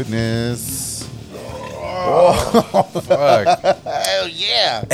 oh 0.00 0.04
goodness. 0.04 1.08
Oh, 1.32 2.82
Fuck. 3.04 3.60
Hell 3.84 4.28
yeah. 4.28 4.84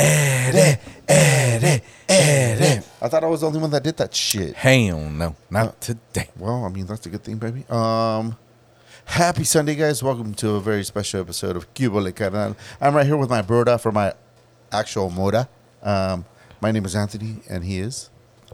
I 2.99 3.07
thought 3.07 3.23
I 3.23 3.27
was 3.27 3.41
the 3.41 3.47
only 3.47 3.59
one 3.59 3.69
that 3.71 3.83
did 3.83 3.95
that 3.97 4.13
shit. 4.13 4.55
Hell 4.55 4.99
no, 5.09 5.35
not 5.49 5.79
today. 5.79 6.29
Well, 6.37 6.65
I 6.65 6.69
mean, 6.69 6.85
that's 6.85 7.05
a 7.05 7.09
good 7.09 7.23
thing, 7.23 7.37
baby. 7.37 7.63
Um, 7.69 8.37
happy 9.05 9.43
Sunday, 9.45 9.75
guys. 9.75 10.03
Welcome 10.03 10.33
to 10.35 10.51
a 10.51 10.59
very 10.59 10.83
special 10.83 11.21
episode 11.21 11.55
of 11.55 11.73
Cubole 11.73 12.13
Carnal. 12.13 12.57
I'm 12.81 12.93
right 12.95 13.05
here 13.05 13.17
with 13.17 13.29
my 13.29 13.41
broda 13.41 13.79
for 13.79 13.91
my 13.91 14.13
actual 14.71 15.09
moda. 15.09 15.47
Um, 15.81 16.25
my 16.59 16.71
name 16.71 16.85
is 16.85 16.95
Anthony, 16.95 17.37
and 17.49 17.63
he 17.63 17.79
is. 17.79 18.09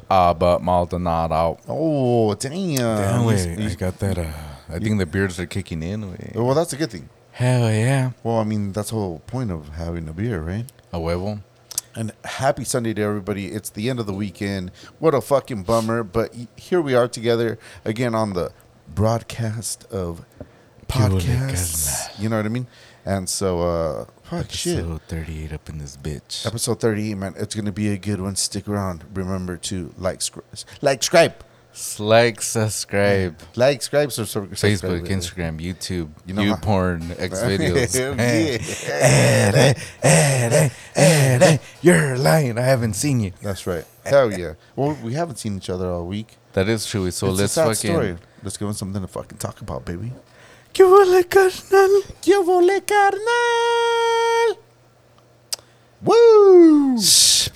Ah, 0.10 0.34
but 0.34 0.62
Maldonado. 0.62 1.58
Oh, 1.68 2.36
damn. 2.36 2.76
Damn, 2.76 3.24
He's- 3.24 3.46
wait, 3.48 3.58
I 3.58 3.62
he's- 3.62 3.76
got 3.76 3.98
that. 4.00 4.18
Uh, 4.20 4.32
I 4.70 4.80
think 4.80 5.00
the 5.00 5.06
beards 5.06 5.40
are 5.40 5.46
kicking 5.46 5.84
in. 5.84 6.12
Wait. 6.12 6.36
well, 6.36 6.54
that's 6.54 6.74
a 6.74 6.78
good 6.78 6.92
thing. 6.92 7.10
Hell 7.32 7.72
yeah. 7.72 8.12
Well, 8.24 8.38
I 8.38 8.44
mean, 8.44 8.72
that's 8.74 8.90
the 8.90 8.96
whole 8.96 9.20
point 9.26 9.52
of 9.52 9.70
having 9.70 10.08
a 10.08 10.14
beer, 10.14 10.42
right? 10.42 10.66
A 10.92 10.98
huevo. 11.00 11.42
And 11.96 12.12
happy 12.26 12.64
Sunday 12.64 12.94
to 12.96 13.02
everybody. 13.02 13.48
It's 13.48 13.70
the 13.70 13.90
end 13.90 14.00
of 14.00 14.06
the 14.06 14.14
weekend. 14.14 14.72
What 15.00 15.14
a 15.14 15.22
fucking 15.22 15.64
bummer. 15.64 16.04
But 16.04 16.36
here 16.56 16.82
we 16.82 16.96
are 16.96 17.08
together 17.08 17.60
again 17.86 18.16
on 18.16 18.34
the 18.34 18.52
broadcast 18.88 19.86
of 19.92 20.26
podcasts. 20.88 22.20
You 22.20 22.30
know 22.30 22.38
what 22.38 22.46
I 22.46 22.50
mean? 22.50 22.68
And 23.06 23.28
so, 23.28 23.62
uh, 23.62 24.06
fuck 24.24 24.50
shit. 24.52 24.80
Episode 24.80 25.02
38 25.08 25.52
up 25.54 25.70
in 25.70 25.78
this 25.78 25.98
bitch. 25.98 26.46
Episode 26.46 26.80
38, 26.80 27.16
man. 27.16 27.34
It's 27.38 27.54
going 27.54 27.66
to 27.66 27.72
be 27.72 27.90
a 27.90 27.98
good 27.98 28.22
one. 28.22 28.36
Stick 28.36 28.68
around. 28.68 29.04
Remember 29.14 29.58
to 29.58 29.94
like, 29.98 30.20
scri- 30.20 30.66
like, 30.82 31.04
subscribe. 31.04 31.36
Like, 32.00 32.42
subscribe. 32.42 33.40
Like, 33.56 33.82
subscribe. 33.82 34.12
So, 34.12 34.26
so, 34.26 34.46
Facebook, 34.46 35.08
Instagram, 35.08 35.60
YouTube, 35.60 36.10
You 36.26 36.34
know 36.34 36.56
porn, 36.62 37.12
X 37.18 37.42
videos. 37.42 37.96
yeah. 38.18 39.74
Eh, 40.04 40.70
eh, 40.96 41.40
eh, 41.42 41.58
You're 41.82 42.18
lying. 42.18 42.58
I 42.60 42.62
haven't 42.62 42.94
seen 42.94 43.20
you. 43.20 43.32
That's 43.42 43.66
right. 43.66 43.86
Hell 44.06 44.32
yeah. 44.32 44.54
Well, 44.76 44.98
we 45.04 45.14
haven't 45.14 45.38
seen 45.38 45.58
each 45.58 45.70
other 45.70 45.90
all 45.90 46.06
week. 46.06 46.38
That 46.54 46.70
is 46.70 46.86
true. 46.86 47.10
So 47.12 47.30
it's 47.32 47.40
let's 47.40 47.56
fucking. 47.56 47.92
story. 47.92 48.18
Let's 48.44 48.58
give 48.58 48.68
him 48.68 48.74
something 48.74 49.02
to 49.02 49.08
fucking 49.08 49.40
talk 49.40 49.62
about, 49.62 49.86
baby. 49.86 50.12
¿Qué 50.74 50.84
huele, 50.84 51.28
carnal? 51.28 52.04
¿Qué 52.22 52.44
vole, 52.44 52.82
carnal? 52.82 54.63
Woo! 56.04 56.98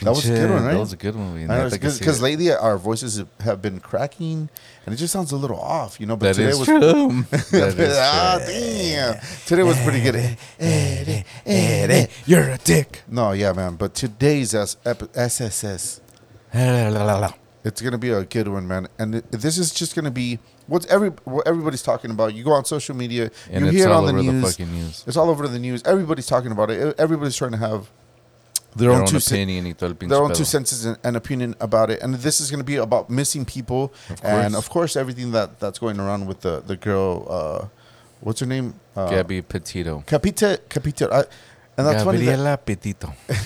That 0.01 0.11
was 0.11 0.29
a 0.29 0.33
good 0.33 0.49
one, 0.49 0.63
right? 0.63 0.73
That 0.73 0.79
was 0.79 0.93
a 0.93 0.97
good 0.97 1.15
one. 1.15 1.33
we- 1.33 1.47
I 1.47 1.69
see 1.69 1.99
Because 1.99 2.21
lately 2.21 2.51
our 2.51 2.77
voices 2.77 3.23
have 3.41 3.61
been 3.61 3.79
cracking, 3.79 4.49
and 4.85 4.93
it 4.93 4.97
just 4.97 5.11
sounds 5.11 5.31
a 5.31 5.37
little 5.37 5.59
off, 5.59 5.99
you 5.99 6.05
know. 6.05 6.15
But 6.15 6.27
That 6.27 6.35
today 6.35 6.49
is 6.49 6.59
was 6.59 6.67
true. 6.67 7.25
that 7.59 7.79
is 7.79 7.97
ah, 7.99 8.39
true. 8.43 8.53
damn! 8.53 9.19
Today 9.45 9.63
was 9.63 9.77
pretty 9.83 10.01
good. 10.01 10.37
You're 12.25 12.49
a 12.49 12.57
dick. 12.57 13.03
No, 13.07 13.31
yeah, 13.31 13.53
man. 13.53 13.75
But 13.75 13.93
today's 13.95 14.53
SSS, 14.53 16.01
it's 17.63 17.81
gonna 17.81 17.97
be 17.97 18.11
a 18.11 18.23
good 18.23 18.47
one, 18.47 18.67
man. 18.67 18.87
And 18.97 19.15
this 19.15 19.57
is 19.57 19.73
just 19.73 19.95
gonna 19.95 20.11
be 20.11 20.39
what's 20.67 20.85
every 20.87 21.09
what 21.25 21.45
everybody's 21.47 21.83
talking 21.83 22.11
about. 22.11 22.33
You 22.33 22.43
go 22.43 22.51
on 22.51 22.65
social 22.65 22.95
media, 22.95 23.31
And 23.49 23.65
you 23.65 23.71
hear 23.71 23.87
it 23.87 23.91
on 23.91 24.05
the 24.05 24.13
over 24.13 24.21
the 24.21 24.65
news. 24.65 25.03
It's 25.05 25.17
all 25.17 25.29
over 25.29 25.47
the 25.47 25.59
news. 25.59 25.83
Everybody's 25.83 26.27
talking 26.27 26.51
about 26.51 26.71
it. 26.71 26.95
Everybody's 26.97 27.35
trying 27.35 27.51
to 27.51 27.57
have 27.57 27.89
their, 28.75 28.89
Their 28.89 28.97
own, 28.97 29.01
own 29.01 29.07
two 29.07 29.17
opinion 29.17 29.75
el 29.79 29.93
their 29.93 30.21
own 30.21 30.33
two 30.33 30.45
senses 30.45 30.85
and, 30.85 30.97
and 31.03 31.15
opinion 31.15 31.55
about 31.59 31.89
it. 31.89 32.01
And 32.01 32.13
this 32.15 32.39
is 32.39 32.51
going 32.51 32.59
to 32.59 32.65
be 32.65 32.75
about 32.75 33.09
missing 33.09 33.45
people, 33.45 33.93
Of 34.09 34.23
and 34.23 34.55
of 34.55 34.69
course 34.69 34.95
everything 34.95 35.31
that 35.31 35.59
that's 35.59 35.79
going 35.79 35.99
around 35.99 36.27
with 36.27 36.41
the 36.41 36.61
the 36.61 36.75
girl. 36.75 37.25
Uh, 37.29 37.67
what's 38.21 38.39
her 38.39 38.45
name? 38.45 38.75
Uh, 38.95 39.09
Gabby 39.09 39.41
Petito. 39.41 40.03
Capita. 40.05 41.09
I, 41.11 41.23
and 41.77 41.85
that's 41.87 42.03
funny. 42.03 42.17
That, 42.19 42.37
Gabriela 42.37 42.57
Petito. 42.57 43.13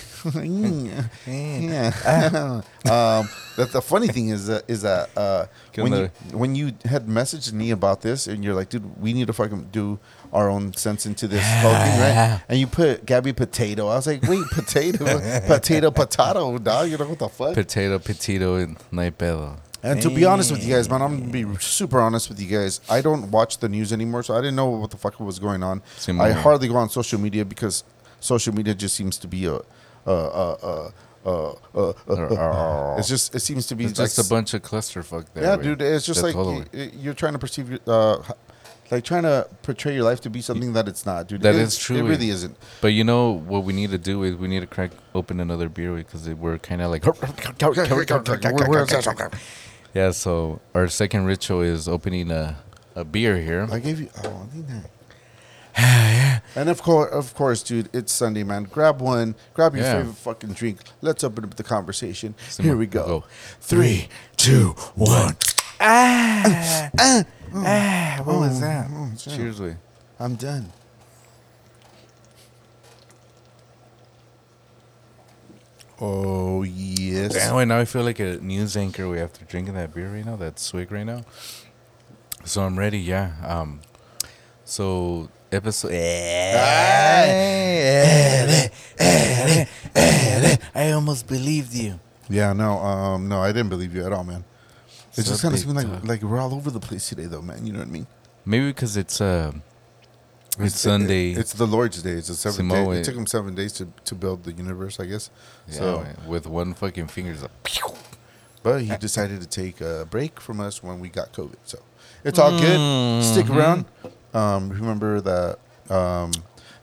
yeah. 1.27 1.91
um, 2.89 3.29
that 3.57 3.71
the 3.71 3.81
funny 3.81 4.07
thing 4.07 4.29
is 4.29 4.47
that 4.47 4.63
is 4.67 4.83
that 4.83 5.09
uh, 5.17 5.47
when 5.75 5.93
you 5.93 6.11
when 6.31 6.55
you 6.55 6.71
had 6.85 7.07
messaged 7.07 7.51
me 7.53 7.71
about 7.71 8.01
this 8.01 8.27
and 8.27 8.43
you're 8.43 8.53
like, 8.53 8.69
dude, 8.69 9.01
we 9.01 9.13
need 9.13 9.27
to 9.27 9.33
fucking 9.33 9.69
do 9.71 9.99
our 10.33 10.49
own 10.49 10.73
sense 10.73 11.05
into 11.05 11.27
this 11.27 11.43
whole 11.61 11.71
thing, 11.73 11.99
right? 11.99 12.41
And 12.47 12.59
you 12.59 12.67
put 12.67 13.05
Gabby 13.05 13.33
Potato. 13.33 13.87
I 13.87 13.95
was 13.95 14.07
like, 14.07 14.21
wait, 14.23 14.43
potato, 14.51 15.05
potato, 15.47 15.91
potato, 15.91 16.57
dog. 16.57 16.89
You 16.89 16.97
know 16.97 17.07
what 17.07 17.19
the 17.19 17.29
fuck? 17.29 17.53
Potato 17.53 17.99
Petito 17.99 18.55
and 18.55 18.77
hay 18.93 19.11
pedo. 19.11 19.57
And 19.83 19.99
to 20.03 20.09
be 20.09 20.25
honest 20.25 20.51
with 20.51 20.63
you 20.63 20.75
guys, 20.75 20.87
man, 20.89 21.01
I'm 21.01 21.19
gonna 21.19 21.31
be 21.31 21.45
super 21.59 21.99
honest 21.99 22.29
with 22.29 22.39
you 22.39 22.47
guys. 22.47 22.81
I 22.89 23.01
don't 23.01 23.31
watch 23.31 23.57
the 23.57 23.67
news 23.67 23.91
anymore, 23.91 24.21
so 24.23 24.35
I 24.35 24.41
didn't 24.41 24.55
know 24.55 24.67
what 24.69 24.91
the 24.91 24.97
fuck 24.97 25.19
was 25.19 25.39
going 25.39 25.63
on. 25.63 25.81
Simón. 25.97 26.21
I 26.21 26.31
hardly 26.33 26.67
go 26.67 26.75
on 26.75 26.89
social 26.89 27.19
media 27.19 27.43
because 27.45 27.83
social 28.19 28.53
media 28.53 28.73
just 28.75 28.95
seems 28.95 29.17
to 29.17 29.27
be 29.27 29.45
a, 29.47 29.55
a, 29.55 30.11
a, 30.11 30.91
a, 31.25 31.25
a, 31.25 31.53
a, 31.75 31.93
a 32.13 32.95
it's 32.99 33.07
just 33.07 33.33
it 33.35 33.39
seems 33.39 33.65
to 33.67 33.75
be 33.75 33.85
It's 33.85 33.97
just 33.97 34.19
a 34.19 34.29
bunch 34.29 34.53
of 34.53 34.61
clusterfuck 34.61 35.25
there. 35.33 35.43
yeah, 35.43 35.55
dude. 35.57 35.81
It's 35.81 36.05
just 36.05 36.21
like 36.23 36.35
y- 36.35 36.91
you're 36.95 37.15
trying 37.15 37.33
to 37.33 37.39
perceive, 37.39 37.69
your- 37.71 37.79
uh, 37.87 38.17
h- 38.23 38.35
like 38.91 39.03
trying 39.05 39.23
to 39.23 39.47
portray 39.63 39.95
your 39.95 40.03
life 40.03 40.21
to 40.21 40.29
be 40.29 40.41
something 40.41 40.73
that 40.73 40.87
it's 40.87 41.05
not, 41.05 41.27
dude. 41.27 41.41
That 41.41 41.55
It 41.55 41.61
is 41.61 41.77
true, 41.77 41.97
It 41.97 42.03
really 42.03 42.29
isn't. 42.29 42.57
But 42.81 42.89
you 42.89 43.03
know 43.03 43.31
what 43.31 43.63
we 43.63 43.73
need 43.73 43.91
to 43.91 43.97
do 43.97 44.23
is 44.23 44.35
we 44.35 44.47
need 44.47 44.59
to 44.59 44.67
crack 44.67 44.91
open 45.15 45.39
another 45.39 45.69
beer 45.69 45.95
because 45.95 46.27
we're 46.29 46.57
kind 46.57 46.81
of 46.81 46.91
like 46.91 47.05
yeah. 49.93 50.11
So 50.11 50.59
our 50.75 50.87
second 50.87 51.25
ritual 51.25 51.61
is 51.61 51.87
opening 51.87 52.31
a 52.31 52.57
a 52.95 53.05
beer 53.05 53.37
here. 53.37 53.67
I 53.71 53.79
gave 53.79 54.01
you. 54.01 54.09
Oh, 54.23 54.43
I 54.43 54.53
think 54.53 54.67
that. 54.67 54.89
And 56.53 56.67
of 56.67 56.81
course, 56.81 57.09
of 57.13 57.33
course, 57.33 57.63
dude, 57.63 57.87
it's 57.93 58.11
Sunday, 58.11 58.43
man. 58.43 58.63
Grab 58.65 58.99
one, 58.99 59.35
grab 59.53 59.73
your 59.73 59.85
Yeah. 59.85 59.99
favorite 59.99 60.17
fucking 60.17 60.51
drink. 60.53 60.79
Let's 60.99 61.23
open 61.23 61.45
up 61.45 61.55
the 61.55 61.63
conversation. 61.63 62.35
Simón, 62.49 62.63
Here 62.65 62.75
we 62.75 62.87
go. 62.87 63.05
go. 63.05 63.23
Three, 63.61 64.09
two, 64.35 64.75
one. 64.95 65.37
Ah, 65.79 66.89
ah, 66.99 67.23
what 67.51 68.39
was 68.39 68.59
that? 68.61 68.87
oh, 68.91 69.11
shit. 69.17 69.33
Cheers, 69.33 69.59
way. 69.61 69.77
I'm 70.19 70.35
done. 70.35 70.71
Oh 75.99 76.63
yes. 76.63 77.33
Damn, 77.33 77.55
wait, 77.55 77.67
now 77.67 77.77
I 77.77 77.85
feel 77.85 78.03
like 78.03 78.19
a 78.19 78.37
news 78.37 78.75
anchor 78.75 79.07
way 79.07 79.21
after 79.21 79.45
drinking 79.45 79.75
that 79.75 79.93
beer 79.93 80.09
right 80.09 80.25
now, 80.25 80.35
that 80.37 80.57
swig 80.59 80.91
right 80.91 81.03
now. 81.03 81.21
So 82.43 82.63
I'm 82.63 82.77
ready, 82.77 82.97
yeah. 82.97 83.33
Um, 83.45 83.81
so 84.65 85.29
episode. 85.51 85.91
I 90.73 90.91
almost 90.93 91.27
believed 91.27 91.73
you. 91.73 91.99
Yeah, 92.29 92.53
no, 92.53 92.79
um, 92.79 93.27
no, 93.27 93.41
I 93.41 93.51
didn't 93.51 93.69
believe 93.69 93.93
you 93.93 94.03
at 94.03 94.11
all, 94.11 94.23
man. 94.23 94.43
It 95.17 95.23
So 95.23 95.31
just 95.31 95.41
kind 95.41 95.53
of 95.53 95.59
seemed 95.59 95.75
like 95.75 96.03
like 96.03 96.21
we're 96.21 96.39
all 96.39 96.53
over 96.53 96.71
the 96.71 96.79
place 96.79 97.09
today, 97.09 97.25
though, 97.25 97.41
man. 97.41 97.65
You 97.65 97.73
know 97.73 97.79
what 97.79 97.87
I 97.87 97.91
mean? 97.91 98.07
Maybe 98.45 98.67
because 98.67 98.97
it's 98.97 99.19
uh, 99.21 99.51
it's, 100.59 100.79
Sunday. 100.79 101.31
it's 101.31 101.53
the 101.53 101.67
Lord's 101.67 102.01
Day. 102.01 102.11
It's 102.11 102.27
the 102.27 102.33
seventh 102.35 102.71
day. 102.71 102.99
It 102.99 103.03
took 103.05 103.15
him 103.15 103.25
seven 103.27 103.55
days 103.55 103.73
to, 103.73 103.87
to 104.05 104.15
build 104.15 104.43
the 104.43 104.51
universe, 104.51 104.99
I 104.99 105.05
guess. 105.05 105.29
yeah, 105.67 105.73
so, 105.75 105.99
man, 106.01 106.17
with 106.27 106.45
one 106.47 106.73
fucking 106.73 107.07
finger. 107.07 107.31
it's 107.31 107.41
like, 107.41 107.51
but 108.63 108.81
he 108.81 108.95
decided 108.97 109.41
to 109.41 109.47
take 109.47 109.81
a 109.81 110.05
break 110.09 110.39
from 110.39 110.59
us 110.59 110.83
when 110.83 110.99
we 110.99 111.09
got 111.09 111.31
COVID. 111.33 111.55
So 111.63 111.79
it's 112.23 112.37
all 112.39 112.51
good. 112.59 113.23
Stick 113.23 113.45
Mm-hmm. 113.45 113.57
around. 113.57 113.85
Um, 114.33 114.69
remember 114.69 115.19
that 115.21 115.59
um, 115.89 116.31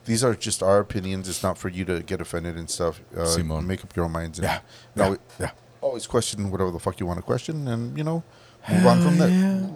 these 0.05 0.23
are 0.23 0.35
just 0.35 0.61
our 0.61 0.79
opinions. 0.79 1.27
It's 1.29 1.41
not 1.43 1.57
for 1.57 1.69
you 1.69 1.85
to 1.85 2.01
get 2.03 2.21
offended 2.21 2.57
and 2.57 2.69
stuff. 2.69 3.01
Uh, 3.15 3.21
Simón. 3.21 3.65
make 3.65 3.83
up 3.83 3.95
your 3.95 4.05
own 4.05 4.11
minds. 4.11 4.39
And 4.39 4.45
Yeah, 4.45 4.59
yeah, 4.95 5.15
yeah. 5.39 5.51
Always 5.89 6.05
question 6.05 6.51
whatever 6.51 6.69
the 6.69 6.79
fuck 6.79 6.99
you 6.99 7.07
want 7.07 7.17
to 7.17 7.23
question, 7.23 7.67
and 7.67 7.97
you 7.97 8.03
know, 8.03 8.21
move 8.69 8.85
on 8.85 9.01
from 9.01 9.17
there. 9.17 9.69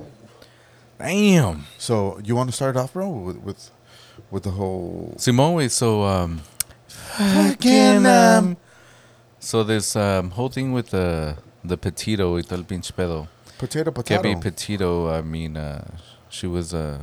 Damn. 1.00 1.66
So 1.80 2.20
you 2.24 2.36
want 2.36 2.50
to 2.52 2.56
start 2.56 2.78
off, 2.78 2.94
bro, 2.94 3.10
with 3.10 3.38
with, 3.38 3.72
with 4.30 4.44
the 4.44 4.52
whole 4.52 5.16
Simone, 5.18 5.56
wait, 5.56 5.72
so 5.72 6.04
um, 6.04 6.42
fucking 6.88 8.06
um, 8.06 8.58
so 9.40 9.64
this 9.64 9.96
um 9.96 10.30
whole 10.30 10.50
thing 10.50 10.72
with 10.72 10.92
the 10.92 11.36
the 11.64 11.78
petito 11.78 12.36
y 12.36 12.42
todo 12.44 12.60
el 12.60 12.66
pinche 12.66 12.92
pedo. 12.94 13.28
potato 13.58 13.92
potato. 13.92 14.22
Gabby 14.22 14.40
Petito, 14.40 15.10
I 15.10 15.22
mean, 15.22 15.58
uh, 15.58 15.84
she 16.30 16.46
was 16.46 16.76
uh, 16.76 17.00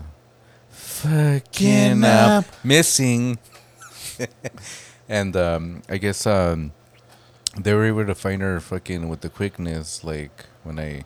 fucking 0.69 2.05
uh, 2.05 2.43
missing. 2.63 3.39
and 5.09 5.35
um, 5.37 5.83
I 5.89 5.97
guess 5.99 6.27
um, 6.27 6.73
they 7.58 7.75
were 7.75 7.85
able 7.85 8.06
to 8.06 8.14
find 8.14 8.43
her 8.43 8.61
fucking 8.61 9.08
with 9.08 9.20
the 9.23 9.29
quickness, 9.29 10.05
like 10.05 10.47
when 10.62 10.79
I 10.79 11.05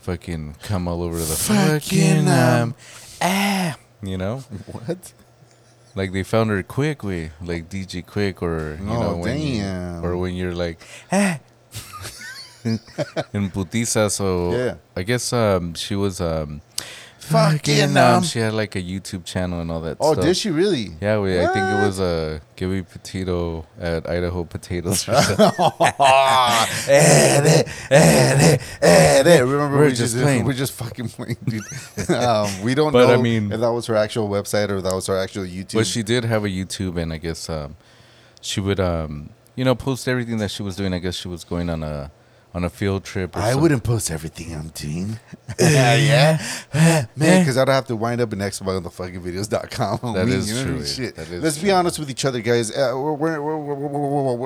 fucking 0.00 0.56
come 0.62 0.86
all 0.88 1.02
over 1.02 1.18
the 1.18 1.24
fucking, 1.24 2.28
um, 2.28 2.74
ah, 3.22 3.76
you 4.02 4.16
know? 4.18 4.38
what? 4.70 5.12
Like 5.96 6.12
they 6.12 6.22
found 6.24 6.50
her 6.50 6.62
quick 6.62 7.02
way, 7.04 7.30
like 7.40 7.68
DJ 7.68 8.04
Quik, 8.04 8.42
or 8.42 8.78
you 8.82 8.90
Oh, 8.90 9.00
know, 9.00 9.16
when 9.16 9.40
You, 9.40 9.64
or 10.02 10.16
when 10.16 10.34
you're 10.34 10.54
like, 10.54 10.80
ah, 11.12 11.38
in 12.64 13.50
putiza. 13.50 14.10
So 14.10 14.52
Yeah. 14.52 14.74
I 14.96 15.02
guess 15.02 15.32
um, 15.32 15.74
she 15.74 15.94
was 15.94 16.20
um, 16.20 16.62
Fucking, 17.24 17.96
um, 17.96 18.16
um, 18.16 18.22
she 18.22 18.38
had 18.38 18.52
like 18.52 18.76
a 18.76 18.82
YouTube 18.82 19.24
channel 19.24 19.60
and 19.60 19.70
all 19.70 19.80
that. 19.80 19.96
Oh, 20.00 20.12
stuff. 20.12 20.24
did 20.24 20.36
she 20.36 20.50
really? 20.50 20.90
Yeah, 21.00 21.18
we, 21.20 21.38
I 21.40 21.46
think 21.46 21.56
it 21.66 21.86
was 21.86 21.98
a 22.00 22.04
uh, 22.04 22.38
Gibby 22.56 22.82
Petito 22.82 23.64
at 23.80 24.08
Idaho 24.08 24.44
Potatoes. 24.44 25.08
or 25.08 25.14
something. 25.22 25.50
Eh, 26.86 27.64
eh, 27.90 28.56
eh. 29.26 29.38
Remember, 29.40 29.76
We're 29.78 29.84
we 29.84 29.90
just 29.90 30.00
just 30.14 30.16
playing. 30.22 30.44
We're 30.44 30.52
just 30.52 30.72
fucking 30.72 31.08
playing, 31.08 31.36
dude. 31.44 32.10
um, 32.10 32.62
we 32.62 32.74
don't 32.74 32.92
But, 32.92 33.06
know 33.08 33.14
I 33.14 33.16
mean- 33.16 33.52
if 33.52 33.60
that 33.60 33.72
was 33.72 33.86
her 33.86 33.96
actual 33.96 34.28
website 34.28 34.70
or 34.70 34.80
that 34.82 34.94
was 34.94 35.06
her 35.06 35.16
actual 35.16 35.44
YouTube. 35.44 35.74
But 35.74 35.86
she 35.86 36.02
did 36.02 36.24
have 36.24 36.44
a 36.44 36.48
YouTube, 36.48 37.00
and 37.00 37.12
I 37.12 37.18
guess 37.18 37.48
um, 37.48 37.76
she 38.40 38.60
would, 38.60 38.80
um, 38.80 39.30
you 39.56 39.64
know, 39.64 39.74
post 39.74 40.08
everything 40.08 40.38
that 40.38 40.50
she 40.50 40.62
was 40.62 40.76
doing. 40.76 40.92
I 40.92 40.98
guess 40.98 41.14
she 41.14 41.28
was 41.28 41.44
going 41.44 41.70
on 41.70 41.82
a 41.82 42.10
on 42.54 42.62
a 42.62 42.70
field 42.70 43.02
trip. 43.04 43.34
Or 43.36 43.40
I 43.40 43.52
some- 43.52 43.62
wouldn't 43.62 43.82
post 43.82 44.10
everything 44.10 44.54
I'm 44.54 44.68
doing. 44.68 45.18
yeah, 45.60 46.40
man, 46.72 47.08
because 47.16 47.58
I'd 47.58 47.68
have 47.68 47.86
to 47.88 47.96
wind 47.96 48.20
up 48.20 48.32
in 48.32 48.38
xmotherfuckingvideos.com. 48.38 50.14
That 50.14 50.28
is 50.28 50.62
true. 50.62 50.84
Shit. 50.84 51.16
That 51.16 51.28
is 51.28 51.42
Let's 51.42 51.58
be 51.58 51.72
honest 51.72 51.98
with 51.98 52.10
each 52.10 52.24
other, 52.24 52.40
guys. 52.40 52.70
Uh, 52.70 52.92
we're, 52.94 53.32
not 53.32 53.42
we're, 53.42 53.56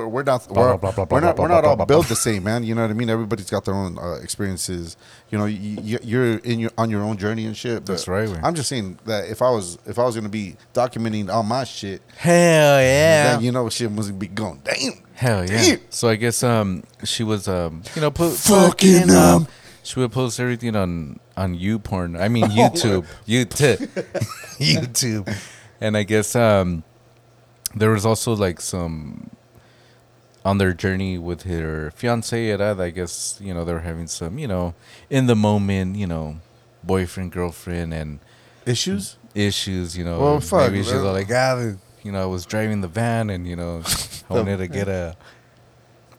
we're 0.08 0.22
not 0.22 1.38
we're 1.38 1.48
not 1.48 1.64
all 1.64 1.84
built 1.84 2.08
the 2.08 2.16
same, 2.16 2.44
man. 2.44 2.64
You 2.64 2.74
know 2.74 2.82
what 2.82 2.90
I 2.90 2.94
mean? 2.94 3.10
Everybody's 3.10 3.50
got 3.50 3.64
their 3.66 3.74
own 3.74 3.98
uh, 3.98 4.14
experiences. 4.22 4.96
You 5.30 5.38
know, 5.38 5.44
you, 5.44 5.98
you're 6.02 6.38
in 6.38 6.58
your 6.60 6.70
on 6.78 6.90
your 6.90 7.02
own 7.02 7.18
journey 7.18 7.44
and 7.44 7.56
shit. 7.56 7.84
That's 7.84 8.08
right, 8.08 8.28
man. 8.28 8.40
I'm 8.42 8.54
just 8.54 8.68
saying 8.70 8.98
that 9.04 9.28
if 9.28 9.42
I 9.42 9.50
was 9.50 9.78
if 9.86 9.98
I 9.98 10.04
was 10.04 10.14
gonna 10.14 10.28
be 10.30 10.56
documenting 10.72 11.28
all 11.28 11.42
my 11.42 11.64
shit, 11.64 12.00
Hell 12.16 12.80
yeah. 12.80 13.32
then 13.32 13.42
you 13.42 13.52
know 13.52 13.68
shit 13.68 13.92
must 13.92 14.18
be 14.18 14.28
going 14.28 14.62
damn. 14.64 14.94
Hell 15.18 15.50
yeah. 15.50 15.62
Damn. 15.62 15.80
So 15.90 16.08
I 16.08 16.14
guess 16.14 16.44
um 16.44 16.84
she 17.02 17.24
was 17.24 17.48
um 17.48 17.82
you 17.96 18.02
know 18.02 18.10
Fucking, 18.10 19.10
um, 19.10 19.48
she 19.82 19.98
would 19.98 20.12
post 20.12 20.38
everything 20.38 20.76
on 20.76 21.18
on 21.36 21.56
YouPorn. 21.58 22.20
I 22.20 22.28
mean 22.28 22.44
YouTube. 22.44 23.04
YouTube. 23.26 23.78
YouTube. 24.60 25.36
And 25.80 25.96
I 25.96 26.04
guess 26.04 26.36
um 26.36 26.84
there 27.74 27.90
was 27.90 28.06
also 28.06 28.32
like 28.32 28.60
some 28.60 29.30
on 30.44 30.58
their 30.58 30.72
journey 30.72 31.18
with 31.18 31.42
her 31.42 31.90
fiance 31.96 32.50
Erad, 32.50 32.80
I 32.80 32.90
guess, 32.90 33.40
you 33.42 33.52
know, 33.52 33.64
they 33.64 33.72
were 33.72 33.80
having 33.80 34.06
some, 34.06 34.38
you 34.38 34.46
know, 34.46 34.74
in 35.10 35.26
the 35.26 35.34
moment, 35.34 35.96
you 35.96 36.06
know, 36.06 36.36
boyfriend, 36.84 37.32
girlfriend 37.32 37.92
and 37.92 38.20
Issues? 38.64 39.16
issues, 39.34 39.98
you 39.98 40.04
know. 40.04 40.20
Well, 40.20 40.40
fuck, 40.40 40.70
Maybe 40.70 40.84
she's 40.84 40.94
like, 40.94 41.28
ah, 41.32 41.72
you 42.02 42.12
know, 42.12 42.22
I 42.22 42.26
was 42.26 42.46
driving 42.46 42.80
the 42.80 42.88
van 42.88 43.30
and, 43.30 43.46
you 43.46 43.56
know, 43.56 43.82
I 44.30 44.34
wanted 44.34 44.58
to 44.58 44.68
get 44.68 44.88
a 44.88 45.16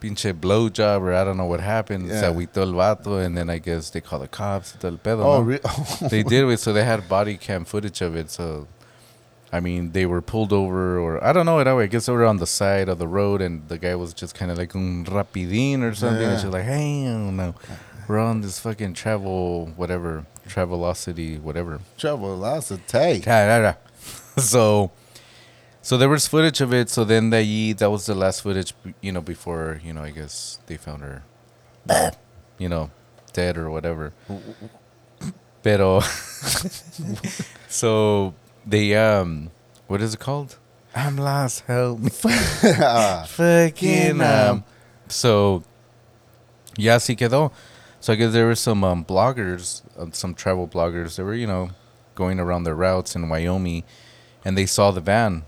pinche 0.00 0.32
blow 0.40 0.68
job 0.68 1.02
or 1.02 1.12
I 1.12 1.24
don't 1.24 1.36
know 1.36 1.46
what 1.46 1.60
happened. 1.60 2.08
Yeah. 2.08 2.20
Se 2.20 2.26
agüitó 2.26 2.58
el 2.62 2.72
vato 2.72 3.24
and 3.24 3.36
then 3.36 3.50
I 3.50 3.58
guess 3.58 3.90
they 3.90 4.00
called 4.00 4.22
the 4.22 4.28
cops. 4.28 4.72
todo 4.72 4.88
el 4.92 4.98
pedo, 4.98 5.24
Oh, 5.24 5.38
no? 5.38 5.40
re- 5.42 5.60
oh. 5.64 6.08
They 6.10 6.22
did 6.22 6.48
it, 6.48 6.60
so 6.60 6.72
they 6.72 6.84
had 6.84 7.08
body 7.08 7.36
cam 7.36 7.64
footage 7.64 8.00
of 8.00 8.16
it. 8.16 8.30
So, 8.30 8.66
I 9.52 9.60
mean, 9.60 9.92
they 9.92 10.06
were 10.06 10.22
pulled 10.22 10.52
over 10.52 10.98
or 10.98 11.22
I 11.24 11.32
don't 11.32 11.44
know. 11.46 11.58
I 11.58 11.86
guess 11.86 12.06
they 12.06 12.12
were 12.12 12.24
on 12.24 12.38
the 12.38 12.46
side 12.46 12.88
of 12.88 12.98
the 12.98 13.08
road 13.08 13.42
and 13.42 13.68
the 13.68 13.78
guy 13.78 13.94
was 13.96 14.14
just 14.14 14.34
kind 14.34 14.50
of 14.50 14.58
like 14.58 14.74
un 14.74 15.04
rapidín 15.04 15.82
or 15.82 15.94
something. 15.94 16.22
Yeah. 16.22 16.30
And 16.32 16.40
she's 16.40 16.50
like, 16.50 16.64
hey, 16.64 17.04
no. 17.04 17.54
We're 18.08 18.18
on 18.18 18.40
this 18.40 18.58
fucking 18.58 18.94
travel, 18.94 19.66
whatever, 19.76 20.26
Travelocity, 20.48 21.40
whatever. 21.40 21.80
Travelocity. 21.96 22.40
that's 22.40 22.70
a 22.72 22.78
take. 22.78 24.42
so 24.42 24.90
so 25.90 25.96
there 25.96 26.08
was 26.08 26.28
footage 26.28 26.60
of 26.60 26.72
it 26.72 26.88
so 26.88 27.02
then 27.02 27.30
they 27.30 27.72
that 27.72 27.90
was 27.90 28.06
the 28.06 28.14
last 28.14 28.42
footage 28.42 28.74
you 29.00 29.10
know 29.10 29.20
before 29.20 29.80
you 29.82 29.92
know 29.92 30.04
i 30.04 30.10
guess 30.10 30.60
they 30.66 30.76
found 30.76 31.02
her 31.02 31.24
you 32.58 32.68
know 32.68 32.90
dead 33.32 33.56
or 33.56 33.70
whatever. 33.70 34.12
Pero 35.62 36.00
so 37.68 38.34
they 38.66 38.94
um 38.94 39.50
what 39.88 40.00
is 40.00 40.14
it 40.14 40.20
called? 40.20 40.56
I'm 40.94 41.16
lost 41.16 41.64
help 41.66 42.00
me. 42.00 42.10
Fucking 43.26 44.20
um 44.20 44.64
so 45.08 45.62
yeah 46.76 46.96
sí 46.96 47.16
quedó. 47.16 47.50
So 48.00 48.12
i 48.14 48.16
guess 48.16 48.32
there 48.32 48.46
were 48.46 48.54
some 48.54 48.82
um, 48.84 49.04
bloggers 49.04 49.82
um, 49.98 50.12
some 50.12 50.34
travel 50.34 50.66
bloggers 50.66 51.16
that 51.16 51.24
were 51.24 51.34
you 51.34 51.46
know 51.46 51.70
going 52.14 52.40
around 52.40 52.64
their 52.64 52.74
routes 52.74 53.14
in 53.14 53.28
wyoming 53.28 53.84
and 54.44 54.56
they 54.56 54.66
saw 54.66 54.90
the 54.90 55.00
van 55.00 55.44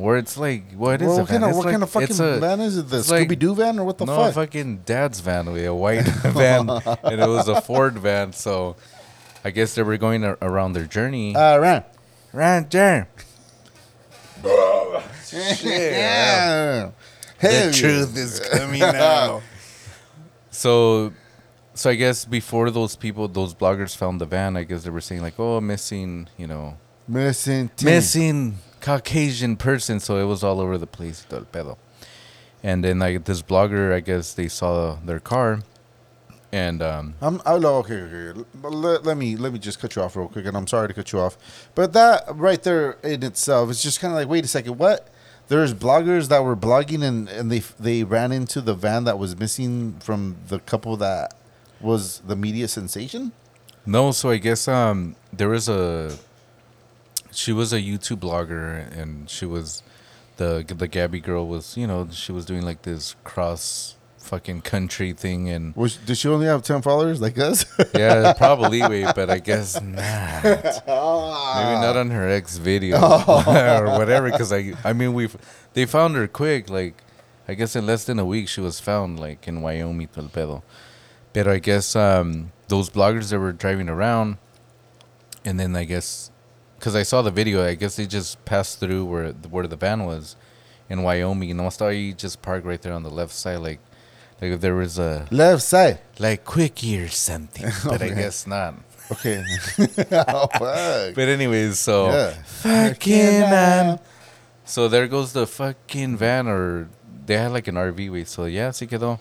where 0.00 0.16
it's 0.16 0.36
like 0.36 0.72
what 0.72 1.00
is 1.02 1.08
Well, 1.08 1.18
what 1.20 1.28
kind 1.28 1.44
of 1.44 1.56
what 1.56 1.64
like- 1.66 1.72
kind 1.72 1.82
of 1.82 1.90
fucking 1.90 2.20
a- 2.20 2.38
van 2.40 2.60
is 2.60 2.76
it? 2.78 2.88
The 2.88 2.98
it's 2.98 3.10
like- 3.10 3.28
Scooby 3.28 3.38
Doo 3.38 3.54
van 3.54 3.78
or 3.78 3.84
what 3.84 3.98
the 3.98 4.06
no, 4.06 4.16
fuck? 4.16 4.34
fucking 4.34 4.78
dad's 4.86 5.20
van, 5.20 5.52
we 5.52 5.64
a 5.64 5.74
white 5.74 6.02
van, 6.06 6.68
and 6.70 7.20
it 7.20 7.28
was 7.28 7.48
a 7.48 7.60
Ford 7.60 7.98
van. 7.98 8.32
So, 8.32 8.76
I 9.44 9.50
guess 9.50 9.74
they 9.74 9.82
were 9.82 9.96
going 9.96 10.24
a- 10.24 10.36
around 10.42 10.72
their 10.74 10.86
journey. 10.86 11.34
Uh, 11.36 11.58
ran, 11.58 11.84
ran, 12.32 12.68
right. 12.72 13.06
Shit. 15.24 15.92
Yeah. 15.92 16.90
the 17.40 17.72
truth 17.74 18.16
is 18.16 18.40
coming 18.40 18.82
out. 18.82 19.42
so, 20.50 21.12
so 21.74 21.90
I 21.90 21.94
guess 21.94 22.24
before 22.24 22.70
those 22.70 22.96
people, 22.96 23.28
those 23.28 23.54
bloggers 23.54 23.96
found 23.96 24.20
the 24.20 24.26
van, 24.26 24.56
I 24.56 24.64
guess 24.64 24.82
they 24.84 24.90
were 24.90 25.00
saying 25.00 25.22
like, 25.22 25.38
"Oh, 25.38 25.60
missing," 25.60 26.28
you 26.36 26.46
know, 26.46 26.76
Missing. 27.08 27.70
missing 27.82 28.58
Caucasian 28.80 29.56
person. 29.56 30.00
So 30.00 30.16
it 30.16 30.24
was 30.24 30.42
all 30.42 30.60
over 30.60 30.78
the 30.78 30.86
place, 30.86 31.24
todo 31.28 31.40
el 31.40 31.46
pedo. 31.46 31.76
And 32.62 32.84
then 32.84 32.98
like 32.98 33.24
this 33.24 33.42
blogger, 33.42 33.92
I 33.92 34.00
guess 34.00 34.34
they 34.34 34.48
saw 34.48 34.96
their 35.04 35.20
car, 35.20 35.60
and 36.52 36.82
um, 36.82 37.14
I'm 37.22 37.40
oh, 37.46 37.58
no, 37.58 37.76
okay, 37.76 38.00
okay. 38.02 38.40
Let, 38.62 39.04
let 39.04 39.16
me 39.16 39.36
let 39.36 39.52
me 39.52 39.58
just 39.58 39.80
cut 39.80 39.96
you 39.96 40.02
off 40.02 40.16
real 40.16 40.28
quick, 40.28 40.44
and 40.46 40.56
I'm 40.56 40.66
sorry 40.66 40.88
to 40.88 40.94
cut 40.94 41.12
you 41.12 41.20
off, 41.20 41.38
but 41.74 41.92
that 41.92 42.24
right 42.34 42.62
there 42.62 42.98
in 43.02 43.22
itself 43.22 43.70
is 43.70 43.82
just 43.82 44.00
kind 44.00 44.12
of 44.12 44.18
like, 44.18 44.28
wait 44.28 44.44
a 44.44 44.48
second, 44.48 44.76
what? 44.78 45.08
There's 45.48 45.72
bloggers 45.72 46.28
that 46.28 46.44
were 46.44 46.56
blogging, 46.56 47.02
and 47.02 47.28
and 47.28 47.50
they 47.50 47.60
they 47.78 48.04
ran 48.04 48.32
into 48.32 48.60
the 48.60 48.74
van 48.74 49.04
that 49.04 49.18
was 49.18 49.38
missing 49.38 49.96
from 50.00 50.36
the 50.48 50.58
couple 50.58 50.96
that 50.98 51.34
was 51.80 52.20
the 52.26 52.36
media 52.36 52.68
sensation. 52.68 53.32
No, 53.86 54.10
so 54.10 54.30
I 54.30 54.36
guess 54.36 54.68
um 54.68 55.16
there 55.32 55.48
was 55.48 55.68
a 55.68 56.18
she 57.32 57.52
was 57.52 57.72
a 57.72 57.80
YouTube 57.80 58.18
blogger 58.18 58.90
and 58.96 59.28
she 59.28 59.46
was 59.46 59.82
the 60.36 60.64
the 60.66 60.88
Gabby 60.88 61.20
girl 61.20 61.46
was 61.46 61.76
you 61.76 61.86
know 61.86 62.08
she 62.10 62.32
was 62.32 62.44
doing 62.44 62.62
like 62.62 62.82
this 62.82 63.14
cross 63.24 63.96
fucking 64.18 64.60
country 64.60 65.12
thing 65.12 65.48
and 65.48 65.74
Was 65.74 65.96
did 65.96 66.16
she 66.16 66.28
only 66.28 66.46
have 66.46 66.62
ten 66.62 66.82
followers 66.82 67.20
like 67.20 67.38
us? 67.38 67.64
yeah 67.94 68.32
probably 68.34 68.80
wait 68.82 69.08
but 69.14 69.30
I 69.30 69.38
guess 69.38 69.80
not 69.80 70.44
maybe 70.44 70.86
not 70.86 71.96
on 71.96 72.10
her 72.10 72.28
ex 72.28 72.58
video 72.58 72.96
or 73.26 73.98
whatever 73.98 74.30
because 74.30 74.52
I 74.52 74.74
I 74.84 74.92
mean 74.92 75.14
we 75.14 75.28
they 75.72 75.86
found 75.86 76.16
her 76.16 76.28
quick 76.28 76.68
like 76.70 77.02
I 77.48 77.54
guess 77.54 77.74
in 77.74 77.86
less 77.86 78.04
than 78.04 78.18
a 78.18 78.24
week 78.24 78.48
she 78.48 78.60
was 78.60 78.78
found 78.78 79.18
like 79.18 79.48
in 79.48 79.62
Wyoming 79.62 80.08
pedo 80.08 80.62
but 81.32 81.48
I 81.48 81.58
guess 81.58 81.96
um 81.96 82.52
those 82.68 82.90
bloggers 82.90 83.30
that 83.30 83.40
were 83.40 83.52
driving 83.52 83.88
around 83.88 84.36
and 85.44 85.58
then 85.58 85.74
I 85.74 85.84
guess 85.84 86.30
because 86.80 86.96
I 86.96 87.02
saw 87.02 87.20
the 87.20 87.30
video, 87.30 87.62
I 87.62 87.74
guess 87.74 87.96
they 87.96 88.06
just 88.06 88.42
passed 88.46 88.80
through 88.80 89.04
where 89.04 89.32
where 89.50 89.66
the 89.66 89.76
van 89.76 90.06
was 90.06 90.34
in 90.88 91.02
Wyoming, 91.02 91.50
and 91.50 91.60
almost 91.60 91.80
you 91.80 92.14
just 92.14 92.40
parked 92.40 92.64
right 92.64 92.80
there 92.80 92.94
on 92.94 93.02
the 93.02 93.10
left 93.10 93.32
side, 93.32 93.58
like 93.58 93.80
like 94.40 94.52
if 94.52 94.60
there 94.62 94.74
was 94.74 94.98
a 94.98 95.28
Left 95.30 95.62
side. 95.62 96.00
like 96.18 96.44
quickie 96.44 96.98
or 96.98 97.08
something, 97.08 97.70
but 97.84 98.00
I 98.00 98.08
guess 98.08 98.46
not. 98.46 98.74
Okay. 99.12 99.44
oh. 100.12 100.48
But 101.14 101.28
anyways, 101.28 101.78
so 101.78 102.06
yeah. 102.06 102.30
fucking 102.44 103.42
um, 103.52 103.98
so 104.64 104.88
there 104.88 105.06
goes 105.06 105.34
the 105.34 105.46
fucking 105.46 106.16
van, 106.16 106.48
or 106.48 106.88
they 107.26 107.36
had 107.36 107.52
like 107.52 107.68
an 107.68 107.74
RV 107.74 108.10
wait. 108.10 108.28
So 108.28 108.46
yeah, 108.46 108.70
sí 108.70 108.88
quedó. 108.88 109.18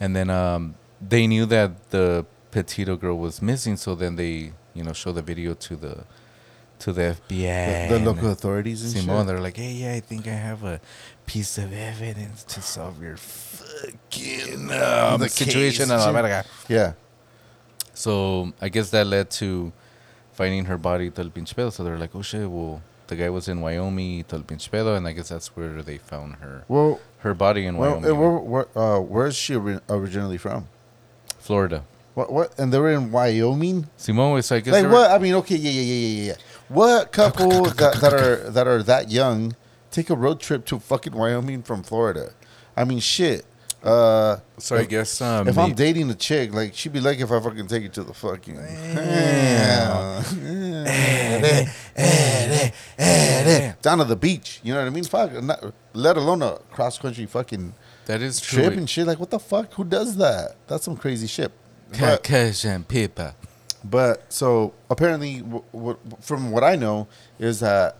And 0.00 0.16
then 0.16 0.30
um, 0.30 0.74
they 1.00 1.28
knew 1.28 1.46
that 1.46 1.90
the 1.90 2.26
Petito 2.50 2.96
girl 2.96 3.18
was 3.18 3.40
missing, 3.40 3.76
so 3.76 3.94
then 3.94 4.16
they 4.16 4.52
you 4.74 4.82
know 4.82 4.92
show 4.92 5.12
the 5.12 5.22
video 5.22 5.54
to 5.54 5.76
the 5.76 6.04
to 6.82 6.92
the 6.92 7.16
FBI. 7.28 7.88
The, 7.88 7.98
the 7.98 8.04
local 8.04 8.30
authorities 8.30 8.82
and 8.82 8.92
Simone, 8.92 9.20
shit. 9.20 9.26
they're 9.28 9.40
like, 9.40 9.56
hey, 9.56 9.72
yeah, 9.72 9.92
I 9.94 10.00
think 10.00 10.26
I 10.26 10.32
have 10.32 10.64
a 10.64 10.80
piece 11.26 11.56
of 11.58 11.72
evidence 11.72 12.42
to 12.44 12.60
solve 12.60 13.00
your 13.02 13.16
fucking 13.16 14.70
um, 14.72 15.20
The 15.20 15.28
situation. 15.28 15.88
case. 15.88 16.44
Yeah. 16.68 16.92
So 17.94 18.52
I 18.60 18.68
guess 18.68 18.90
that 18.90 19.06
led 19.06 19.30
to 19.42 19.72
finding 20.32 20.64
her 20.66 20.78
body 20.78 21.10
todo 21.10 21.24
el 21.26 21.30
pinche 21.30 21.54
pedo. 21.54 21.72
So 21.72 21.84
they're 21.84 21.98
like, 21.98 22.14
oh 22.14 22.22
shit, 22.22 22.48
well, 22.50 22.80
the 23.06 23.16
guy 23.16 23.30
was 23.30 23.48
in 23.48 23.60
Wyoming, 23.60 24.24
todo 24.24 24.38
el 24.40 24.44
pinche 24.44 24.68
pedo, 24.70 24.96
and 24.96 25.06
I 25.06 25.12
guess 25.12 25.28
that's 25.28 25.48
where 25.56 25.82
they 25.82 25.98
found 25.98 26.36
her 26.36 26.64
Well, 26.68 27.00
her 27.18 27.34
body 27.34 27.66
in 27.66 27.76
well, 27.76 27.92
Wyoming, 28.00 28.10
and 28.10 28.18
where, 28.20 28.66
where, 28.66 28.78
uh, 28.78 28.98
where's 29.00 29.36
she 29.36 29.54
originally 29.54 30.38
from? 30.38 30.68
Florida. 31.38 31.84
What? 32.14 32.30
What? 32.32 32.58
And 32.58 32.72
they 32.72 32.78
were 32.78 32.90
in 32.92 33.10
Wyoming. 33.10 33.88
Simone 33.96 34.32
was, 34.34 34.46
so 34.46 34.56
I 34.56 34.60
guess, 34.60 34.72
Like 34.72 34.82
they 34.82 34.86
were- 34.88 34.94
what? 34.94 35.10
I 35.10 35.18
mean, 35.18 35.34
okay, 35.34 35.56
yeah, 35.56 35.70
yeah, 35.70 35.82
yeah, 35.82 35.94
yeah, 35.94 36.26
yeah. 36.32 36.34
What 36.68 37.12
couple 37.12 37.64
that, 37.64 37.98
that 38.00 38.14
are 38.14 38.36
that 38.50 38.66
are 38.66 38.82
that 38.82 39.10
young 39.10 39.56
take 39.90 40.10
a 40.10 40.16
road 40.16 40.40
trip 40.40 40.64
to 40.66 40.78
fucking 40.78 41.12
Wyoming 41.12 41.62
from 41.62 41.82
Florida? 41.82 42.32
I 42.76 42.84
mean, 42.84 43.00
shit. 43.00 43.44
Uh, 43.82 44.36
So 44.58 44.76
I 44.76 44.84
guess 44.84 45.20
um, 45.20 45.48
if 45.48 45.58
I'm 45.58 45.74
dating 45.74 46.08
a 46.10 46.14
chick, 46.14 46.54
like 46.54 46.74
she'd 46.74 46.92
be 46.92 47.00
like, 47.00 47.18
if 47.18 47.32
I 47.32 47.40
fucking 47.40 47.66
take 47.66 47.82
it 47.82 47.92
to 47.94 48.04
the 48.04 48.14
fucking 48.14 48.54
down 53.82 53.98
to 53.98 54.04
the 54.04 54.16
beach, 54.16 54.60
you 54.62 54.72
know 54.72 54.80
what 54.80 54.86
I 54.86 54.90
mean? 54.90 55.04
Fuck, 55.04 55.42
not, 55.42 55.74
let 55.94 56.16
alone 56.16 56.42
a 56.42 56.58
cross 56.70 56.98
country 56.98 57.26
fucking 57.26 57.74
that 58.06 58.22
is 58.22 58.40
true. 58.40 58.62
trip 58.62 58.76
and 58.76 58.88
shit. 58.88 59.06
Like, 59.06 59.18
what 59.18 59.30
the 59.30 59.40
fuck? 59.40 59.74
Who 59.74 59.84
does 59.84 60.16
that? 60.16 60.56
That's 60.68 60.84
some 60.84 60.96
crazy 60.96 61.26
shit. 61.26 61.50
But, 61.90 61.98
Caucasian 61.98 62.84
people. 62.84 63.32
But 63.84 64.32
so 64.32 64.72
apparently, 64.90 65.38
w- 65.40 65.64
w- 65.72 65.98
from 66.20 66.50
what 66.50 66.62
I 66.64 66.76
know, 66.76 67.08
is 67.38 67.60
that 67.60 67.96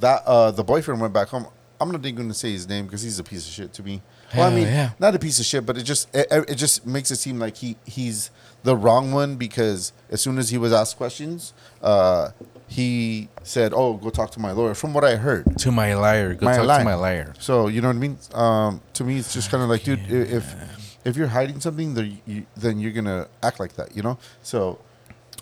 that 0.00 0.22
uh, 0.26 0.50
the 0.50 0.64
boyfriend 0.64 1.00
went 1.00 1.12
back 1.12 1.28
home. 1.28 1.46
I'm 1.80 1.90
not 1.90 2.00
even 2.06 2.14
going 2.14 2.28
to 2.28 2.34
say 2.34 2.52
his 2.52 2.68
name 2.68 2.86
because 2.86 3.02
he's 3.02 3.18
a 3.18 3.24
piece 3.24 3.46
of 3.46 3.52
shit 3.52 3.72
to 3.74 3.82
me. 3.82 4.02
well, 4.34 4.46
I 4.46 4.50
Hell 4.50 4.56
mean, 4.56 4.66
yeah. 4.68 4.90
not 5.00 5.14
a 5.16 5.18
piece 5.18 5.40
of 5.40 5.44
shit, 5.44 5.66
but 5.66 5.76
it 5.76 5.82
just 5.82 6.08
it, 6.14 6.28
it 6.30 6.54
just 6.54 6.86
makes 6.86 7.10
it 7.10 7.16
seem 7.16 7.38
like 7.40 7.56
he 7.56 7.76
he's 7.84 8.30
the 8.62 8.76
wrong 8.76 9.10
one 9.10 9.34
because 9.34 9.92
as 10.08 10.20
soon 10.20 10.38
as 10.38 10.50
he 10.50 10.58
was 10.58 10.72
asked 10.72 10.96
questions, 10.96 11.52
uh, 11.82 12.30
he 12.68 13.28
said, 13.42 13.72
"Oh, 13.74 13.94
go 13.94 14.10
talk 14.10 14.30
to 14.32 14.40
my 14.40 14.52
lawyer." 14.52 14.74
From 14.74 14.94
what 14.94 15.04
I 15.04 15.16
heard, 15.16 15.58
To 15.58 15.72
my 15.72 15.94
liar. 15.94 16.34
Go 16.34 16.46
My 16.46 16.56
talk 16.56 16.66
liar. 16.66 16.78
to 16.78 16.84
my 16.84 16.94
liar. 16.94 17.34
so 17.40 17.66
you 17.66 17.80
know 17.80 17.88
what 17.88 17.96
I 17.96 17.98
mean. 17.98 18.16
Um, 18.32 18.80
to 18.94 19.04
me, 19.04 19.18
it's 19.18 19.34
just 19.34 19.50
kind 19.50 19.62
of 19.62 19.68
like, 19.68 19.82
dude, 19.82 19.98
i- 20.08 20.36
if 20.36 20.54
if 21.04 21.16
you're 21.16 21.26
hiding 21.26 21.58
something, 21.60 21.94
then, 21.94 22.20
you, 22.26 22.46
then 22.56 22.78
you're 22.78 22.92
gonna 22.92 23.26
act 23.42 23.58
like 23.58 23.74
that, 23.74 23.96
you 23.96 24.02
know. 24.02 24.16
So 24.44 24.78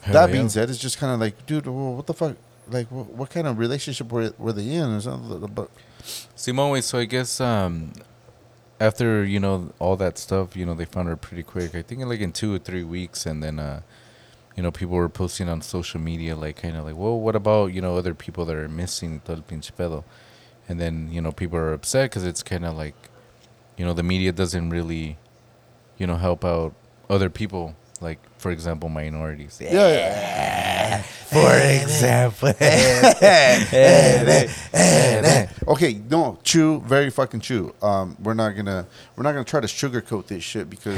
Hell 0.03 0.15
that 0.15 0.29
yeah. 0.29 0.33
being 0.33 0.49
said, 0.49 0.71
it's 0.71 0.79
just 0.79 0.99
kind 0.99 1.13
of 1.13 1.21
like, 1.21 1.47
dude, 1.47 1.67
well, 1.67 1.95
what 1.95 2.07
the 2.07 2.15
fuck? 2.15 2.37
Like, 2.69 2.91
what, 2.91 3.07
what 3.07 3.31
kind 3.31 3.47
of 3.47 3.59
relationship 3.59 4.11
were, 4.13 4.33
were 4.39 4.53
they 4.53 4.71
in 4.75 4.91
or 4.91 5.01
something? 5.01 5.47
But 5.55 5.71
Simone, 6.35 6.83
so 6.83 6.99
I 6.99 7.05
guess 7.05 7.41
um, 7.41 7.93
after 8.81 9.25
you 9.25 9.39
know 9.39 9.73
all 9.79 9.97
that 9.97 10.19
stuff, 10.19 10.57
you 10.57 10.65
know 10.65 10.75
they 10.75 10.87
found 10.87 11.09
her 11.09 11.17
pretty 11.17 11.43
quick. 11.43 11.75
I 11.75 11.83
think 11.83 12.05
like 12.05 12.21
in 12.21 12.33
two 12.33 12.55
or 12.55 12.59
three 12.59 12.83
weeks, 12.83 13.27
and 13.27 13.43
then 13.43 13.59
uh, 13.59 13.83
you 14.57 14.63
know 14.63 14.71
people 14.71 14.97
were 14.97 15.09
posting 15.09 15.49
on 15.49 15.61
social 15.61 16.01
media 16.01 16.35
like 16.35 16.57
kind 16.57 16.77
of 16.77 16.85
like, 16.85 16.97
well, 16.97 17.21
what 17.21 17.37
about 17.37 17.73
you 17.73 17.81
know 17.81 17.97
other 17.97 18.15
people 18.15 18.45
that 18.47 18.57
are 18.57 18.69
missing 18.69 19.21
todo 19.21 19.37
el 19.37 19.43
pinche 19.43 19.73
pedo, 19.73 20.05
and 20.69 20.81
then 20.81 21.11
you 21.13 21.21
know 21.21 21.33
people 21.33 21.59
are 21.59 21.73
upset 21.73 22.11
because 22.11 22.25
it's 22.25 22.43
kind 22.43 22.65
of 22.65 22.77
like, 22.77 22.97
you 23.77 23.85
know, 23.85 23.93
the 23.93 24.03
media 24.03 24.33
doesn't 24.33 24.71
really, 24.71 25.19
you 25.99 26.07
know, 26.07 26.17
help 26.17 26.45
out 26.45 26.75
other 27.09 27.29
people. 27.29 27.77
Like 28.01 28.19
for 28.39 28.51
example, 28.51 28.89
minorities. 28.89 29.59
yeah, 29.61 29.73
yeah. 29.73 31.03
For 31.31 31.55
example. 31.55 32.49
okay, 35.69 36.01
no, 36.11 36.39
true, 36.43 36.81
very 36.85 37.11
fucking 37.11 37.41
true. 37.41 37.75
Um, 37.83 38.17
we're 38.21 38.35
not 38.35 38.51
gonna 38.57 38.87
we're 39.17 39.23
not 39.23 39.33
gonna 39.33 39.45
try 39.45 39.61
to 39.61 39.67
sugarcoat 39.67 40.27
this 40.27 40.43
shit 40.43 40.69
because 40.69 40.97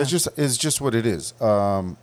it's 0.00 0.10
just 0.10 0.28
it's 0.36 0.56
just 0.56 0.80
what 0.80 0.94
it 0.94 1.06
is. 1.06 1.40
Um, 1.40 1.96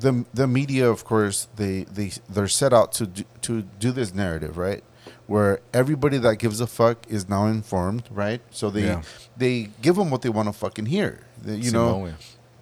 the 0.00 0.24
the 0.32 0.46
media, 0.46 0.90
of 0.90 1.04
course, 1.04 1.48
they 1.56 1.84
they 1.84 2.12
they're 2.28 2.48
set 2.48 2.72
out 2.72 2.92
to 2.94 3.06
do, 3.06 3.24
to 3.42 3.62
do 3.78 3.92
this 3.92 4.14
narrative, 4.14 4.56
right? 4.56 4.82
Where 5.26 5.60
everybody 5.72 6.18
that 6.18 6.36
gives 6.36 6.60
a 6.60 6.66
fuck 6.66 7.06
is 7.08 7.28
now 7.28 7.46
informed, 7.46 8.04
right? 8.10 8.40
So 8.50 8.70
they 8.70 8.84
Yeah. 8.84 9.02
they 9.36 9.70
give 9.82 9.96
them 9.96 10.10
what 10.10 10.22
they 10.22 10.28
want 10.30 10.48
to 10.48 10.52
fucking 10.52 10.86
hear. 10.86 11.20
They- 11.42 11.56
You 11.56 11.70
know. 11.70 12.10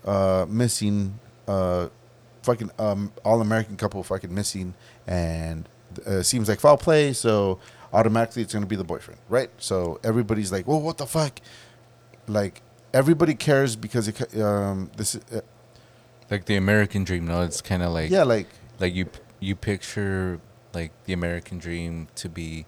Uh, 0.05 0.47
missing, 0.49 1.19
uh, 1.49 1.89
fucking 2.43 2.71
um, 2.79 3.13
all 3.25 3.41
American 3.41 3.77
couple 3.77 4.03
fucking 4.03 4.35
missing, 4.35 4.75
and 5.07 5.69
uh, 6.07 6.23
seems 6.23 6.49
like 6.49 6.61
foul 6.61 6.77
play. 6.77 7.13
So 7.13 7.59
automatically 7.93 8.43
it's 8.43 8.53
gonna 8.53 8.67
be 8.67 8.77
the 8.77 8.85
boyfriend, 8.85 9.21
right? 9.29 9.51
So 9.59 10.01
everybody's 10.03 10.53
like, 10.53 10.67
well, 10.67 10.81
what 10.81 10.99
the 10.99 11.07
fuck? 11.07 11.41
Like 12.27 12.63
everybody 12.95 13.35
cares 13.35 13.77
because 13.77 14.09
it, 14.09 14.41
um, 14.41 14.91
this 14.97 15.15
is, 15.15 15.23
uh, 15.33 15.41
like 16.31 16.47
the 16.47 16.57
American 16.57 17.05
dream. 17.05 17.27
No, 17.27 17.43
it's 17.43 17.61
kind 17.61 17.83
of 17.83 17.93
like 17.93 18.11
yeah, 18.11 18.23
like 18.23 18.49
like 18.81 18.95
you 18.95 19.07
you 19.41 19.57
picture 19.57 20.41
like 20.75 20.93
the 21.05 21.13
American 21.13 21.59
dream 21.59 22.09
to 22.17 22.29
be 22.29 22.65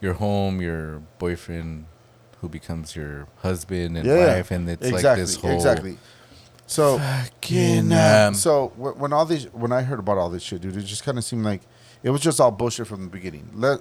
your 0.00 0.14
home, 0.14 0.60
your 0.60 1.02
boyfriend 1.18 1.86
who 2.40 2.48
becomes 2.48 2.94
your 2.94 3.26
husband 3.38 3.96
and 3.96 4.06
yeah, 4.06 4.36
wife, 4.36 4.50
and 4.50 4.68
it's 4.68 4.86
exactly, 4.86 5.08
like 5.08 5.18
this 5.18 5.36
whole 5.36 5.54
exactly. 5.54 5.98
So 6.66 6.98
fucking, 6.98 7.92
um, 7.92 8.34
so 8.34 8.68
wh- 8.76 8.98
when 8.98 9.12
all 9.12 9.26
these 9.26 9.44
when 9.52 9.70
I 9.72 9.82
heard 9.82 9.98
about 9.98 10.16
all 10.18 10.30
this 10.30 10.42
shit, 10.42 10.60
dude, 10.62 10.76
it 10.76 10.82
just 10.82 11.04
kind 11.04 11.18
of 11.18 11.24
seemed 11.24 11.44
like 11.44 11.60
it 12.02 12.10
was 12.10 12.20
just 12.20 12.40
all 12.40 12.50
bullshit 12.50 12.86
from 12.86 13.02
the 13.02 13.10
beginning. 13.10 13.48
Let 13.54 13.80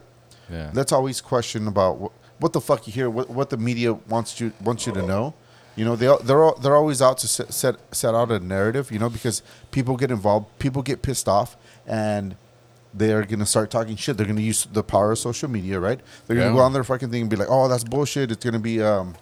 yeah, 0.51 0.69
let's 0.73 0.91
always 0.91 1.21
question 1.21 1.67
about 1.67 1.97
what, 1.97 2.11
what 2.39 2.53
the 2.53 2.59
fuck 2.61 2.85
you 2.85 2.93
hear, 2.93 3.09
what, 3.09 3.29
what 3.29 3.49
the 3.49 3.57
media 3.57 3.93
wants 3.93 4.39
you 4.41 4.51
wants 4.61 4.85
you 4.85 4.93
to 4.93 5.01
know. 5.01 5.33
You 5.75 5.85
know, 5.85 5.95
they 5.95 6.13
they're 6.23 6.43
al- 6.43 6.55
they're 6.59 6.75
always 6.75 7.01
out 7.01 7.17
to 7.19 7.27
set, 7.27 7.53
set 7.53 7.75
set 7.95 8.13
out 8.13 8.31
a 8.31 8.39
narrative. 8.39 8.91
You 8.91 8.99
know, 8.99 9.09
because 9.09 9.41
people 9.71 9.95
get 9.95 10.11
involved, 10.11 10.47
people 10.59 10.81
get 10.81 11.01
pissed 11.01 11.27
off, 11.29 11.55
and 11.87 12.35
they 12.93 13.11
are 13.13 13.23
gonna 13.25 13.45
start 13.45 13.71
talking 13.71 13.95
shit. 13.95 14.17
They're 14.17 14.27
gonna 14.27 14.41
use 14.41 14.67
the 14.71 14.83
power 14.83 15.13
of 15.13 15.19
social 15.19 15.49
media, 15.49 15.79
right? 15.79 15.99
They're 16.27 16.35
gonna 16.35 16.49
Yeah. 16.49 16.55
go 16.57 16.59
on 16.59 16.73
their 16.73 16.83
fucking 16.83 17.09
thing 17.09 17.21
and 17.21 17.29
be 17.29 17.37
like, 17.37 17.47
"Oh, 17.49 17.67
that's 17.69 17.83
bullshit." 17.85 18.29
It's 18.31 18.43
gonna 18.43 18.59
be 18.59 18.83
um. 18.83 19.15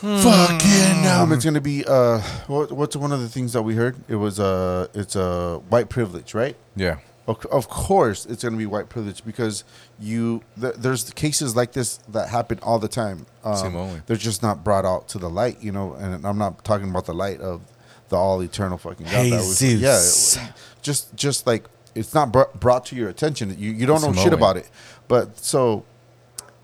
Fucking 0.00 1.06
um, 1.06 1.32
it's 1.32 1.44
gonna 1.44 1.60
be 1.60 1.84
uh, 1.86 2.20
what, 2.46 2.70
what's 2.72 2.96
one 2.96 3.12
of 3.12 3.20
the 3.20 3.28
things 3.28 3.52
that 3.52 3.62
we 3.62 3.74
heard? 3.74 3.96
It 4.08 4.16
was 4.16 4.38
uh, 4.40 4.86
it's 4.94 5.16
uh, 5.16 5.58
white 5.68 5.88
privilege, 5.88 6.34
right? 6.34 6.56
yeah, 6.76 6.98
Of, 7.26 7.44
of 7.46 7.68
course, 7.68 8.24
it's 8.26 8.42
going 8.42 8.52
to 8.54 8.58
be 8.58 8.66
white 8.66 8.88
privilege 8.88 9.24
because 9.24 9.64
you 9.98 10.42
th- 10.60 10.74
there's 10.76 11.10
cases 11.10 11.56
like 11.56 11.72
this 11.72 11.98
that 12.08 12.28
happen 12.28 12.58
all 12.62 12.78
the 12.78 12.88
time. 12.88 13.26
Um, 13.44 13.72
they're 14.06 14.16
just 14.16 14.42
not 14.42 14.62
brought 14.64 14.84
out 14.84 15.08
to 15.08 15.18
the 15.18 15.28
light, 15.28 15.60
you 15.62 15.72
know. 15.72 15.94
And 15.94 16.24
I'm 16.26 16.38
not 16.38 16.64
talking 16.64 16.88
about 16.90 17.06
the 17.06 17.14
light 17.14 17.40
of 17.40 17.60
the 18.08 18.16
all 18.16 18.40
eternal 18.42 18.78
fucking 18.78 19.06
God. 19.06 19.14
that 19.32 19.32
was- 19.32 19.58
Jesus. 19.58 20.36
yeah, 20.36 20.46
it- 20.46 20.52
just 20.82 21.14
just 21.16 21.46
like 21.46 21.64
it's 21.94 22.14
not 22.14 22.30
br- 22.32 22.52
brought 22.58 22.86
to 22.86 22.96
your 22.96 23.08
attention. 23.08 23.54
You 23.58 23.72
you 23.72 23.84
don't 23.86 24.00
know 24.02 24.12
shit 24.12 24.32
about 24.32 24.56
it. 24.56 24.70
But 25.08 25.38
so 25.38 25.84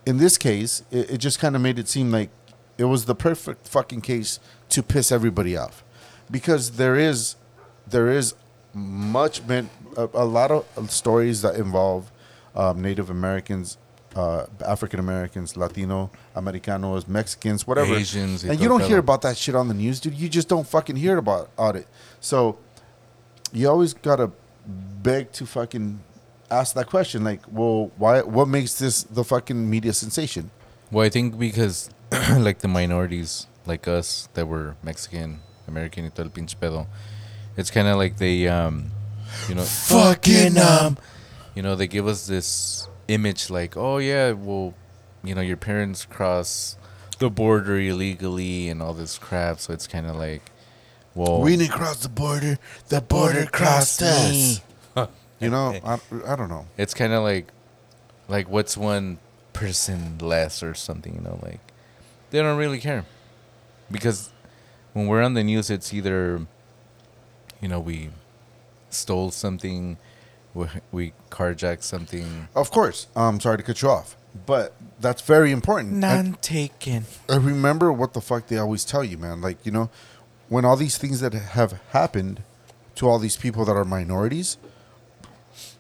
in 0.07 0.19
this 0.19 0.39
case, 0.39 0.83
it, 0.91 1.11
it 1.13 1.19
just 1.19 1.39
kind 1.41 1.57
of 1.57 1.63
made 1.63 1.79
it 1.79 1.89
seem 1.89 2.11
like 2.13 2.31
it 2.79 2.85
was 2.85 3.05
the 3.05 3.15
perfect 3.15 3.69
fucking 3.69 4.01
case 4.01 4.41
to 4.71 4.83
piss 4.83 5.13
everybody 5.13 5.57
off, 5.57 5.85
because 6.31 6.73
there 6.73 6.97
is 6.97 7.37
there 7.87 8.09
is 8.11 8.35
much 8.73 9.43
meant 9.45 9.71
a, 9.97 10.09
a 10.15 10.25
lot 10.25 10.51
of 10.51 10.91
stories 10.91 11.43
that 11.43 11.55
involve 11.55 12.11
um, 12.57 12.83
Native 12.83 13.11
Americans, 13.11 13.79
uh, 14.17 14.47
African 14.67 14.99
Americans, 14.99 15.57
Latino 15.57 16.11
Americanos, 16.35 17.07
Mexicans, 17.07 17.67
whatever, 17.67 17.95
Asians, 17.95 18.45
and 18.45 18.61
you 18.61 18.69
don't 18.69 18.83
hear 18.83 18.99
about 18.99 19.23
that 19.23 19.37
shit 19.37 19.55
on 19.55 19.69
the 19.69 19.75
news, 19.75 20.01
dude. 20.01 20.15
You 20.15 20.29
just 20.29 20.49
don't 20.49 20.67
fucking 20.67 20.97
hear 20.97 21.19
about, 21.19 21.51
about 21.57 21.77
it. 21.77 21.87
So 22.21 22.59
you 23.53 23.69
always 23.69 23.95
gotta 23.95 24.33
beg 24.67 25.31
to 25.33 25.47
fucking 25.47 26.01
ask 26.51 26.75
that 26.75 26.87
question, 26.87 27.25
like, 27.25 27.41
well, 27.51 27.91
why? 27.97 28.23
What 28.23 28.49
makes 28.49 28.79
this 28.79 29.03
the 29.05 29.25
fucking 29.25 29.69
media 29.69 29.93
sensation? 29.93 30.51
Well, 30.91 31.05
I 31.05 31.09
think 31.09 31.39
because 31.39 31.91
like 32.39 32.59
the 32.61 32.69
minorities, 32.69 33.47
like 33.67 33.89
us 33.89 34.29
that 34.35 34.47
were 34.47 34.77
Mexican, 34.83 35.41
American, 35.69 36.05
y 36.05 36.11
todo 36.15 36.25
el 36.27 36.31
pinche 36.31 36.57
pedo, 36.57 36.87
it's 37.57 37.71
kind 37.71 37.89
of 37.89 37.97
like 37.97 38.17
they, 38.19 38.47
um, 38.49 38.91
you 39.49 39.55
know, 39.55 39.63
Fucking, 39.63 40.57
um, 40.59 40.99
you 41.55 41.63
know, 41.63 41.75
they 41.77 41.87
give 41.87 42.07
us 42.07 42.27
this 42.27 42.89
image 43.09 43.51
like, 43.51 43.77
oh 43.77 43.99
yeah, 43.99 44.33
well, 44.33 44.75
you 45.23 45.35
know, 45.35 45.41
your 45.41 45.57
parents 45.57 46.05
cross 46.05 46.77
the 47.19 47.31
border 47.31 47.79
illegally 47.79 48.69
and 48.69 48.83
all 48.83 48.95
this 48.95 49.19
crap, 49.19 49.61
so 49.61 49.73
it's 49.73 49.87
kind 49.87 50.07
of 50.07 50.17
like, 50.17 50.43
well, 51.15 51.41
We 51.41 51.57
didn't 51.57 51.73
cross 51.73 52.03
the 52.03 52.09
border. 52.09 52.59
The 52.89 53.01
border 53.01 53.47
crossed 53.47 54.03
us. 54.03 54.61
You 55.41 55.51
know, 55.51 55.79
I, 55.85 55.99
I 56.27 56.37
don't 56.37 56.49
know. 56.49 56.67
it's 56.79 56.95
kind 56.95 57.13
of 57.13 57.23
like, 57.23 57.49
like 58.29 58.49
what's 58.49 58.77
one 58.79 59.19
person 59.53 60.17
less 60.19 60.63
or 60.63 60.73
something, 60.75 61.15
you 61.17 61.21
know, 61.21 61.39
like 61.43 61.61
they 62.35 62.43
don't 62.43 62.59
really 62.59 62.81
care 62.81 63.05
because 63.93 64.31
when 64.93 65.07
we're 65.07 65.23
on 65.23 65.35
the 65.35 65.45
news, 65.45 65.71
it's 65.71 65.95
either, 65.95 66.45
you 67.61 67.69
know, 67.69 67.79
we 67.79 68.11
stole 68.91 69.31
something, 69.31 69.97
we, 70.53 70.67
we 70.91 71.13
carjacked 71.31 71.85
something. 71.85 72.49
Of 72.57 72.73
course, 72.73 73.07
I'm 73.15 73.39
sorry 73.39 73.59
to 73.59 73.63
cut 73.63 73.81
you 73.83 73.89
off, 73.89 74.17
but 74.47 74.75
that's 74.99 75.23
very 75.23 75.53
important. 75.53 76.03
And- 76.03 76.43
taken. 76.43 77.05
I 77.29 77.37
remember 77.37 77.93
what 77.93 78.15
the 78.15 78.21
fuck 78.21 78.49
they 78.49 78.59
always 78.59 78.85
tell 78.85 79.05
you, 79.05 79.17
man. 79.17 79.41
Like, 79.41 79.65
you 79.65 79.71
know, 79.71 79.89
when 80.49 80.65
all 80.65 80.77
these 80.77 80.99
things 80.99 81.21
that 81.21 81.35
have 81.35 81.81
happened 81.91 82.43
to 82.97 83.09
all 83.09 83.21
these 83.21 83.37
people 83.37 83.65
that 83.65 83.77
are 83.77 83.85
minorities, 83.85 84.59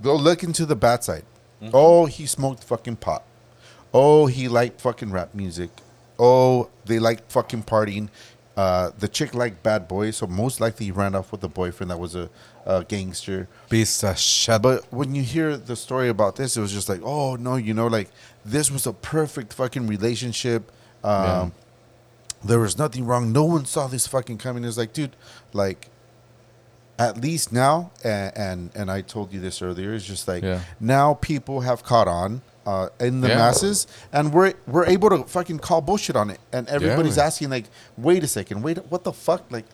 they'll 0.00 0.20
look 0.20 0.44
into 0.44 0.64
the 0.66 0.76
bad 0.76 1.02
side. 1.02 1.24
Mm-hmm. 1.60 1.70
Oh, 1.74 2.06
he 2.06 2.26
smoked 2.26 2.62
fucking 2.62 2.96
pot. 2.96 3.24
Oh, 3.92 4.26
he 4.26 4.46
liked 4.46 4.80
fucking 4.80 5.10
rap 5.10 5.34
music. 5.34 5.70
Oh, 6.18 6.70
they 6.84 6.98
like 6.98 7.28
fucking 7.30 7.64
partying. 7.64 8.08
Uh, 8.56 8.92
the 8.98 9.08
chick 9.08 9.34
liked 9.34 9.62
bad 9.64 9.88
boys, 9.88 10.16
so 10.18 10.28
most 10.28 10.60
likely 10.60 10.86
he 10.86 10.92
ran 10.92 11.14
off 11.16 11.32
with 11.32 11.42
a 11.42 11.48
boyfriend 11.48 11.90
that 11.90 11.98
was 11.98 12.14
a, 12.14 12.30
a 12.64 12.84
gangster. 12.84 13.48
Piece 13.68 14.04
of 14.04 14.16
shit. 14.16 14.62
But 14.62 14.84
when 14.92 15.12
you 15.14 15.22
hear 15.24 15.56
the 15.56 15.74
story 15.74 16.08
about 16.08 16.36
this, 16.36 16.56
it 16.56 16.60
was 16.60 16.72
just 16.72 16.88
like, 16.88 17.00
oh 17.02 17.34
no, 17.34 17.56
you 17.56 17.74
know, 17.74 17.88
like 17.88 18.10
this 18.44 18.70
was 18.70 18.86
a 18.86 18.92
perfect 18.92 19.52
fucking 19.54 19.88
relationship. 19.88 20.70
Um, 21.02 21.52
there 22.44 22.60
was 22.60 22.78
nothing 22.78 23.04
wrong. 23.06 23.32
No 23.32 23.44
one 23.44 23.64
saw 23.64 23.88
this 23.88 24.06
fucking 24.06 24.38
coming. 24.38 24.64
It's 24.64 24.76
like, 24.78 24.92
dude, 24.92 25.16
like, 25.52 25.88
at 26.96 27.20
least 27.20 27.52
now, 27.52 27.90
and 28.04 28.36
and, 28.36 28.70
and 28.76 28.90
I 28.90 29.00
told 29.00 29.32
you 29.32 29.40
this 29.40 29.62
earlier. 29.62 29.92
It's 29.94 30.04
just 30.06 30.28
like 30.28 30.44
Yeah. 30.44 30.60
now 30.78 31.14
people 31.14 31.62
have 31.62 31.82
caught 31.82 32.06
on. 32.06 32.42
Uh, 32.66 32.88
in 32.98 33.20
the 33.20 33.28
Yeah. 33.28 33.36
masses, 33.36 33.86
and 34.10 34.32
we're 34.32 34.54
we're 34.66 34.86
able 34.86 35.10
to 35.10 35.24
fucking 35.24 35.58
call 35.58 35.82
bullshit 35.82 36.16
on 36.16 36.30
it, 36.30 36.40
and 36.50 36.66
everybody's 36.68 37.18
man. 37.18 37.26
asking 37.26 37.50
like, 37.50 37.66
"Wait 37.98 38.24
a 38.24 38.26
second, 38.26 38.62
wait, 38.62 38.78
what 38.88 39.04
the 39.04 39.12
fuck? 39.12 39.42
Like, 39.50 39.66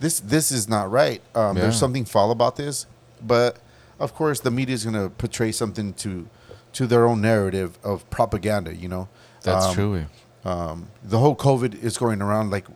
this 0.00 0.20
this 0.20 0.52
is 0.52 0.68
not 0.68 0.90
right. 0.90 1.22
Um, 1.34 1.56
Yeah. 1.56 1.62
There's 1.62 1.78
something 1.78 2.04
foul 2.04 2.30
about 2.30 2.56
this, 2.56 2.84
but 3.26 3.56
of 3.98 4.14
course 4.14 4.40
the 4.40 4.50
media 4.50 4.74
is 4.74 4.84
gonna 4.84 5.08
portray 5.08 5.50
something 5.50 5.94
to 5.94 6.28
to 6.74 6.86
their 6.86 7.06
own 7.06 7.22
narrative 7.22 7.78
of 7.82 8.08
propaganda. 8.10 8.74
You 8.74 8.88
know, 8.88 9.08
That's 9.42 9.66
Um, 9.66 9.74
true. 9.74 10.04
um, 10.44 10.88
the 11.02 11.18
whole 11.18 11.36
COVID 11.36 11.82
is 11.82 11.96
going 11.96 12.20
around. 12.20 12.50
Like, 12.50 12.66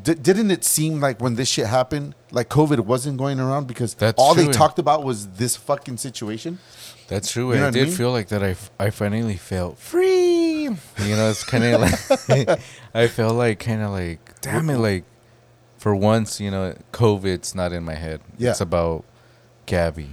di- 0.00 0.14
didn't 0.14 0.50
it 0.52 0.62
seem 0.64 1.00
like 1.00 1.20
when 1.20 1.34
this 1.34 1.48
shit 1.48 1.66
happened, 1.66 2.14
like 2.30 2.48
COVID 2.48 2.80
wasn't 2.80 3.16
going 3.18 3.40
around 3.40 3.66
because 3.66 3.94
That's 3.94 4.16
all 4.16 4.34
they 4.34 4.46
talked 4.48 4.78
about 4.78 5.02
was 5.02 5.26
this 5.38 5.56
fucking 5.56 5.96
situation? 5.96 6.58
That's 7.12 7.30
true. 7.30 7.50
You 7.52 7.56
know 7.56 7.62
I 7.62 7.66
what 7.66 7.76
I 7.76 7.78
did 7.78 7.88
mean? 7.88 7.96
feel 7.96 8.10
like 8.12 8.28
that. 8.28 8.42
I, 8.42 8.50
f- 8.50 8.70
I 8.78 8.90
finally 8.90 9.36
felt 9.36 9.78
free. 9.78 10.62
You 10.64 11.16
know, 11.16 11.30
it's 11.30 11.44
kind 11.44 11.64
of 11.64 11.80
like 11.80 12.60
I 12.94 13.08
felt 13.08 13.34
like 13.36 13.58
kind 13.60 13.82
of 13.82 13.90
like 13.90 14.40
damn 14.40 14.70
it, 14.70 14.78
like 14.78 15.04
for 15.78 15.94
once, 15.94 16.40
you 16.40 16.50
know, 16.50 16.74
COVID's 16.92 17.54
not 17.54 17.72
in 17.72 17.82
my 17.84 17.94
head. 17.94 18.20
Yeah. 18.38 18.50
It's 18.50 18.60
about 18.60 19.04
Gabby, 19.66 20.10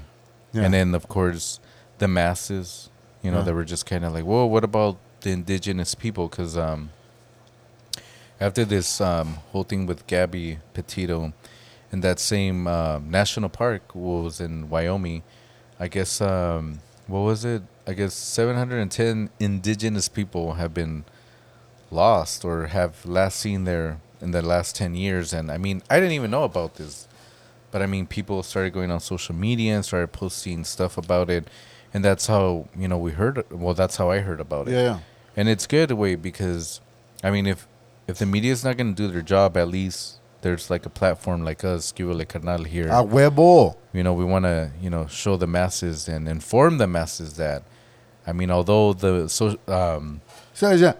Yeah. 0.51 0.63
and 0.63 0.73
then 0.73 0.93
of 0.95 1.07
course 1.07 1.59
the 1.99 2.07
masses. 2.07 2.89
You 3.21 3.31
know, 3.31 3.39
Yeah. 3.39 3.43
that 3.45 3.53
were 3.53 3.65
just 3.65 3.85
kind 3.85 4.05
of 4.05 4.13
like, 4.13 4.23
whoa, 4.23 4.45
what 4.45 4.63
about 4.63 4.97
the 5.21 5.31
indigenous 5.31 5.93
people? 5.93 6.29
Because 6.29 6.55
um, 6.57 6.89
after 8.39 8.63
this 8.65 9.01
um, 9.01 9.35
whole 9.51 9.63
thing 9.63 9.85
with 9.85 10.07
Gabby 10.07 10.59
Petito, 10.73 11.33
in 11.91 11.99
that 12.01 12.19
same 12.19 12.65
uh, 12.67 12.99
national 12.99 13.49
park 13.49 13.93
was 13.93 14.39
in 14.39 14.69
Wyoming. 14.69 15.23
I 15.79 15.87
guess 15.89 16.21
um, 16.21 16.79
what 17.09 17.21
was 17.21 17.43
it? 17.43 17.63
I 17.87 17.93
guess 17.93 18.13
710 18.13 19.29
indigenous 19.39 20.07
people 20.09 20.53
have 20.53 20.73
been 20.73 21.05
lost 21.91 22.45
or 22.45 22.67
have 22.67 23.05
last 23.05 23.39
seen 23.39 23.63
there 23.63 23.99
in 24.21 24.31
the 24.31 24.41
last 24.41 24.75
10 24.75 24.93
years. 24.95 25.33
And 25.33 25.51
I 25.51 25.57
mean, 25.57 25.81
I 25.89 25.99
didn't 25.99 26.13
even 26.13 26.31
know 26.31 26.43
about 26.43 26.75
this, 26.75 27.07
but 27.71 27.81
I 27.81 27.87
mean, 27.87 28.05
people 28.05 28.43
started 28.43 28.73
going 28.73 28.91
on 28.91 28.99
social 28.99 29.33
media 29.35 29.75
and 29.75 29.83
started 29.83 30.11
posting 30.11 30.63
stuff 30.63 30.97
about 30.97 31.29
it, 31.29 31.47
and 31.93 32.05
that's 32.05 32.27
how 32.27 32.67
you 32.77 32.87
know 32.87 32.97
we 32.97 33.11
heard. 33.11 33.43
Well, 33.51 33.73
that's 33.73 33.97
how 33.97 34.11
I 34.11 34.19
heard 34.19 34.39
about 34.39 34.67
it 34.67 34.73
Yeah, 34.73 34.99
and 35.35 35.49
it's 35.49 35.65
good 35.67 35.91
way 35.91 36.15
because 36.15 36.81
i 37.23 37.31
mean 37.31 37.45
if 37.47 37.67
if 38.07 38.17
the 38.17 38.25
media 38.25 38.51
is 38.51 38.63
not 38.63 38.77
going 38.77 38.93
to 38.95 39.03
do 39.03 39.11
their 39.11 39.21
job 39.21 39.57
at 39.57 39.67
least 39.67 40.18
there's 40.41 40.69
like 40.69 40.85
a 40.85 40.89
platform 40.89 41.43
like 41.43 41.63
us 41.63 41.91
Cubole 41.91 42.27
Carnal 42.27 42.63
here 42.63 42.87
A 42.87 43.03
huevo. 43.03 43.75
you 43.93 44.03
know 44.03 44.13
we 44.13 44.23
want 44.25 44.45
to 44.45 44.71
you 44.81 44.89
know 44.89 45.07
show 45.07 45.37
the 45.37 45.47
masses 45.47 46.07
and 46.07 46.27
inform 46.27 46.77
the 46.77 46.87
masses 46.87 47.35
that 47.37 47.63
i 48.25 48.31
mean 48.33 48.49
although 48.51 48.93
the 48.93 49.27
so 49.29 49.57
um 49.67 50.21
So, 50.53 50.71
yeah. 50.71 50.93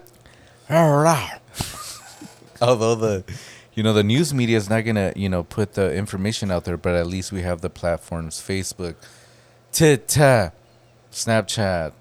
although 2.62 2.94
the 2.94 3.24
you 3.74 3.82
know 3.82 3.92
the 3.92 4.02
news 4.04 4.32
media 4.34 4.56
is 4.56 4.68
not 4.68 4.84
going 4.84 4.96
to 4.96 5.12
you 5.16 5.28
know 5.28 5.42
put 5.42 5.74
the 5.74 5.94
information 5.94 6.50
out 6.50 6.64
there 6.64 6.76
but 6.76 6.94
at 6.94 7.06
least 7.06 7.32
we 7.32 7.42
have 7.42 7.60
the 7.60 7.70
platforms 7.70 8.40
facebook 8.40 8.96
TikTok, 9.72 10.52
snapchat 11.12 11.92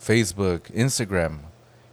Facebook, 0.00 0.62
Instagram. 0.72 1.38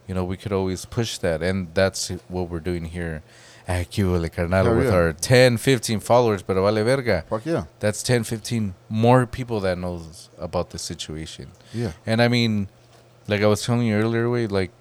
You 0.07 0.15
know, 0.15 0.23
we 0.23 0.37
could 0.37 0.51
always 0.51 0.85
push 0.85 1.17
that. 1.19 1.41
And 1.41 1.73
that's 1.73 2.09
what 2.27 2.49
we're 2.49 2.59
doing 2.59 2.85
here 2.85 3.21
Ah, 3.67 3.71
at 3.71 3.91
Cubole 3.91 4.31
Carnal 4.31 4.65
Hell 4.65 4.75
with 4.75 4.87
yeah. 4.87 4.93
our 4.93 5.13
10, 5.13 5.57
15 5.57 5.99
followers, 5.99 6.43
but 6.43 6.55
vale 6.55 6.83
verga. 6.83 7.23
Fuck 7.29 7.45
yeah. 7.45 7.65
That's 7.79 8.03
10, 8.03 8.23
15 8.23 8.75
more 8.89 9.25
people 9.25 9.59
that 9.61 9.77
knows 9.77 10.29
about 10.37 10.71
the 10.71 10.77
situation. 10.77 11.51
Yeah. 11.73 11.93
And 12.05 12.21
I 12.21 12.27
mean, 12.27 12.67
like 13.27 13.41
I 13.41 13.47
was 13.47 13.63
telling 13.63 13.87
you 13.87 13.95
earlier, 13.95 14.29
way 14.29 14.47
like, 14.47 14.71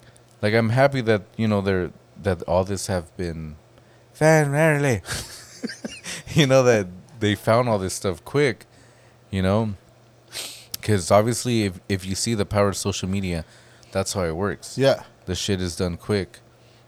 like 0.40 0.54
I'm 0.54 0.70
happy 0.70 1.00
that 1.02 1.22
you 1.36 1.46
know 1.46 1.60
they're 1.60 1.92
that 2.20 2.42
all 2.42 2.64
this 2.64 2.88
have 2.88 3.16
been, 3.16 3.56
family. 4.12 5.02
you 6.28 6.46
know 6.46 6.62
that 6.64 6.88
they 7.20 7.34
found 7.34 7.68
all 7.68 7.78
this 7.78 7.94
stuff 7.94 8.24
quick, 8.24 8.66
you 9.30 9.42
know, 9.42 9.74
because 10.72 11.10
obviously 11.10 11.64
if 11.64 11.80
if 11.88 12.04
you 12.04 12.14
see 12.14 12.34
the 12.34 12.46
power 12.46 12.68
of 12.68 12.76
social 12.76 13.08
media, 13.08 13.44
that's 13.92 14.12
how 14.12 14.24
it 14.24 14.34
works. 14.34 14.76
Yeah. 14.76 15.04
The 15.26 15.36
shit 15.36 15.60
is 15.60 15.76
done 15.76 15.96
quick, 15.96 16.40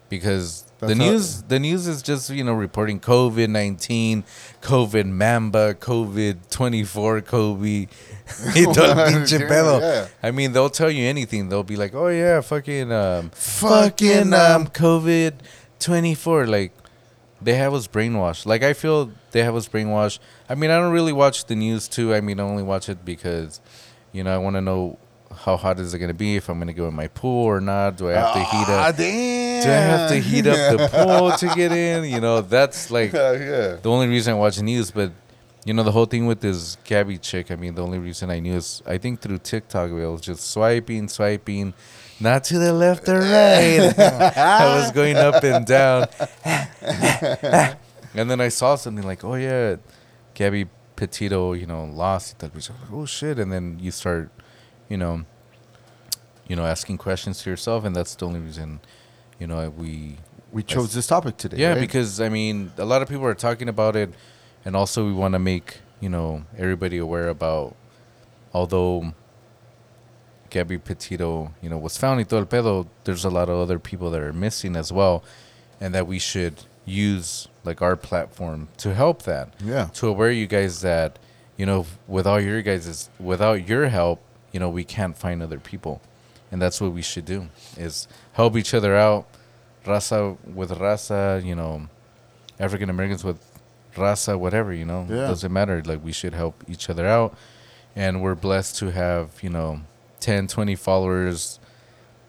because 0.08 0.64
That's 0.86 0.98
how- 0.98 1.04
news 1.10 1.42
the 1.42 1.58
news 1.58 1.86
is 1.86 2.02
just 2.02 2.30
you 2.30 2.44
know 2.44 2.52
reporting 2.54 3.00
COVID 3.00 3.48
nineteen, 3.48 4.24
COVID 4.62 5.06
Mamba, 5.06 5.74
COVID 5.74 6.50
twenty 6.50 6.84
four, 6.84 7.20
Kobe. 7.20 7.86
y 8.54 8.64
todo 8.72 8.84
el 8.84 8.94
pinche 9.12 9.38
pedo. 9.48 9.80
Yeah. 9.80 10.06
I 10.22 10.30
mean, 10.30 10.52
they'll 10.52 10.70
tell 10.70 10.90
you 10.90 11.04
anything. 11.06 11.48
They'll 11.50 11.62
be 11.62 11.76
like, 11.76 11.94
"Oh 11.94 12.08
yeah, 12.08 12.40
fucking, 12.40 12.90
um, 12.90 13.30
Fucking, 13.34 14.32
um, 14.32 14.62
um, 14.62 14.66
COVID 14.68 15.34
twenty 15.78 16.14
four. 16.14 16.46
Like, 16.46 16.72
they 17.42 17.54
have 17.56 17.74
us 17.74 17.86
brainwashed. 17.86 18.46
Like, 18.46 18.62
I 18.62 18.72
feel 18.72 19.10
they 19.32 19.42
have 19.42 19.54
us 19.54 19.68
brainwashed. 19.68 20.20
I 20.48 20.54
mean, 20.54 20.70
I 20.70 20.76
don't 20.78 20.92
really 20.92 21.12
watch 21.12 21.44
the 21.46 21.54
news 21.54 21.86
too. 21.88 22.14
I 22.14 22.20
mean, 22.22 22.40
I 22.40 22.44
only 22.44 22.62
watch 22.62 22.88
it 22.88 23.04
because, 23.04 23.60
you 24.12 24.24
know, 24.24 24.34
I 24.34 24.38
want 24.38 24.56
to 24.56 24.62
know 24.62 24.98
how 25.44 25.56
hot 25.56 25.78
is 25.80 25.92
it 25.92 25.98
gonna 25.98 26.14
be 26.14 26.36
if 26.36 26.48
I'm 26.48 26.58
gonna 26.58 26.72
go 26.72 26.86
in 26.88 26.94
my 26.94 27.08
pool 27.08 27.44
or 27.44 27.60
not. 27.60 27.96
Do 27.98 28.08
I 28.08 28.12
have 28.12 28.32
to 28.34 28.38
heat 28.40 28.66
Ah, 28.68 28.88
up? 28.88 28.96
damn. 28.96 29.43
Do 29.62 29.70
I 29.70 29.82
have 29.92 30.10
to 30.10 30.16
heat 30.16 30.46
up 30.46 30.78
the 30.78 30.88
pool 30.92 31.32
to 31.32 31.54
get 31.54 31.72
in? 31.72 32.04
You 32.04 32.20
know, 32.20 32.40
that's 32.40 32.90
like 32.90 33.12
yeah. 33.12 33.76
the 33.82 33.90
only 33.90 34.08
reason 34.08 34.34
I 34.34 34.36
watch 34.36 34.60
news, 34.60 34.90
but 34.90 35.12
you 35.64 35.72
know 35.72 35.82
the 35.82 35.92
whole 35.92 36.06
thing 36.06 36.26
with 36.26 36.40
this 36.40 36.76
Gabby 36.84 37.18
chick. 37.18 37.50
I 37.50 37.56
mean, 37.56 37.74
the 37.74 37.82
only 37.82 37.98
reason 37.98 38.30
I 38.30 38.38
knew 38.38 38.54
is 38.54 38.82
I 38.86 38.98
think 38.98 39.20
through 39.20 39.38
TikTok. 39.38 39.90
I 39.90 40.06
was 40.06 40.20
just 40.20 40.50
swiping, 40.50 41.08
swiping, 41.08 41.72
not 42.20 42.44
to 42.44 42.58
the 42.58 42.72
left 42.72 43.08
or 43.08 43.20
right. 43.20 43.98
I 44.36 44.76
was 44.76 44.92
going 44.92 45.16
up 45.16 45.42
and 45.42 45.64
down, 45.64 46.08
and 46.44 48.30
then 48.30 48.40
I 48.40 48.48
saw 48.48 48.76
something 48.76 49.04
like, 49.04 49.24
"Oh 49.24 49.34
yeah, 49.34 49.76
Gabby 50.34 50.66
Petito, 50.96 51.54
you 51.54 51.66
know, 51.66 51.84
lost." 51.84 52.38
That 52.40 52.54
was 52.54 52.70
oh 52.92 53.06
shit, 53.06 53.38
and 53.38 53.50
then 53.50 53.78
you 53.80 53.90
start, 53.90 54.30
you 54.88 54.98
know, 54.98 55.24
you 56.46 56.56
know, 56.56 56.66
asking 56.66 56.98
questions 56.98 57.42
to 57.42 57.50
yourself, 57.50 57.84
and 57.84 57.96
that's 57.96 58.14
the 58.14 58.26
only 58.26 58.40
reason, 58.40 58.80
you 59.38 59.46
know, 59.46 59.70
we 59.70 60.16
We 60.52 60.62
chose 60.62 60.94
this 60.94 61.06
topic 61.06 61.36
today. 61.36 61.56
yeah, 61.58 61.70
right? 61.72 61.80
because 61.80 62.20
I 62.20 62.28
mean, 62.28 62.70
a 62.78 62.84
lot 62.84 63.02
of 63.02 63.08
people 63.08 63.24
are 63.26 63.34
talking 63.34 63.68
about 63.68 63.96
it, 63.96 64.10
and 64.64 64.76
also 64.76 65.04
we 65.06 65.12
want 65.12 65.32
to 65.34 65.38
make 65.38 65.78
you 66.00 66.08
know 66.08 66.44
everybody 66.56 66.98
aware 66.98 67.28
about. 67.28 67.74
Although 68.52 69.14
Gabby 70.50 70.78
Petito, 70.78 71.52
you 71.60 71.68
know, 71.68 71.78
was 71.78 71.96
found 71.96 72.18
y 72.18 72.24
todo 72.24 72.38
el 72.40 72.46
pedo, 72.46 72.86
there's 73.04 73.24
a 73.24 73.30
lot 73.30 73.48
of 73.48 73.56
other 73.58 73.78
people 73.78 74.10
that 74.12 74.20
are 74.20 74.32
missing 74.32 74.76
as 74.76 74.92
well, 74.92 75.24
and 75.80 75.92
that 75.94 76.06
we 76.06 76.18
should 76.18 76.54
use 76.84 77.48
like 77.64 77.80
our 77.82 77.96
platform 77.96 78.68
to 78.76 78.94
help 78.94 79.22
that 79.22 79.48
Yeah. 79.64 79.86
to 79.94 80.06
aware 80.06 80.30
you 80.30 80.46
guys 80.46 80.82
that 80.82 81.18
you 81.56 81.64
know 81.66 81.86
without 82.06 82.42
your 82.42 82.60
guys 82.62 83.08
without 83.18 83.66
your 83.66 83.88
help 83.88 84.20
you 84.52 84.60
know 84.60 84.68
we 84.68 84.84
can't 84.84 85.16
find 85.16 85.42
other 85.42 85.58
people 85.58 86.02
and 86.54 86.62
that's 86.62 86.78
what 86.80 86.92
we 86.92 87.02
should 87.02 87.24
do 87.24 87.48
is 87.76 88.06
help 88.34 88.56
each 88.56 88.72
other 88.78 88.94
out 88.94 89.26
raza 89.84 90.36
with 90.54 90.70
raza 90.70 91.44
you 91.44 91.54
know 91.56 91.88
african 92.60 92.88
americans 92.88 93.24
with 93.24 93.38
raza 93.96 94.38
whatever 94.38 94.72
you 94.72 94.84
know 94.84 95.02
Yeah. 95.10 95.26
doesn't 95.26 95.52
matter. 95.52 95.82
Like 95.84 96.02
we 96.04 96.12
should 96.12 96.34
help 96.34 96.54
each 96.68 96.88
other 96.90 97.06
out. 97.06 97.30
And 97.96 98.22
we're 98.22 98.34
blessed 98.46 98.76
to 98.80 98.90
have 98.90 99.26
you 99.42 99.50
know 99.50 99.80
10 100.20 100.46
20 100.48 100.74
followers 100.74 101.60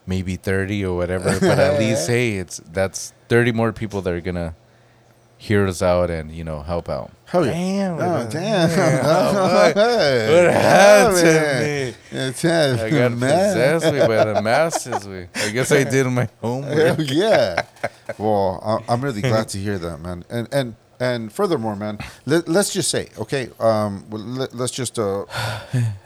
maybe 0.05 0.35
30 0.35 0.85
or 0.85 0.95
whatever. 0.95 1.29
But 1.49 1.57
at 1.59 1.79
least 1.79 2.07
hey 2.07 2.38
it's 2.38 2.57
that's 2.71 3.13
30 3.29 3.51
more 3.51 3.71
people 3.73 4.01
that 4.03 4.13
are 4.13 4.21
gonna 4.21 4.53
hear 5.38 5.67
us 5.67 5.82
out 5.82 6.10
and 6.10 6.32
you 6.32 6.43
know 6.43 6.62
help 6.62 6.89
out 6.89 7.12
Hell 7.28 7.45
yeah. 7.45 7.52
Damn, 7.54 7.93
Oh, 7.95 7.98
what- 8.24 8.30
damn. 8.32 8.69
what- 8.69 9.76
what 9.76 10.54
happened 10.54 11.17
to 11.17 11.24
man. 11.24 11.63
me? 11.63 11.95
It's 12.12 12.45
I 12.45 12.89
got 12.89 13.12
man. 13.13 13.17
possessed 13.80 13.86
way 13.93 14.08
by 14.08 14.24
the 14.34 14.41
masses. 14.41 15.08
way. 15.08 15.28
I 15.36 15.50
guess 15.50 15.71
I 15.71 15.84
did 15.84 16.06
my 16.08 16.30
homework. 16.41 16.98
Hell 16.98 17.02
yeah. 17.02 17.65
Well, 18.17 18.62
I- 18.88 18.93
I'm 18.93 19.02
really 19.02 19.21
glad 19.21 19.50
to 19.50 19.58
hear 19.58 19.78
that, 19.80 19.98
man. 20.00 20.24
And 20.30 20.48
and 20.54 20.76
and 21.00 21.34
furthermore, 21.34 21.76
man, 21.76 21.98
let, 22.26 22.48
let's 22.48 22.71
just 22.71 22.89
say, 22.89 23.10
okay, 23.19 23.50
um, 23.60 24.06
let, 24.12 24.54
let's 24.56 24.71
just 24.71 24.98
uh, 24.98 25.26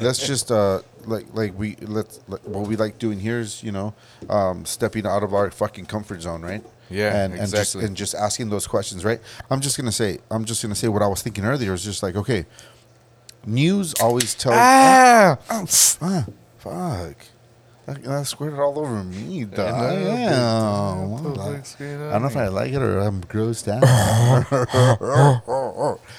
let's 0.00 0.26
just 0.26 0.50
uh, 0.50 0.80
like 1.06 1.26
like 1.34 1.58
we 1.58 1.76
let's 1.82 2.20
like, 2.28 2.40
what 2.44 2.66
we 2.66 2.76
like 2.76 2.98
doing 2.98 3.20
here 3.20 3.40
is 3.40 3.62
you 3.62 3.72
know, 3.72 3.92
um, 4.28 4.64
stepping 4.64 5.06
out 5.06 5.22
of 5.22 5.34
our 5.34 5.50
fucking 5.50 5.86
comfort 5.86 6.22
zone, 6.22 6.42
right? 6.42 6.62
Yeah, 6.90 7.14
and 7.24 7.32
and 7.32 7.42
just 7.42 7.54
exactly. 7.54 7.84
and 7.86 7.96
just 7.96 8.14
asking 8.14 8.50
those 8.50 8.66
questions, 8.66 9.04
right? 9.04 9.20
I'm 9.50 9.60
just 9.60 9.76
gonna 9.76 9.92
say, 9.92 10.18
I'm 10.30 10.44
just 10.44 10.60
gonna 10.62 10.74
say 10.74 10.88
what 10.88 11.02
I 11.02 11.06
was 11.06 11.22
thinking 11.22 11.44
earlier 11.44 11.72
is 11.72 11.84
just 11.84 12.02
like, 12.02 12.16
okay, 12.16 12.46
news 13.46 13.94
always 13.94 14.34
tells. 14.34 14.56
Ah! 14.58 15.38
Oh, 15.50 15.66
fuck. 16.58 17.16
That, 17.86 18.02
that 18.04 18.26
squirted 18.26 18.58
all 18.58 18.78
over 18.78 19.02
me, 19.02 19.44
dog. 19.44 19.56
know, 19.56 19.64
but- 19.64 20.04
Damn. 20.30 21.10
What 21.10 21.22
the 21.22 21.28
I'm 21.30 21.52
like- 21.54 21.80
I 21.80 22.12
don't 22.12 22.22
know 22.22 22.28
if? 22.28 22.36
I 22.36 22.48
like 22.48 22.72
it 22.72 22.82
or 22.82 22.98
I'm 23.00 23.22
grossed 23.24 23.66
out. 23.68 23.80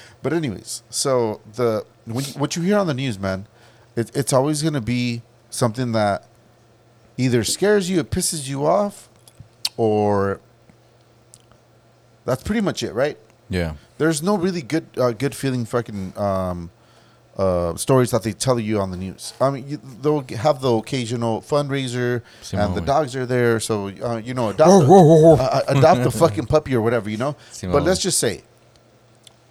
but 0.22 0.32
anyways, 0.32 0.82
so 0.90 1.40
the 1.54 1.84
when 2.04 2.24
what 2.36 2.56
you 2.56 2.62
hear 2.62 2.78
on 2.78 2.86
the 2.86 2.94
news, 2.94 3.18
man, 3.18 3.46
it, 3.96 4.14
it's 4.14 4.32
always 4.32 4.62
going 4.62 4.74
to 4.74 4.80
be 4.80 5.22
something 5.50 5.92
that 5.92 6.26
either 7.16 7.44
scares 7.44 7.88
you, 7.88 8.00
it 8.00 8.10
pisses 8.10 8.48
you 8.48 8.66
off, 8.66 9.08
or 9.76 10.40
that's 12.24 12.42
pretty 12.42 12.60
much 12.60 12.82
it, 12.82 12.92
right? 12.94 13.18
Yeah. 13.48 13.74
There's 13.98 14.22
no 14.22 14.36
really 14.36 14.62
good 14.62 14.86
uh, 14.96 15.12
good 15.12 15.34
feeling 15.34 15.64
fucking 15.64 16.16
um, 16.18 16.70
uh, 17.36 17.74
stories 17.76 18.10
that 18.10 18.22
they 18.22 18.32
tell 18.32 18.58
you 18.58 18.80
on 18.80 18.90
the 18.90 18.96
news. 18.96 19.32
I 19.40 19.50
mean, 19.50 19.68
you, 19.68 19.76
they'll 20.00 20.24
have 20.38 20.60
the 20.60 20.72
occasional 20.72 21.40
fundraiser, 21.42 22.16
and 22.16 22.22
the 22.74 22.80
Simone. 22.80 22.84
dogs 22.84 23.16
are 23.16 23.26
there, 23.26 23.60
so 23.60 23.88
uh, 23.88 24.16
you 24.24 24.34
know, 24.34 24.48
adopt 24.50 24.84
a, 24.84 25.42
uh, 25.42 25.60
adopt 25.68 26.00
a 26.06 26.10
fucking 26.22 26.46
puppy 26.46 26.74
or 26.74 26.80
whatever, 26.82 27.08
you 27.10 27.16
know. 27.18 27.32
But 27.32 27.54
Simone. 27.54 27.84
let's 27.84 28.00
just 28.02 28.18
say, 28.18 28.42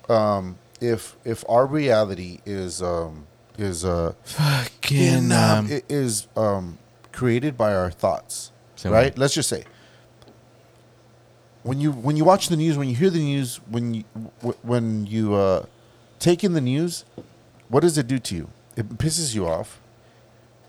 um, 0.10 0.58
if 0.80 1.16
if 1.24 1.44
our 1.50 1.66
reality 1.66 2.40
is 2.46 2.82
um, 2.82 3.28
is 3.58 3.86
uh, 3.86 4.14
Fucking. 4.24 5.32
um, 5.32 5.66
Um, 5.66 5.82
is 5.90 6.28
um, 6.36 6.78
created 7.12 7.58
by 7.58 7.74
our 7.74 7.92
thoughts, 7.92 8.52
Simone. 8.76 8.98
right? 8.98 9.18
Let's 9.18 9.34
just 9.34 9.50
say 9.50 9.64
when 11.64 11.80
you 11.80 11.92
when 11.92 12.16
you 12.18 12.26
watch 12.26 12.48
the 12.48 12.58
news, 12.58 12.78
when 12.78 12.90
you 12.90 12.96
hear 12.96 13.10
the 13.10 13.20
news, 13.20 13.58
when 13.70 13.94
you 13.94 14.04
when 14.64 15.06
you 15.06 15.36
uh, 15.36 15.66
take 16.20 16.44
in 16.44 16.54
the 16.54 16.62
news, 16.62 17.06
what 17.70 17.82
does 17.82 17.98
it 17.98 18.08
do 18.08 18.20
to 18.20 18.36
you? 18.36 18.50
It 18.76 18.98
pisses 18.98 19.36
you 19.36 19.48
off. 19.48 19.80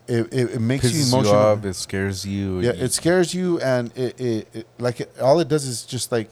It 0.07 0.33
it, 0.33 0.50
it 0.52 0.61
makes 0.61 0.85
you 0.85 0.90
pisses 0.90 1.12
you 1.12 1.18
emotional. 1.18 1.40
off. 1.40 1.64
It 1.64 1.74
scares 1.74 2.26
you. 2.26 2.61
yeah, 2.61 2.72
it 2.72 2.92
scares 2.92 3.35
you, 3.35 3.61
and 3.61 3.96
it, 3.96 4.20
it, 4.20 4.48
it 4.52 4.66
like 4.78 5.00
it, 5.00 5.12
all 5.20 5.40
it 5.40 5.48
does 5.48 5.64
is 5.66 5.85
just 5.85 6.12
like 6.12 6.28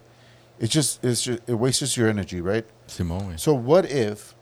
it 0.59 0.69
just 0.69 1.03
it's 1.05 1.23
just, 1.23 1.41
it 1.47 1.55
wastes 1.55 1.97
your 1.97 2.09
energy, 2.09 2.41
right? 2.41 2.67
Simone. 2.87 3.39
So 3.39 3.55
what 3.55 3.91
if 3.91 4.35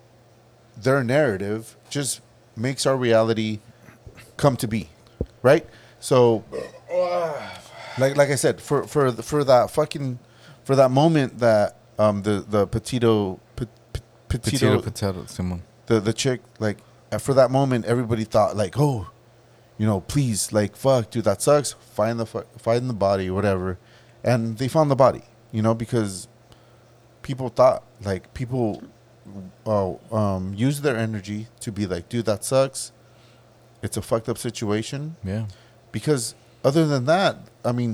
their 0.76 1.04
narrative 1.04 1.76
just 1.90 2.20
makes 2.56 2.86
our 2.86 2.96
reality 2.96 3.60
come 4.36 4.56
to 4.56 4.68
be, 4.68 4.88
right? 5.42 5.66
So, 6.00 6.44
like 7.98 8.16
like 8.16 8.30
I 8.30 8.34
said, 8.36 8.60
for 8.60 8.84
for 8.84 9.12
for 9.12 9.44
that 9.44 9.70
fucking 9.70 10.18
for 10.64 10.76
that 10.76 10.90
moment 10.90 11.38
that 11.38 11.76
um 11.98 12.22
the 12.22 12.44
the 12.48 12.66
petito 12.66 13.40
pe- 13.56 13.66
pe- 13.92 14.00
petito, 14.28 14.80
Potato, 14.80 15.22
potato, 15.22 15.60
the 15.86 16.00
the 16.00 16.12
chick 16.12 16.40
like 16.58 16.78
for 17.18 17.34
that 17.34 17.50
moment 17.50 17.86
everybody 17.86 18.24
thought 18.24 18.54
like 18.56 18.74
oh 18.78 19.08
you 19.78 19.86
know 19.86 20.00
please 20.00 20.52
like 20.52 20.76
fuck 20.76 21.10
dude 21.10 21.24
that 21.24 21.40
sucks. 21.42 21.72
Find 21.72 22.20
the 22.20 22.26
fu- 22.26 22.44
find 22.58 22.88
the 22.88 22.94
body 22.94 23.30
whatever. 23.30 23.78
And 24.24 24.58
they 24.58 24.68
found 24.68 24.90
the 24.90 24.96
body 24.96 25.22
you 25.52 25.62
know 25.62 25.74
because 25.74 26.28
people 27.22 27.48
thought 27.48 27.82
like 28.02 28.32
people 28.34 28.82
uh, 29.66 29.92
um 30.14 30.54
use 30.54 30.80
their 30.82 30.96
energy 30.96 31.46
to 31.60 31.72
be 31.72 31.86
like 31.86 32.08
dude 32.08 32.26
that 32.26 32.44
sucks. 32.44 32.92
It's 33.82 33.96
a 33.96 34.02
fucked 34.02 34.28
up 34.28 34.38
situation. 34.38 35.16
Yeah. 35.22 35.46
because 35.92 36.34
other 36.68 36.84
than 36.86 37.04
that 37.14 37.34
i 37.64 37.72
mean 37.72 37.92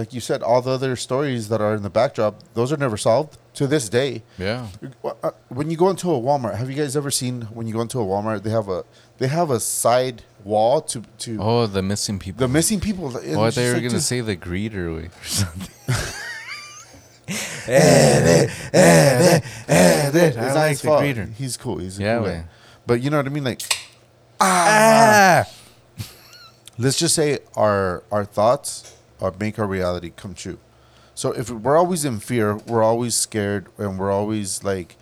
like 0.00 0.12
you 0.16 0.20
said 0.28 0.42
all 0.42 0.60
the 0.68 0.70
other 0.78 0.96
stories 0.96 1.42
that 1.50 1.60
are 1.66 1.74
in 1.78 1.82
the 1.88 1.90
backdrop 2.00 2.34
those 2.58 2.72
are 2.72 2.76
never 2.86 2.96
solved 2.96 3.32
to 3.58 3.66
this 3.74 3.88
day 3.88 4.22
Yeah. 4.38 4.66
uh, 5.04 5.30
when 5.58 5.70
you 5.70 5.76
go 5.84 5.88
into 5.94 6.08
a 6.10 6.18
Walmart, 6.26 6.56
have 6.60 6.68
you 6.70 6.76
guys 6.82 6.96
ever 6.96 7.12
seen 7.22 7.42
when 7.56 7.64
you 7.68 7.74
go 7.78 7.82
into 7.86 8.00
a 8.00 8.04
Walmart, 8.12 8.42
they 8.42 8.50
have 8.60 8.68
a 8.68 8.80
they 9.18 9.28
have 9.28 9.48
a 9.58 9.60
side 9.60 10.18
wall 10.50 10.80
to 10.92 10.98
to 11.24 11.30
Oh, 11.40 11.66
the 11.76 11.82
missing 11.92 12.18
people. 12.24 12.40
the 12.44 12.48
missing 12.58 12.80
people. 12.88 13.04
Oh, 13.14 13.18
I 13.18 13.22
it's 13.22 13.34
thought 13.34 13.44
you 13.44 13.50
just 13.50 13.58
were 13.68 13.74
like, 13.80 13.88
gonna 13.90 14.00
say 14.14 14.20
the 14.32 14.36
greeter 14.48 14.86
way 14.96 15.06
or 15.20 15.24
something. 15.24 15.74
Eh, 17.66 18.48
eh, 18.74 19.40
eh, 19.68 20.10
it's 20.12 20.36
I 20.36 20.46
not 20.48 20.54
like 20.56 20.70
his 20.70 20.82
the 20.82 20.88
fault. 20.88 21.02
greeter. 21.02 21.32
He's 21.32 21.56
cool. 21.56 21.78
He's 21.78 21.98
a 21.98 22.02
Yeah, 22.02 22.18
cool. 22.18 22.44
But 22.86 23.00
you 23.02 23.08
know 23.10 23.16
what 23.16 23.26
I 23.26 23.30
mean? 23.30 23.44
Like, 23.44 23.62
Ah. 24.40 25.46
ah! 25.46 25.50
Let's 26.78 26.98
just 26.98 27.14
say 27.14 27.38
our 27.56 28.02
our 28.10 28.24
thoughts 28.24 28.96
are 29.20 29.32
make 29.38 29.58
our 29.58 29.66
reality 29.66 30.12
come 30.16 30.34
true. 30.34 30.58
So 31.14 31.30
if 31.32 31.48
we're 31.50 31.76
always 31.76 32.04
in 32.04 32.18
fear, 32.18 32.56
we're 32.56 32.82
always 32.82 33.14
scared, 33.14 33.68
and 33.78 33.98
we're 33.98 34.10
always 34.10 34.64
like 34.64 34.96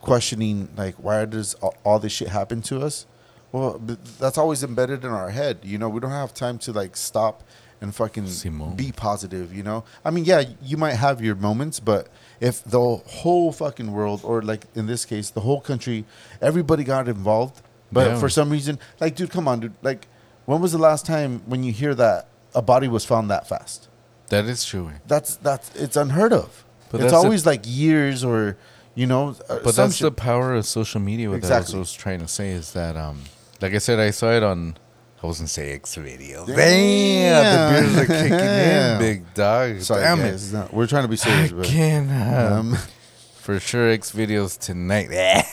questioning, 0.00 0.68
like, 0.76 0.94
why 0.96 1.24
does 1.24 1.54
all, 1.54 1.74
all 1.84 1.98
this 1.98 2.12
shit 2.12 2.28
happen 2.28 2.62
to 2.62 2.80
us? 2.82 3.06
Well, 3.52 3.80
that's 4.20 4.38
always 4.38 4.62
embedded 4.62 5.04
in 5.04 5.10
our 5.10 5.30
head. 5.30 5.58
You 5.62 5.78
know, 5.78 5.88
we 5.88 6.00
don't 6.00 6.10
have 6.10 6.32
time 6.34 6.58
to 6.58 6.72
like 6.72 6.96
stop 6.96 7.42
and 7.80 7.94
fucking 7.94 8.26
Simone. 8.28 8.76
be 8.76 8.92
positive. 8.92 9.54
You 9.54 9.62
know, 9.62 9.84
I 10.04 10.10
mean, 10.10 10.24
yeah, 10.24 10.44
you 10.62 10.76
might 10.76 10.94
have 10.94 11.20
your 11.20 11.34
moments, 11.34 11.80
but 11.80 12.08
if 12.40 12.62
the 12.64 12.80
whole 12.80 13.50
fucking 13.52 13.92
world, 13.92 14.20
or 14.24 14.42
like 14.42 14.64
in 14.74 14.86
this 14.86 15.04
case, 15.04 15.30
the 15.30 15.40
whole 15.40 15.60
country, 15.60 16.04
everybody 16.40 16.84
got 16.84 17.08
involved, 17.08 17.60
but 17.90 18.06
Yeah. 18.08 18.18
for 18.20 18.28
some 18.28 18.50
reason, 18.50 18.78
like, 19.00 19.16
dude, 19.16 19.30
come 19.30 19.48
on, 19.48 19.60
dude, 19.60 19.74
like, 19.82 20.06
when 20.46 20.60
was 20.60 20.72
the 20.72 20.78
last 20.78 21.04
time 21.06 21.42
when 21.46 21.62
you 21.62 21.72
hear 21.72 21.94
that 21.94 22.28
a 22.54 22.62
body 22.62 22.88
was 22.88 23.04
found 23.04 23.30
that 23.30 23.46
fast? 23.48 23.88
That 24.28 24.46
is 24.46 24.64
true. 24.64 24.90
That's 25.06 25.36
that's 25.36 25.74
it's 25.76 25.96
unheard 25.96 26.32
of. 26.32 26.64
But 26.90 27.00
it's 27.02 27.12
the- 27.12 27.16
always 27.18 27.44
like 27.46 27.60
years 27.64 28.24
or 28.24 28.56
you 28.94 29.06
know. 29.06 29.36
uh, 29.48 29.58
But 29.62 29.76
that's 29.76 29.98
the 29.98 30.10
power 30.10 30.54
of 30.54 30.64
social 30.66 31.00
media. 31.00 31.28
What 31.28 31.36
Exactly. 31.36 31.76
I 31.76 31.78
was 31.78 31.92
trying 31.92 32.20
to 32.20 32.28
say 32.28 32.50
is 32.50 32.72
that, 32.72 32.96
um, 32.96 33.22
like 33.60 33.74
I 33.74 33.78
said, 33.78 33.98
I 34.00 34.10
saw 34.10 34.30
it 34.32 34.42
on. 34.42 34.76
I 35.22 35.26
wasn't 35.26 35.48
say 35.48 35.72
X 35.72 35.96
videos. 35.96 36.46
Damn. 36.46 36.56
Damn, 36.56 37.72
the 37.74 37.80
beers 37.80 37.96
are 37.96 38.06
kicking 38.22 38.38
in, 38.38 38.98
big 38.98 39.34
dog. 39.34 39.80
Sorry, 39.80 40.02
Damn 40.02 40.18
guys, 40.18 40.52
it. 40.52 40.56
not- 40.56 40.74
we're 40.74 40.86
trying 40.86 41.02
to 41.04 41.08
be 41.08 41.16
serious, 41.16 41.52
I 41.52 41.54
but 41.54 41.64
can 41.66 42.10
um, 42.10 42.72
um, 42.74 42.78
for 43.40 43.58
sure 43.58 43.88
X 43.90 44.12
videos 44.12 44.58
tonight. 44.58 45.08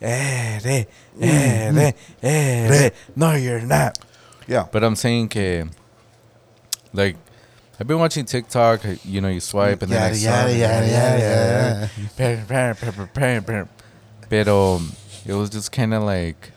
Eh, 0.00 0.84
eh, 1.20 1.92
eh, 2.22 2.90
no, 3.16 3.32
you're 3.34 3.60
not. 3.60 3.98
yeah, 4.46 4.66
But 4.70 4.84
I'm 4.84 4.96
saying, 4.96 5.28
que, 5.28 5.64
like, 6.92 7.16
I've 7.80 7.86
been 7.86 7.98
watching 7.98 8.24
TikTok. 8.26 8.82
You 9.04 9.20
know, 9.20 9.28
you 9.28 9.40
swipe 9.40 9.82
and 9.82 9.90
then 9.90 10.02
I 10.02 10.06
Yada, 10.08 10.16
saw 10.16 10.28
yada, 10.28 10.50
it. 10.52 10.58
yada, 10.58 10.88
yada, 11.18 11.90
Per- 12.16 12.44
per- 12.46 12.74
per- 12.74 12.92
per- 12.92 13.06
per- 13.06 13.40
per- 13.42 13.68
Pero 14.28 14.80
it 15.26 15.32
was 15.32 15.50
just 15.50 15.72
kind 15.72 15.94
of 15.94 16.02
like, 16.02 16.52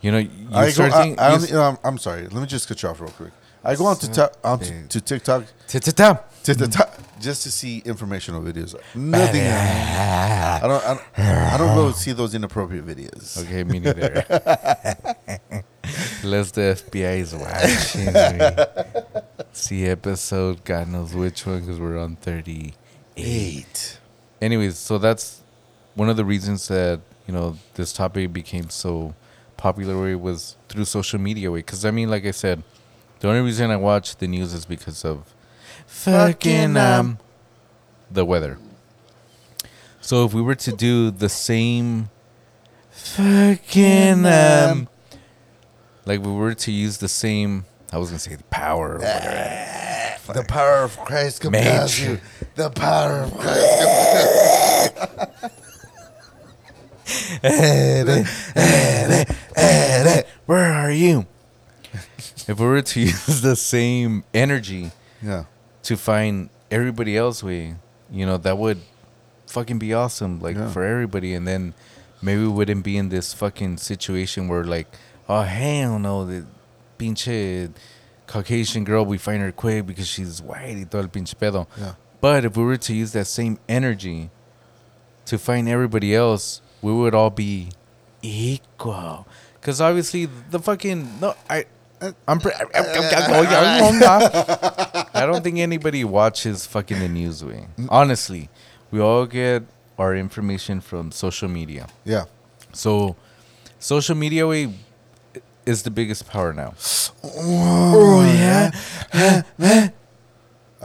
you 0.00 0.10
know, 0.10 0.18
you 0.18 0.30
I 0.52 0.64
go. 0.66 0.70
start 0.70 0.92
I. 0.92 1.14
I 1.18 1.36
you 1.36 1.46
don't, 1.48 1.52
I'm, 1.74 1.78
I'm 1.84 1.98
sorry. 1.98 2.22
Let 2.22 2.34
me 2.40 2.46
just 2.46 2.66
cut 2.68 2.82
you 2.82 2.88
off 2.88 3.00
real 3.00 3.10
quick. 3.10 3.32
I 3.64 3.74
go 3.76 3.86
on 3.86 3.96
to 3.96 4.10
ta- 4.10 4.30
on 4.44 4.58
to, 4.60 4.86
to 4.88 5.00
TikTok 5.00 5.42
s- 5.44 5.52
Ta-ta-ta. 5.68 6.20
to 6.44 6.54
the 6.54 6.66
top 6.68 6.94
just 7.20 7.42
to 7.44 7.50
see 7.52 7.78
informational 7.84 8.42
videos. 8.42 8.74
Nothing. 8.94 9.42
else. 9.42 10.62
I 10.62 10.66
don't. 10.66 10.84
I 10.84 10.94
don't, 10.94 11.28
I 11.54 11.58
don't 11.58 11.74
go 11.76 11.92
see 11.92 12.12
those 12.12 12.34
inappropriate 12.34 12.84
videos. 12.86 13.38
Okay, 13.42 13.62
me 13.64 13.78
neither. 13.78 14.24
Unless 16.22 16.52
the 16.52 16.60
FBI 16.60 17.18
is 17.18 17.34
watching. 17.34 18.14
See 19.52 19.84
episode, 19.86 20.64
God 20.64 20.88
knows 20.88 21.14
which 21.14 21.44
one, 21.46 21.60
because 21.60 21.78
we're 21.78 21.98
on 21.98 22.16
38. 22.16 22.74
Eight. 23.16 23.98
Anyways, 24.40 24.78
so 24.78 24.98
that's 24.98 25.42
one 25.94 26.08
of 26.08 26.16
the 26.16 26.24
reasons 26.24 26.66
that, 26.68 27.00
you 27.26 27.34
know, 27.34 27.58
this 27.74 27.92
topic 27.92 28.32
became 28.32 28.70
so 28.70 29.14
popular 29.56 30.16
was 30.16 30.56
through 30.68 30.84
social 30.86 31.18
media 31.20 31.50
way. 31.50 31.58
Because, 31.58 31.84
I 31.84 31.90
mean, 31.90 32.08
like 32.08 32.24
I 32.24 32.30
said, 32.30 32.62
the 33.22 33.28
only 33.28 33.40
reason 33.40 33.70
I 33.70 33.76
watch 33.76 34.16
the 34.16 34.26
news 34.26 34.52
is 34.52 34.66
because 34.66 35.04
of 35.04 35.32
fucking, 35.86 36.76
um, 36.76 37.18
the 38.10 38.24
weather. 38.24 38.58
So 40.00 40.24
if 40.24 40.34
we 40.34 40.42
were 40.42 40.56
to 40.56 40.72
do 40.72 41.12
the 41.12 41.28
same 41.28 42.10
fucking 42.90 44.26
um 44.26 44.88
like 46.04 46.20
we 46.20 46.32
were 46.32 46.54
to 46.54 46.72
use 46.72 46.98
the 46.98 47.08
same 47.08 47.64
I 47.92 47.98
was 47.98 48.08
gonna 48.08 48.18
say 48.18 48.34
the 48.34 48.42
power 48.44 48.94
or 48.94 48.98
whatever. 48.98 50.32
The 50.40 50.44
power 50.48 50.82
of 50.82 50.98
Christ 50.98 51.42
compels 51.42 52.00
you. 52.00 52.20
The 52.56 52.70
power 52.70 53.20
of 53.20 53.38
Christ. 53.38 53.62
Where 60.46 60.72
are 60.72 60.90
you? 60.90 61.26
If 62.48 62.58
we 62.58 62.66
were 62.66 62.82
to 62.82 63.00
use 63.12 63.40
the 63.40 63.56
same 63.56 64.24
energy 64.34 64.90
Yeah. 65.22 65.44
to 65.84 65.96
find 65.96 66.48
everybody 66.70 67.16
else 67.16 67.42
way, 67.42 67.76
you 68.10 68.26
know, 68.26 68.36
that 68.38 68.58
would 68.58 68.80
fucking 69.46 69.78
be 69.78 69.92
awesome, 69.94 70.40
like 70.40 70.56
Yeah. 70.56 70.70
for 70.70 70.82
everybody. 70.84 71.34
And 71.34 71.46
then 71.46 71.74
maybe 72.20 72.42
we 72.42 72.48
wouldn't 72.48 72.84
be 72.84 72.96
in 72.96 73.08
this 73.10 73.32
fucking 73.34 73.76
situation 73.78 74.48
where 74.48 74.64
like, 74.64 74.86
oh 75.28 75.42
hell 75.42 75.98
no, 75.98 76.24
the 76.24 76.44
pinche 76.98 77.70
Caucasian 78.26 78.84
girl, 78.84 79.04
we 79.04 79.18
find 79.18 79.42
her 79.42 79.52
quick 79.52 79.86
because 79.86 80.06
she's 80.08 80.40
white 80.40 80.76
y 80.76 80.84
todo 80.88 81.02
el 81.02 81.08
pinche 81.08 81.34
pedo. 81.34 81.66
Yeah. 81.78 81.94
But 82.20 82.44
if 82.44 82.56
we 82.56 82.64
were 82.64 82.76
to 82.78 82.94
use 82.94 83.12
that 83.12 83.26
same 83.26 83.58
energy 83.68 84.30
to 85.26 85.38
find 85.38 85.68
everybody 85.68 86.14
else, 86.14 86.62
we 86.80 86.92
would 86.92 87.14
all 87.14 87.30
be 87.30 87.68
equal. 88.22 89.26
Because 89.60 89.80
obviously 89.80 90.26
the 90.50 90.58
fucking 90.58 91.20
no, 91.20 91.34
I. 91.48 91.66
I'm 92.28 92.40
pre- 92.40 92.52
I 95.14 95.26
don't 95.26 95.42
think 95.42 95.58
anybody 95.58 96.04
watches 96.04 96.66
fucking 96.66 96.98
the 96.98 97.08
news 97.08 97.44
way. 97.44 97.66
Honestly, 97.88 98.48
we 98.90 99.00
all 99.00 99.26
get 99.26 99.62
our 99.98 100.14
information 100.16 100.80
from 100.80 101.12
social 101.12 101.48
media. 101.48 101.86
Yeah. 102.04 102.24
So, 102.72 103.16
social 103.78 104.16
media 104.16 104.46
way 104.46 104.72
is 105.66 105.82
the 105.82 105.90
biggest 105.90 106.28
power 106.28 106.52
now. 106.52 106.74
Oh 107.24 108.22
yeah. 108.24 108.70
I 109.14 109.92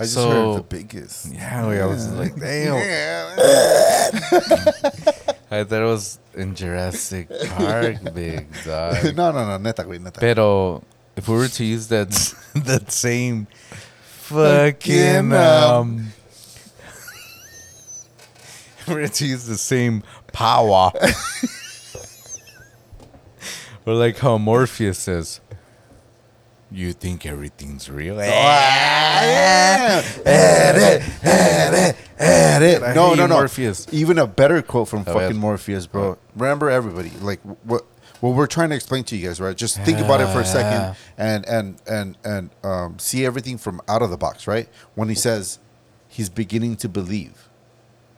just 0.02 0.14
So- 0.14 0.30
heard 0.30 0.58
the 0.60 0.64
biggest. 0.64 1.34
Yeah, 1.34 1.68
way 1.68 1.82
I 1.82 1.86
was 1.88 2.12
like, 2.14 2.36
damn. 2.36 2.76
I 5.50 5.64
thought 5.64 5.82
it 5.82 5.86
was 5.86 6.20
in 6.36 6.54
Jurassic 6.56 7.30
Park, 7.56 8.14
big 8.14 8.48
dog. 8.66 9.04
no, 9.16 9.32
no, 9.32 9.48
no, 9.48 9.58
neta, 9.58 9.84
güey, 9.84 10.00
neta. 10.00 10.20
Pero 10.20 10.84
if 11.18 11.28
we 11.28 11.36
were 11.36 11.48
to 11.50 11.66
use 11.66 11.88
that 11.90 12.10
that 12.56 12.92
same 12.92 13.48
fucking 14.08 15.30
Fucking, 15.30 15.34
um, 15.34 15.72
um, 15.72 16.08
if 18.80 18.88
we 18.88 18.96
were 18.96 19.08
to 19.08 19.26
use 19.26 19.46
the 19.46 19.58
same 19.58 20.04
power, 20.32 20.92
or 23.86 23.94
like 23.96 24.18
how 24.20 24.38
Morpheus 24.38 25.00
says, 25.00 25.42
"You 26.72 26.94
think 26.94 27.26
everything's 27.26 27.90
real?" 27.90 28.20
Ah. 28.22 30.04
I 32.20 32.94
No, 32.96 33.10
hate 33.10 33.18
no, 33.18 33.26
no. 33.28 33.28
Morpheus. 33.28 33.88
Even 33.92 34.20
a 34.20 34.28
better 34.28 34.62
quote 34.62 34.88
from 34.90 35.02
A 35.02 35.06
fucking 35.06 35.34
ver. 35.34 35.34
Morpheus, 35.34 35.88
bro. 35.88 36.18
Remember, 36.36 36.70
everybody, 36.70 37.10
like 37.22 37.40
what 37.64 37.86
what 38.22 38.32
we're 38.36 38.48
trying 38.48 38.70
to 38.70 38.76
explain 38.76 39.04
to 39.06 39.16
you 39.18 39.28
guys, 39.28 39.40
right? 39.40 39.56
Just 39.56 39.80
think 39.84 40.00
about 40.00 40.22
it 40.22 40.28
for 40.28 40.40
a 40.40 40.44
Yeah. 40.44 40.44
second 40.44 40.96
and 41.18 41.46
and 41.48 41.82
and 41.88 42.18
and 42.24 42.50
um, 42.64 43.00
see 43.00 43.26
everything 43.26 43.58
from 43.58 43.82
out 43.88 44.02
of 44.02 44.10
the 44.10 44.18
box, 44.18 44.48
right? 44.48 44.68
When 44.96 45.10
he 45.10 45.16
says 45.16 45.60
he's 46.08 46.30
beginning 46.30 46.76
to 46.78 46.90
believe, 46.90 47.50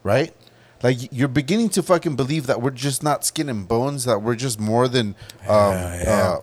right? 0.04 0.34
Like 0.82 1.12
you're 1.12 1.28
beginning 1.28 1.70
to 1.72 1.84
fucking 1.84 2.16
believe 2.16 2.48
that 2.48 2.62
we're 2.62 2.70
just 2.72 3.04
not 3.04 3.26
skin 3.26 3.50
and 3.50 3.68
bones, 3.68 4.06
that 4.06 4.22
we're 4.22 4.36
just 4.36 4.60
more 4.60 4.88
than 4.88 5.08
um, 5.44 5.74
yeah. 5.74 6.38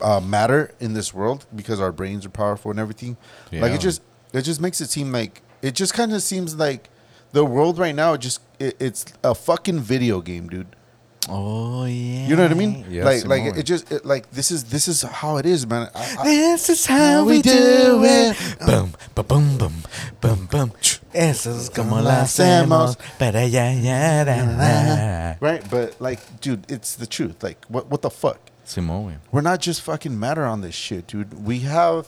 uh, 0.00 0.16
uh, 0.16 0.20
matter 0.20 0.74
in 0.78 0.92
this 0.92 1.14
world 1.14 1.46
because 1.56 1.80
our 1.80 1.90
brains 1.92 2.26
are 2.26 2.30
powerful 2.30 2.70
and 2.70 2.78
everything. 2.78 3.16
Like 3.52 3.72
it 3.72 3.80
just 3.80 4.02
it 4.34 4.42
just 4.42 4.60
makes 4.60 4.80
it 4.82 4.90
seem 4.90 5.10
like 5.10 5.40
it 5.62 5.74
just 5.74 5.94
kind 5.94 6.12
of 6.12 6.22
seems 6.22 6.56
like 6.56 6.90
the 7.32 7.44
world 7.44 7.78
right 7.78 7.94
now 7.94 8.16
just 8.18 8.40
it, 8.58 8.76
it's 8.78 9.06
a 9.24 9.34
fucking 9.34 9.80
video 9.80 10.20
game, 10.20 10.48
dude. 10.48 10.76
Oh 11.28 11.84
yeah. 11.84 12.26
You 12.26 12.36
know 12.36 12.42
what 12.42 12.52
I 12.52 12.54
mean? 12.54 12.84
Yeah, 12.88 13.04
like 13.04 13.24
like 13.26 13.42
Simone. 13.42 13.58
it 13.58 13.62
just 13.64 13.92
it, 13.92 14.04
like 14.04 14.30
this 14.30 14.50
is 14.50 14.64
this 14.64 14.88
is 14.88 15.02
how 15.02 15.36
it 15.36 15.46
is, 15.46 15.66
man. 15.66 15.88
I, 15.94 16.16
I, 16.18 16.24
This 16.24 16.70
is 16.70 16.86
how 16.86 17.24
we 17.24 17.42
do 17.42 18.02
it. 18.04 18.36
Boom, 18.64 18.94
ba, 19.14 19.22
boom, 19.22 19.58
boom, 19.58 19.74
boom, 20.20 20.48
bum. 20.50 20.72
Eso 21.12 21.50
es 21.50 21.68
como 21.68 22.00
lo 22.00 22.10
hacemos. 22.10 22.96
Para 23.18 23.46
ya, 23.46 23.70
ya, 23.70 24.24
da, 24.24 24.44
da. 24.44 25.36
right, 25.40 25.62
but 25.70 26.00
like, 26.00 26.20
dude, 26.40 26.70
it's 26.70 26.94
the 26.96 27.06
truth. 27.06 27.42
Like, 27.42 27.64
what 27.66 27.90
what 27.90 28.02
the 28.02 28.10
fuck? 28.10 28.38
Simone. 28.64 29.20
We're 29.32 29.40
not 29.40 29.60
just 29.60 29.80
fucking 29.82 30.18
matter 30.18 30.44
on 30.44 30.60
this 30.60 30.74
shit, 30.74 31.06
dude. 31.06 31.44
We 31.44 31.60
have, 31.60 32.06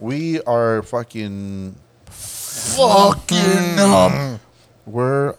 we 0.00 0.40
are 0.42 0.82
fucking, 0.82 1.76
fucking 2.06 3.78
up. 3.78 4.40
We're 4.86 5.36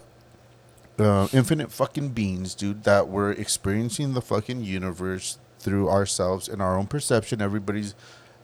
uh, 0.98 1.28
infinite 1.32 1.72
fucking 1.72 2.10
beings, 2.10 2.54
dude. 2.54 2.84
That 2.84 3.08
we're 3.08 3.32
experiencing 3.32 4.14
the 4.14 4.22
fucking 4.22 4.62
universe 4.62 5.38
through 5.58 5.88
ourselves 5.88 6.48
and 6.48 6.60
our 6.62 6.78
own 6.78 6.86
perception. 6.86 7.40
Everybody's 7.40 7.94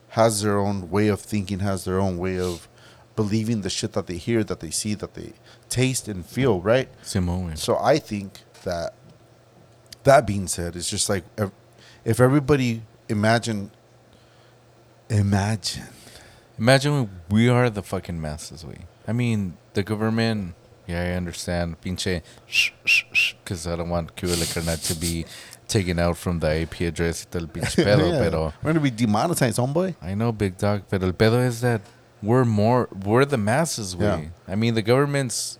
has 0.09 0.41
their 0.41 0.59
own 0.59 0.91
way 0.91 1.07
of 1.07 1.19
thinking, 1.19 1.59
has 1.59 1.85
their 1.85 1.99
own 1.99 2.17
way 2.17 2.39
of 2.39 2.67
believing 3.15 3.61
the 3.61 3.69
shit 3.69 3.93
that 3.93 4.07
they 4.07 4.17
hear, 4.17 4.43
that 4.43 4.59
they 4.59 4.69
see, 4.69 4.93
that 4.93 5.15
they 5.15 5.33
taste 5.69 6.07
and 6.07 6.25
feel. 6.25 6.61
Right. 6.61 6.89
Simone. 7.01 7.55
So 7.57 7.77
I 7.77 7.99
think 7.99 8.39
that 8.63 8.93
that 10.03 10.27
being 10.27 10.47
said, 10.47 10.75
it's 10.75 10.89
just 10.89 11.09
like 11.09 11.23
if, 11.37 11.49
if 12.05 12.19
everybody 12.19 12.83
imagine, 13.09 13.71
imagine, 15.09 15.83
Imagine 16.57 17.09
we 17.29 17.49
are 17.49 17.69
the 17.69 17.81
fucking 17.81 18.21
masses, 18.21 18.63
we. 18.63 18.75
I 19.07 19.11
mean, 19.11 19.57
the 19.73 19.83
government, 19.83 20.53
yeah, 20.87 21.01
I 21.01 21.11
understand. 21.17 21.79
Pinche, 21.81 22.21
because 23.43 23.67
I 23.67 23.75
don't 23.75 23.89
want 23.89 24.15
Cuba 24.15 24.35
La 24.35 24.75
to 24.75 24.95
be 24.95 25.25
taken 25.67 25.97
out 25.99 26.17
from 26.17 26.39
the 26.39 26.61
IP 26.61 26.81
address 26.81 27.23
y 27.25 27.27
todo 27.31 27.43
el 27.43 27.47
pinche 27.47 27.75
pedo, 27.83 28.11
Yeah. 28.11 28.19
pero 28.19 28.53
we're 28.61 28.73
gonna 28.73 28.79
be 28.79 28.91
demonetized, 28.91 29.57
homeboy. 29.57 29.95
I 30.01 30.13
know, 30.13 30.31
big 30.31 30.57
dog, 30.57 30.83
pero 30.89 31.05
el 31.07 31.13
pedo 31.13 31.45
is 31.45 31.61
that 31.61 31.81
we're 32.21 32.45
more, 32.45 32.87
we're 33.05 33.25
the 33.25 33.37
masses, 33.37 33.95
we. 33.95 34.05
Yeah. 34.05 34.21
I 34.47 34.55
mean, 34.55 34.75
the 34.75 34.81
government's, 34.81 35.57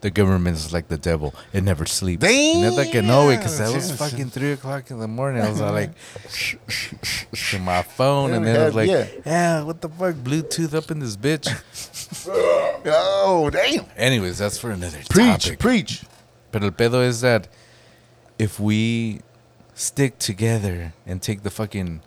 the 0.00 0.10
government's 0.10 0.72
like 0.72 0.88
the 0.88 0.96
devil. 0.98 1.34
It 1.52 1.62
never 1.62 1.84
sleeps. 1.86 2.22
Neta 2.24 2.86
que 2.90 3.02
no, 3.02 3.28
because 3.28 3.58
that 3.58 3.72
was 3.74 3.92
fucking 3.92 4.30
3 4.30 4.52
o'clock 4.52 4.90
in 4.90 4.98
the 4.98 5.08
morning. 5.08 5.42
I 5.42 5.50
was 5.50 5.60
like, 5.60 5.90
to 7.50 7.58
my 7.58 7.82
phone, 7.82 8.32
and 8.32 8.44
then 8.46 8.60
I 8.60 8.64
was 8.66 8.74
like, 8.74 8.88
Yeah. 8.88 9.06
yeah, 9.26 9.62
what 9.62 9.80
the 9.80 9.88
fuck, 9.88 10.14
Bluetooth 10.16 10.74
up 10.74 10.90
in 10.90 11.00
this 11.00 11.16
bitch. 11.16 11.46
Oh 12.86 13.50
damn! 13.52 13.84
Anyways, 13.96 14.38
that's 14.38 14.58
for 14.58 14.70
another 14.70 14.98
Preach, 15.10 15.44
topic. 15.44 15.58
preach. 15.58 16.02
But 16.50 16.62
el 16.64 16.70
pedo 16.70 17.04
is 17.06 17.20
that 17.20 17.46
if 18.38 18.58
we 18.58 19.20
stick 19.74 20.18
together 20.18 20.92
and 21.06 21.20
take 21.22 21.42
the 21.42 21.50
fucking 21.50 22.00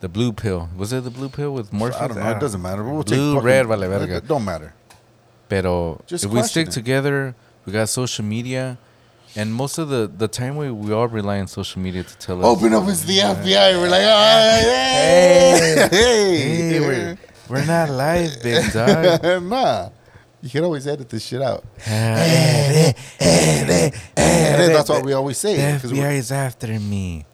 the 0.00 0.08
blue 0.08 0.32
pill, 0.32 0.68
was 0.76 0.92
it 0.92 1.04
the 1.04 1.10
blue 1.10 1.28
pill 1.28 1.54
with 1.54 1.72
Morpheus? 1.72 2.00
I 2.00 2.08
don't 2.08 2.18
know. 2.18 2.30
It 2.30 2.40
doesn't 2.40 2.60
matter. 2.62 2.82
We'll 2.84 3.02
take 3.04 3.16
Blue, 3.16 3.34
fucking- 3.36 3.46
red, 3.46 3.66
vale 3.66 3.88
verga. 3.88 4.16
It 4.16 4.28
don't 4.28 4.44
matter. 4.44 4.74
Pero 5.48 6.00
Just 6.06 6.24
if 6.24 6.30
we 6.30 6.42
stick 6.42 6.68
it. 6.68 6.72
together, 6.72 7.34
we 7.64 7.72
got 7.72 7.88
social 7.88 8.24
media, 8.24 8.76
and 9.36 9.52
most 9.54 9.78
of 9.78 9.88
the 9.88 10.06
the 10.06 10.28
time 10.28 10.56
we 10.56 10.70
we 10.70 10.92
all 10.92 11.08
rely 11.08 11.40
on 11.40 11.46
social 11.48 11.80
media 11.80 12.04
to 12.04 12.16
tell 12.18 12.38
us. 12.40 12.44
Open 12.44 12.74
up 12.74 12.86
as 12.86 13.04
the 13.04 13.18
FBI. 13.18 13.80
We're 13.80 13.88
like, 13.88 14.02
oh, 14.04 14.60
hey, 14.60 15.88
hey, 15.90 16.38
Hey, 16.70 16.80
we're, 16.80 17.18
we're 17.48 17.64
not 17.66 17.88
live, 17.90 18.42
big 18.42 18.72
dog. 18.76 19.42
nah. 19.42 19.90
You 20.40 20.50
can 20.50 20.62
always 20.64 20.86
edit 20.86 21.08
this 21.08 21.24
shit 21.26 21.42
out. 21.42 21.64
That's 24.16 24.88
why 24.88 25.00
we 25.00 25.12
always 25.12 25.38
say 25.38 25.56
The 25.56 25.62
it. 25.62 25.80
'cause 25.82 25.92
we're- 25.92 26.02
FBI 26.04 26.18
is 26.18 26.30
after 26.32 26.68
me. 26.78 27.26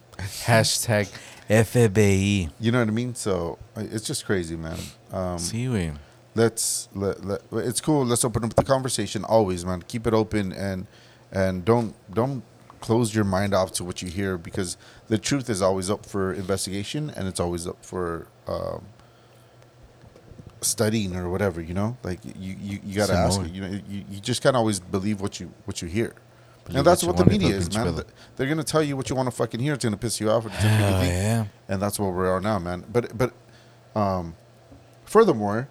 Hashtag 0.46 1.08
FBI. 1.50 2.48
You 2.60 2.72
know 2.72 2.78
what 2.78 2.88
I 2.88 2.92
mean? 2.92 3.14
So 3.14 3.58
it's 3.76 4.06
just 4.06 4.24
crazy, 4.24 4.56
man. 4.56 4.78
Um, 5.12 5.38
See, 5.38 5.68
we. 5.68 5.92
Let's 6.34 6.88
let, 6.94 7.24
let 7.24 7.42
it's 7.52 7.80
cool. 7.80 8.04
Let's 8.04 8.24
open 8.24 8.44
up 8.44 8.54
the 8.54 8.64
conversation 8.64 9.24
always, 9.24 9.64
man. 9.64 9.82
Keep 9.82 10.06
it 10.06 10.14
open 10.14 10.52
and 10.52 10.86
and 11.32 11.64
don't 11.64 11.94
don't 12.12 12.42
close 12.80 13.14
your 13.14 13.24
mind 13.24 13.54
off 13.54 13.72
to 13.72 13.84
what 13.84 14.02
you 14.02 14.08
hear 14.08 14.36
because 14.36 14.76
the 15.08 15.16
truth 15.16 15.48
is 15.48 15.62
always 15.62 15.88
up 15.90 16.04
for 16.04 16.32
investigation 16.32 17.10
and 17.10 17.26
it's 17.26 17.40
always 17.40 17.66
up 17.66 17.82
for 17.84 18.28
um, 18.46 18.84
studying 20.60 21.16
or 21.16 21.30
whatever. 21.30 21.60
You 21.60 21.74
know, 21.74 21.96
like 22.02 22.20
you 22.24 22.56
you, 22.60 22.78
you 22.84 22.94
got 22.96 23.08
to 23.08 23.14
ask. 23.14 23.34
Simone. 23.34 23.54
You 23.54 23.60
know, 23.62 23.80
you, 23.88 24.04
you 24.10 24.20
just 24.20 24.42
can't 24.42 24.56
always 24.56 24.80
believe 24.80 25.20
what 25.20 25.40
you 25.40 25.52
what 25.64 25.82
you 25.82 25.88
hear. 25.88 26.14
Believe 26.64 26.78
and 26.78 26.86
that's 26.86 27.02
what 27.04 27.16
what, 27.16 27.26
the 27.26 27.30
media 27.30 27.54
is, 27.54 27.74
man. 27.74 28.02
They're 28.36 28.46
gonna 28.48 28.64
tell 28.64 28.82
you 28.82 28.96
what 28.96 29.10
you 29.10 29.16
want 29.16 29.26
to 29.26 29.36
fucking 29.36 29.60
hear. 29.60 29.74
It's 29.74 29.84
gonna 29.84 29.98
piss 29.98 30.20
you 30.20 30.30
off. 30.30 30.46
Or 30.46 30.48
it's 30.48 30.56
gonna 30.62 30.76
Oh, 30.76 31.02
yeah. 31.02 31.44
and 31.68 31.80
that's 31.80 31.98
where 32.00 32.10
we 32.10 32.26
are 32.26 32.40
now, 32.40 32.58
man. 32.58 32.84
But 32.90 33.16
but 33.16 33.34
um, 33.94 34.34
furthermore, 35.04 35.68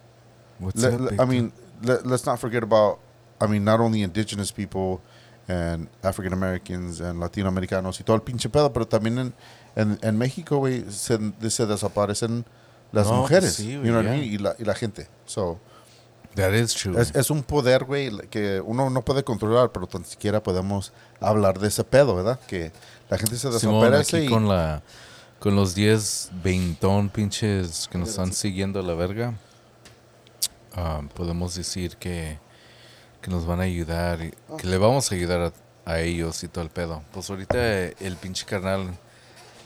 What's 0.65 0.81
let- 0.81 0.93
up, 0.93 1.01
let- 1.01 1.09
big 1.11 1.21
I 1.21 1.25
mean, 1.25 1.51
let, 1.83 2.05
let's 2.05 2.25
not 2.25 2.39
forget 2.39 2.63
about. 2.63 2.99
I 3.41 3.47
mean, 3.47 3.63
not 3.63 3.79
only 3.79 4.03
indigenous 4.03 4.51
people 4.51 5.01
and 5.47 5.89
African 6.01 6.31
Americans 6.33 7.01
and 7.01 7.19
Latino 7.19 7.49
Americanos 7.49 7.99
y 7.99 8.03
todo 8.03 8.15
el 8.15 8.21
pinche 8.21 8.49
pedo, 8.49 8.71
pero 8.71 8.87
también 8.87 9.17
en, 9.19 9.33
en, 9.75 9.99
en 10.01 10.17
México, 10.17 10.57
güey, 10.57 10.85
se, 10.89 11.17
se 11.49 11.65
desaparecen 11.65 12.45
las 12.93 13.07
No, 13.07 13.17
mujeres. 13.21 13.53
sí, 13.55 13.73
you 13.73 13.79
güey, 13.81 13.91
know 13.91 13.95
what 13.97 14.03
I 14.05 14.07
yeah. 14.07 14.17
mean? 14.17 14.33
Y 14.33 14.37
la, 14.37 14.55
y 14.57 14.63
la 14.63 14.75
gente. 14.75 15.07
So, 15.25 15.59
that 16.35 16.53
is 16.53 16.73
true. 16.73 16.97
es, 17.01 17.13
es 17.13 17.29
un 17.29 17.43
poder, 17.43 17.83
güey, 17.83 18.09
que 18.29 18.61
uno 18.61 18.89
no 18.89 19.01
puede 19.01 19.23
controlar, 19.25 19.71
pero 19.73 19.87
tan 19.87 20.05
siquiera 20.05 20.41
podemos 20.41 20.93
hablar 21.19 21.59
de 21.59 21.67
ese 21.67 21.83
pedo, 21.83 22.15
¿verdad? 22.15 22.39
Que 22.47 22.71
la 23.09 23.17
gente 23.17 23.35
se 23.35 23.51
Simón, 23.59 23.81
desaparece 23.81 24.17
aquí 24.17 24.25
y... 24.27 24.29
con 24.29 24.47
la 24.47 24.81
con 25.39 25.57
los 25.57 25.75
10 25.75 26.31
veintón 26.41 27.09
pinches 27.09 27.89
que 27.91 27.97
nos 27.97 28.09
están 28.11 28.31
siguiendo 28.31 28.79
a 28.79 28.83
la 28.83 28.93
verga 28.93 29.33
podemos 31.13 31.55
decir 31.55 31.97
que 31.97 32.39
que 33.21 33.31
nos 33.31 33.45
van 33.45 33.61
a 33.61 33.63
ayudar 33.63 34.21
y 34.21 34.33
que 34.57 34.67
le 34.67 34.77
vamos 34.77 35.09
a 35.09 35.15
ayudar 35.15 35.53
a, 35.85 35.91
a 35.91 35.99
ellos 36.01 36.43
y 36.43 36.49
todo 36.49 36.63
el 36.63 36.69
pedo. 36.69 37.01
Pues 37.13 37.29
ahorita 37.29 37.85
el 37.85 38.17
pinche 38.17 38.45
carnal 38.45 38.93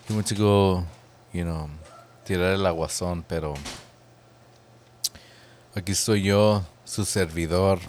he 0.07 0.13
went 0.13 0.27
to 0.27 0.35
go 0.35 0.85
you 1.33 1.43
know 1.43 1.67
tirar 2.23 2.53
el 2.53 2.65
aguazón 2.65 3.23
pero 3.27 3.55
aquí 5.75 5.93
estoy 5.93 6.21
yo 6.23 6.63
su 6.85 7.03
servidor 7.03 7.79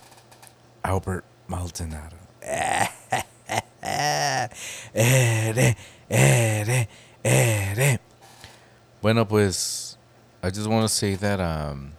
Albert 0.83 1.25
Maldonado. 1.47 2.17
Ere, 4.93 5.77
ere, 6.09 6.89
ere, 7.23 8.01
Bueno, 9.01 9.27
pues, 9.27 9.97
I 10.43 10.51
just 10.51 10.67
want 10.67 10.83
to 10.83 10.89
say 10.89 11.15
that 11.17 11.41
um, 11.41 11.93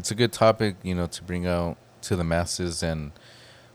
it's 0.00 0.10
a 0.10 0.14
good 0.14 0.32
topic, 0.32 0.76
you 0.82 0.94
know, 0.94 1.06
to 1.06 1.22
bring 1.22 1.46
out 1.46 1.76
to 2.00 2.16
the 2.16 2.24
masses, 2.24 2.82
and 2.82 3.12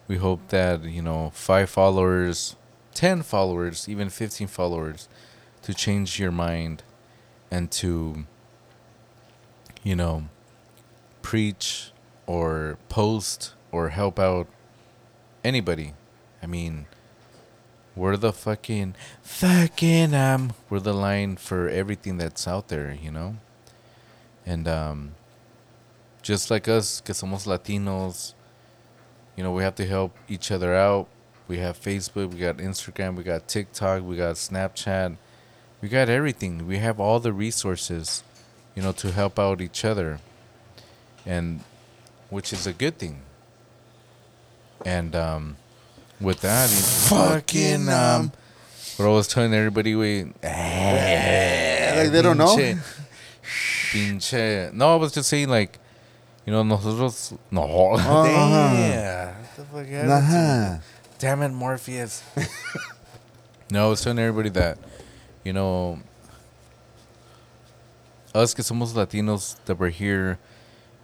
we 0.07 0.15
hope 0.17 0.47
that 0.47 0.83
you 0.83 1.01
know 1.03 1.29
five 1.35 1.69
followers, 1.69 2.55
ten 2.95 3.21
followers, 3.21 3.87
even 3.87 4.09
fifteen 4.09 4.47
followers, 4.47 5.07
to 5.61 5.71
change 5.71 6.19
your 6.19 6.31
mind, 6.31 6.81
and 7.51 7.69
to, 7.69 8.25
you 9.83 9.95
know, 9.95 10.23
preach 11.21 11.91
or 12.25 12.79
post 12.89 13.53
or 13.71 13.89
help 13.89 14.17
out 14.17 14.47
anybody. 15.43 15.93
I 16.41 16.47
mean, 16.47 16.87
we're 17.95 18.17
the 18.17 18.33
fucking 18.33 18.95
fucking 19.21 20.15
um 20.15 20.53
we're 20.71 20.79
the 20.79 20.93
line 20.93 21.35
for 21.35 21.69
everything 21.69 22.17
that's 22.17 22.47
out 22.47 22.69
there, 22.69 22.97
you 22.99 23.11
know? 23.11 23.35
And 24.43 24.67
um 24.67 25.13
just 26.25 26.49
like 26.49 26.67
us, 26.67 27.01
que 27.01 27.13
somos 27.13 27.45
Latinos, 27.45 28.33
you 29.35 29.43
know, 29.43 29.51
we 29.51 29.61
have 29.61 29.75
to 29.75 29.85
help 29.85 30.17
each 30.27 30.51
other 30.51 30.73
out. 30.73 31.07
We 31.47 31.59
have 31.59 31.79
Facebook, 31.79 32.33
we 32.33 32.39
got 32.39 32.57
Instagram, 32.57 33.15
we 33.15 33.23
got 33.23 33.47
TikTok, 33.47 34.01
we 34.01 34.17
got 34.17 34.35
Snapchat. 34.35 35.17
We 35.81 35.87
got 35.89 36.09
everything. 36.09 36.65
We 36.65 36.79
have 36.79 36.99
all 36.99 37.19
the 37.19 37.31
resources, 37.31 38.23
you 38.73 38.81
know, 38.81 38.91
to 38.93 39.11
help 39.11 39.37
out 39.37 39.61
each 39.61 39.85
other. 39.85 40.19
And 41.27 41.59
which 42.31 42.51
is 42.51 42.65
a 42.65 42.73
good 42.73 42.97
thing. 42.97 43.21
And 44.83 45.15
um 45.15 45.57
with 46.19 46.41
that, 46.41 46.69
Fucking, 46.69 47.87
um, 47.87 48.31
what 48.97 49.05
I 49.05 49.09
was 49.09 49.27
telling 49.27 49.53
everybody, 49.53 49.93
we 49.93 50.23
like 50.23 50.41
they 50.41 52.21
don't 52.23 52.39
know. 52.39 52.57
pinche. 53.91 54.73
No, 54.73 54.93
I 54.93 54.95
was 54.95 55.11
just 55.13 55.29
saying 55.29 55.49
like, 55.49 55.77
you 56.45 56.51
know, 56.53 56.63
nosotros 56.63 57.33
no. 57.51 57.95
Damn, 57.97 59.35
what 59.35 59.55
the 59.55 59.63
fuck 59.63 59.85
happened 59.87 60.09
to 60.09 60.13
Uh-huh. 60.13 60.77
Damn 61.17 61.41
it, 61.43 61.49
Morpheus. 61.49 62.23
no, 63.71 63.87
I 63.87 63.89
was 63.89 64.01
telling 64.01 64.19
everybody 64.19 64.49
that, 64.49 64.77
you 65.43 65.53
know, 65.53 65.99
us 68.33 68.53
que 68.53 68.63
somos 68.63 68.93
Latinos 68.93 69.55
that 69.65 69.79
we're 69.79 69.89
here, 69.89 70.37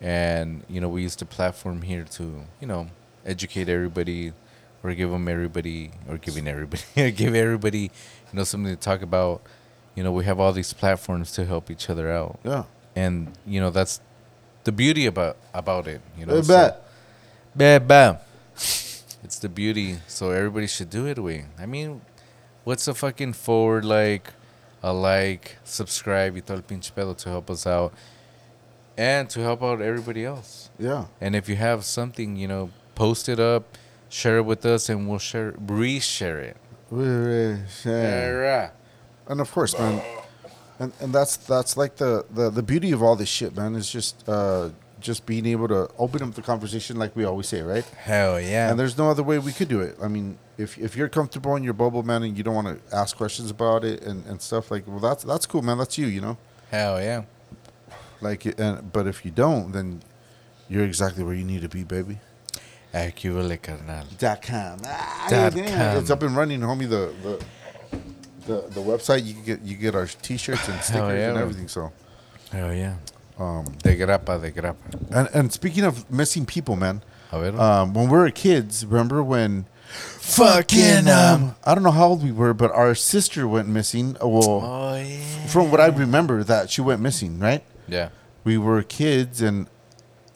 and 0.02 0.64
you 0.70 0.82
know, 0.82 0.90
we 0.90 1.04
use 1.04 1.16
the 1.16 1.26
platform 1.26 1.82
here 1.82 2.04
to, 2.04 2.44
you 2.60 2.68
know, 2.68 2.88
educate 3.26 3.70
everybody, 3.70 4.34
or 4.84 4.94
give 4.94 5.12
them 5.12 5.28
everybody, 5.28 5.92
or 6.10 6.18
giving 6.18 6.48
everybody, 6.48 6.84
give 7.12 7.36
everybody, 7.36 7.84
you 7.84 7.90
know, 8.34 8.44
something 8.44 8.76
to 8.76 8.80
talk 8.82 9.02
about. 9.02 9.42
You 9.96 10.04
know, 10.04 10.12
we 10.12 10.24
have 10.26 10.40
all 10.40 10.54
these 10.54 10.74
platforms 10.74 11.32
to 11.34 11.46
help 11.46 11.70
each 11.72 11.90
other 11.90 12.12
out, 12.12 12.40
Yeah. 12.44 12.64
and 12.96 13.32
you 13.46 13.60
know, 13.62 13.70
that's 13.70 14.02
the 14.64 14.72
beauty 14.72 15.06
about 15.06 15.38
about 15.54 15.88
it. 15.88 16.02
You 16.18 16.26
know, 16.26 16.42
bet. 16.42 16.84
Bam, 17.56 17.88
bam. 17.88 18.18
It's 18.56 19.40
the 19.40 19.50
beauty. 19.50 20.00
So 20.08 20.32
everybody 20.32 20.68
should 20.68 20.90
do 20.90 21.06
it, 21.08 21.20
we. 21.20 21.46
I 21.60 21.66
mean, 21.66 22.02
what's 22.64 22.88
a 22.88 22.94
fucking 22.94 23.34
forward 23.34 23.86
like, 23.86 24.34
a 24.82 24.94
like, 24.94 25.58
subscribe, 25.64 26.34
y 26.34 26.42
todo 26.42 26.58
el 26.58 26.64
pinche 26.64 26.92
pedo 26.92 27.16
to 27.18 27.30
help 27.30 27.50
us 27.50 27.68
out. 27.68 27.94
And 28.98 29.30
to 29.30 29.40
help 29.40 29.64
out 29.64 29.82
everybody 29.82 30.26
else. 30.26 30.70
Yeah. 30.78 31.06
And 31.20 31.36
if 31.36 31.48
you 31.48 31.56
have 31.56 31.86
something, 31.86 32.36
you 32.36 32.48
know, 32.48 32.72
post 32.94 33.30
it 33.30 33.40
up, 33.40 33.78
share 34.10 34.38
it 34.38 34.44
with 34.44 34.66
us, 34.66 34.90
and 34.90 35.08
we'll 35.08 35.18
share, 35.18 35.56
re-share 35.58 36.40
it. 36.40 36.58
Yeah. 36.92 38.72
And 39.28 39.40
of 39.40 39.52
course, 39.52 39.78
man, 39.80 40.02
and 40.82 40.94
and 41.00 41.14
that's 41.14 41.38
that's 41.38 41.78
like 41.78 41.96
the 41.98 42.26
the 42.30 42.50
the 42.50 42.64
beauty 42.64 42.92
of 42.92 43.02
all 43.04 43.16
this 43.16 43.30
shit, 43.30 43.56
man. 43.56 43.76
Is 43.76 43.90
just 43.90 44.28
uh 44.28 44.70
just 45.00 45.26
being 45.26 45.46
able 45.46 45.68
to 45.68 45.90
open 45.98 46.22
up 46.22 46.34
the 46.36 46.42
conversation, 46.42 46.96
like 46.98 47.16
we 47.16 47.24
always 47.24 47.48
say, 47.48 47.62
right? 47.62 47.84
Hell 47.84 48.40
yeah. 48.40 48.70
And 48.70 48.80
there's 48.80 48.98
no 48.98 49.10
other 49.10 49.24
way 49.24 49.40
we 49.40 49.52
could 49.52 49.68
do 49.68 49.82
it. 49.82 49.98
I 50.02 50.08
mean, 50.08 50.38
if 50.58 50.78
if 50.78 50.96
you're 50.96 51.10
comfortable 51.10 51.56
in 51.56 51.64
your 51.64 51.74
bubble, 51.74 52.04
man, 52.04 52.24
and 52.24 52.38
you 52.38 52.44
don't 52.44 52.56
want 52.56 52.68
to 52.68 52.96
ask 52.96 53.18
questions 53.18 53.50
about 53.50 53.84
it 53.84 54.04
and, 54.04 54.26
and 54.28 54.42
stuff 54.42 54.72
like, 54.72 54.88
well, 54.88 55.00
that's 55.00 55.24
that's 55.24 55.46
cool, 55.46 55.62
man. 55.62 55.78
That's 55.78 55.98
you, 55.98 56.08
you 56.08 56.22
know. 56.22 56.38
Hell 56.70 57.02
yeah. 57.02 57.24
Like, 58.22 58.46
and 58.60 58.92
but 58.92 59.08
if 59.08 59.26
you 59.26 59.32
don't, 59.32 59.72
then 59.72 60.04
you're 60.70 60.86
exactly 60.86 61.24
where 61.24 61.34
you 61.34 61.46
need 61.46 61.62
to 61.62 61.70
be, 61.70 61.84
baby. 61.84 62.20
Acuvale, 62.94 63.62
carnal. 63.62 64.06
Dot 64.18 64.42
com. 64.42 64.80
Ah, 64.86 65.28
Dot 65.30 65.54
com. 65.54 65.98
It's 65.98 66.10
up 66.10 66.24
and 66.24 66.36
running, 66.36 66.60
homie. 66.62 66.90
The 66.90 67.14
the 67.24 67.44
the, 68.46 68.62
the 68.70 68.82
website 68.82 69.26
you 69.26 69.34
get 69.34 69.62
you 69.62 69.76
get 69.78 69.96
our 69.96 70.06
t-shirts 70.08 70.68
and 70.68 70.82
stickers 70.88 71.18
yeah, 71.18 71.28
and 71.28 71.34
man. 71.36 71.44
everything. 71.44 71.68
So, 71.68 71.92
Hell 72.52 72.74
yeah. 72.74 72.96
um, 73.40 73.66
De 73.84 73.96
grapa, 73.96 74.40
de 74.40 74.52
grapa. 74.52 74.78
and 75.12 75.30
and 75.34 75.52
speaking 75.54 75.84
of 75.84 76.10
missing 76.12 76.46
people, 76.46 76.76
man. 76.76 77.02
Um, 77.34 77.94
when 77.94 78.10
we 78.10 78.18
were 78.18 78.30
kids, 78.32 78.86
remember 78.86 79.24
when? 79.24 79.66
Fucking, 80.20 81.08
um, 81.10 81.56
I 81.66 81.74
don't 81.74 81.84
know 81.84 81.92
how 81.92 82.08
old 82.08 82.24
we 82.24 82.32
were, 82.32 82.54
but 82.54 82.72
our 82.72 82.94
sister 82.96 83.48
went 83.48 83.68
missing. 83.68 84.16
Uh, 84.22 84.28
Well, 84.28 84.62
oh, 84.64 84.96
yeah. 84.96 85.48
from 85.48 85.72
what 85.72 85.80
I 85.82 85.88
remember, 85.88 86.44
that 86.44 86.70
she 86.70 86.82
went 86.82 87.02
missing. 87.02 87.40
Right? 87.40 87.64
Yeah. 87.88 88.10
We 88.44 88.58
were 88.58 88.84
kids, 88.84 89.42
and 89.42 89.68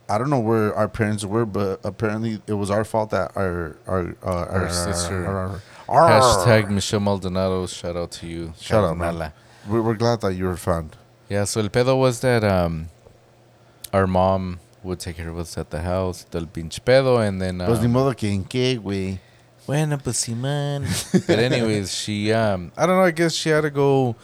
I 0.09 0.17
don't 0.17 0.29
know 0.29 0.39
where 0.39 0.73
our 0.75 0.87
parents 0.87 1.23
were, 1.25 1.45
but 1.45 1.79
apparently 1.83 2.41
it 2.47 2.53
was 2.53 2.69
our 2.71 2.83
fault 2.83 3.09
that 3.11 3.31
our 3.35 3.75
our 3.87 4.15
uh, 4.23 4.27
our, 4.29 4.61
Our 4.63 4.69
sister. 4.69 5.25
our- 5.25 5.37
our- 5.37 5.61
Hashtag 5.87 6.69
Michelle 6.69 6.99
Maldonado. 6.99 7.65
Shout 7.67 7.95
out 7.95 8.11
to 8.11 8.27
you. 8.27 8.53
Shout 8.59 8.83
out, 8.83 8.97
man. 8.97 9.31
We're, 9.67 9.81
we're 9.81 9.95
glad 9.95 10.21
that 10.21 10.33
you 10.35 10.45
were 10.45 10.57
found. 10.57 10.95
Yeah, 11.29 11.45
so 11.45 11.59
el 11.61 11.69
pedo 11.69 11.97
was 11.97 12.19
that 12.21 12.43
um, 12.43 12.89
our 13.93 14.05
mom 14.07 14.59
would 14.83 14.99
take 14.99 15.17
care 15.17 15.29
of 15.29 15.37
us 15.39 15.57
at 15.57 15.69
the 15.71 15.81
house, 15.81 16.23
del 16.25 16.45
pinche 16.45 16.79
pedo, 16.79 17.19
and 17.27 17.41
then. 17.41 17.57
Pues 17.59 17.79
ni 17.79 17.85
Um, 17.85 17.91
modo 17.93 18.13
que 18.13 18.29
en 18.29 18.43
qué, 18.45 18.79
güey. 18.79 19.17
bueno, 19.65 19.97
pues 19.97 20.17
sí, 20.23 20.35
man. 20.35 20.83
but 21.27 21.39
anyways, 21.39 21.91
she, 21.93 22.31
um, 22.31 22.71
I 22.77 22.85
don't 22.85 22.95
know, 22.97 23.03
I 23.03 23.11
guess 23.11 23.33
she 23.33 23.49
had 23.49 23.61
to 23.61 23.71
go 23.71 24.15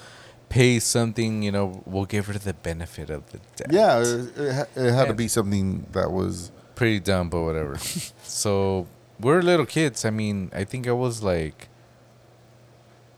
pay 0.49 0.77
something, 0.79 1.41
you 1.41 1.51
know, 1.51 1.81
we'll 1.85 2.05
give 2.05 2.27
her 2.27 2.33
the 2.33 2.53
benefit 2.53 3.09
of 3.09 3.23
the 3.31 3.39
doubt. 3.55 3.71
Yeah, 3.73 3.99
it, 4.01 4.37
it 4.37 4.53
ha- 4.53 4.67
it 4.75 4.91
had 4.93 5.07
to 5.07 5.13
be 5.15 5.27
something 5.27 5.87
that 5.93 6.11
was. 6.11 6.51
Pretty 6.75 6.99
dumb, 6.99 7.29
but 7.29 7.41
whatever. 7.41 7.77
so 8.23 8.85
we're 9.21 9.41
little 9.41 9.65
kids. 9.65 10.05
I 10.05 10.09
mean, 10.09 10.51
I 10.53 10.63
think 10.63 10.87
I 10.87 10.91
was 10.91 11.23
like. 11.23 11.67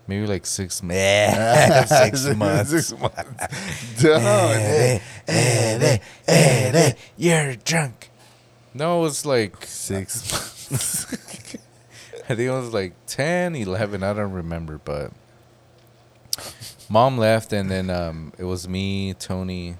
Maybe 0.05 0.27
like 0.27 0.45
six, 0.45 0.75
six 0.83 0.83
months. 2.35 2.69
Six 2.71 2.99
months. 2.99 4.01
Duh. 4.01 4.17
Eh, 4.19 4.99
eh, 5.29 5.97
eh, 6.27 6.91
you're 7.15 7.55
drunk. 7.55 8.09
No, 8.73 8.99
it 8.99 9.01
was 9.03 9.25
like 9.25 9.65
Six 9.65 10.29
months. 10.71 11.05
I 12.29 12.35
think 12.35 12.39
it 12.39 12.51
was 12.51 12.73
like 12.73 12.93
10, 13.07 13.55
11. 13.55 14.03
I 14.03 14.13
don't 14.13 14.31
remember, 14.31 14.79
but 14.83 15.11
mom 16.89 17.17
left, 17.17 17.53
and 17.53 17.69
then 17.69 17.89
um, 17.89 18.33
it 18.37 18.45
was 18.45 18.67
me, 18.67 19.13
Tony, 19.13 19.75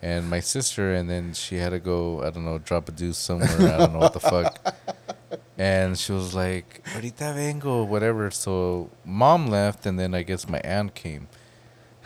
and 0.00 0.28
my 0.30 0.40
sister, 0.40 0.92
and 0.94 1.10
then 1.10 1.34
she 1.34 1.56
had 1.56 1.70
to 1.70 1.78
go. 1.80 2.22
I 2.22 2.30
don't 2.30 2.44
know, 2.44 2.58
drop 2.58 2.88
a 2.88 2.92
deuce 2.92 3.18
somewhere. 3.18 3.48
I 3.74 3.78
don't 3.78 3.92
know 3.92 3.98
what 3.98 4.12
the 4.12 4.20
fuck. 4.20 4.74
And 5.58 5.98
she 5.98 6.12
was 6.12 6.34
like, 6.34 6.82
"Ahorita 6.86 7.34
vengo," 7.34 7.86
whatever. 7.86 8.30
So 8.30 8.90
mom 9.04 9.48
left, 9.48 9.84
and 9.84 9.98
then 9.98 10.14
I 10.14 10.22
guess 10.22 10.48
my 10.48 10.60
aunt 10.60 10.94
came. 10.94 11.28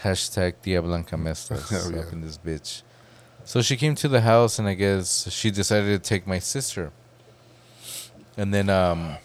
Hashtag 0.03 0.55
Tia 0.63 0.83
Blanca 0.83 1.17
Mestas 1.17 1.71
Hell 1.71 1.93
yeah. 1.95 2.01
up 2.01 2.13
in 2.13 2.21
this 2.21 2.39
bitch. 2.39 2.83
So 3.45 3.63
she 3.63 3.77
came 3.77 3.95
to 3.97 4.09
the 4.09 4.23
house, 4.23 4.59
and 4.59 4.67
I 4.67 4.75
guess 4.75 5.31
she 5.31 5.51
decided 5.51 6.03
to 6.03 6.09
take 6.09 6.27
my 6.27 6.41
sister. 6.41 6.91
And 8.37 8.53
then 8.53 8.69
um, 8.69 9.17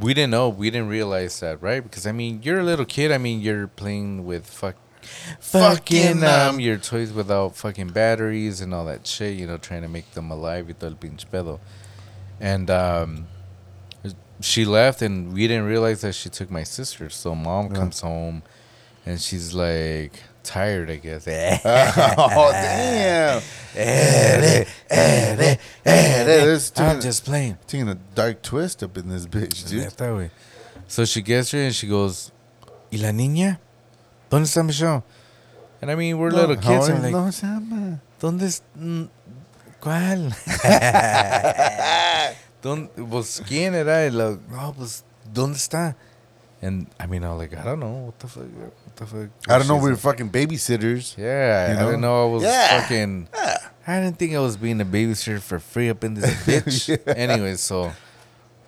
we 0.00 0.14
didn't 0.14 0.30
know, 0.30 0.48
we 0.48 0.70
didn't 0.70 0.88
realize 0.88 1.40
that, 1.40 1.60
right? 1.60 1.82
Because 1.82 2.06
I 2.06 2.12
mean, 2.12 2.40
you're 2.42 2.60
a 2.60 2.64
little 2.64 2.84
kid. 2.84 3.10
I 3.10 3.18
mean, 3.18 3.40
you're 3.40 3.66
playing 3.66 4.24
with 4.24 4.46
fuck, 4.46 4.76
fucking 5.40 6.22
um, 6.24 6.60
your 6.60 6.76
toys 6.76 7.12
without 7.12 7.56
fucking 7.56 7.88
batteries 7.88 8.60
and 8.60 8.72
all 8.72 8.84
that 8.84 9.06
shit. 9.06 9.36
You 9.36 9.46
know, 9.46 9.58
trying 9.58 9.82
to 9.82 9.88
make 9.88 10.12
them 10.12 10.30
alive. 10.30 10.66
Todo 10.78 10.92
el 10.92 10.96
pinche 10.96 11.26
pedo. 11.26 11.58
And 12.40 12.70
um, 12.70 13.26
she 14.40 14.64
left, 14.64 15.02
and 15.02 15.32
we 15.32 15.46
didn't 15.48 15.66
realize 15.66 16.00
that 16.02 16.14
she 16.14 16.28
took 16.28 16.50
my 16.50 16.62
sister. 16.64 17.08
So 17.10 17.34
mom 17.34 17.68
Yeah. 17.68 17.74
comes 17.78 18.00
home, 18.00 18.42
and 19.06 19.20
she's 19.20 19.54
like 19.54 20.12
tired, 20.42 20.90
I 20.90 20.96
guess. 20.96 21.26
oh 21.26 22.50
damn! 22.52 23.42
I'm 26.76 27.00
just 27.00 27.24
playing. 27.24 27.58
taking 27.66 27.88
a 27.88 27.94
dark 28.14 28.42
twist 28.42 28.82
up 28.82 28.96
in 28.96 29.08
this 29.08 29.26
bitch, 29.26 29.68
dude. 29.68 29.84
Neta, 29.84 30.04
güey. 30.04 30.30
So 30.86 31.04
she 31.04 31.22
gets 31.22 31.50
her 31.52 31.58
and 31.58 31.74
she 31.74 31.86
goes, 31.86 32.30
¿Y 32.90 32.98
la 32.98 33.10
niña? 33.10 33.58
¿Dónde 34.30 34.46
está 34.46 34.64
Michelle? 34.64 35.02
And 35.82 35.90
I 35.90 35.94
mean, 35.94 36.18
we're 36.18 36.30
little 36.30 36.56
kids. 36.56 36.88
I'm 36.88 37.02
like, 37.02 37.12
no. 37.12 37.98
¿dónde 38.20 38.42
es? 38.46 38.62
¿Cuál? 39.80 40.32
¿Dónde, 42.62 42.88
pues, 43.08 43.40
¿quién 43.46 43.74
era? 43.74 44.10
La- 44.10 44.36
no, 44.50 44.72
pues, 44.76 45.02
¿dónde 45.32 45.56
está? 45.56 45.94
And 46.60 46.88
I 46.98 47.06
mean, 47.06 47.22
I 47.22 47.28
was 47.28 47.38
like, 47.38 47.54
I 47.56 47.62
don't 47.62 47.78
know 47.78 48.06
what 48.06 48.18
the 48.18 48.26
fuck. 48.26 48.42
What 48.44 48.96
the 48.96 49.06
fuck? 49.06 49.30
I 49.48 49.58
don't 49.58 49.68
know. 49.68 49.76
We 49.76 49.90
were 49.90 49.96
fucking 49.96 50.30
babysitters. 50.30 51.16
Yeah, 51.16 51.72
You 51.72 51.78
I 51.78 51.84
didn't 51.84 52.00
know? 52.00 52.28
I 52.28 52.32
was 52.34 52.42
Yeah. 52.42 52.80
fucking. 52.80 53.28
I 53.86 54.00
didn't 54.00 54.18
think 54.18 54.34
I 54.34 54.40
was 54.40 54.56
being 54.56 54.80
a 54.80 54.84
babysitter 54.84 55.40
for 55.40 55.60
free 55.60 55.88
up 55.88 56.02
in 56.02 56.14
this 56.14 56.26
bitch. 56.46 56.88
Yeah. 56.88 57.12
Anyway, 57.14 57.54
so 57.54 57.92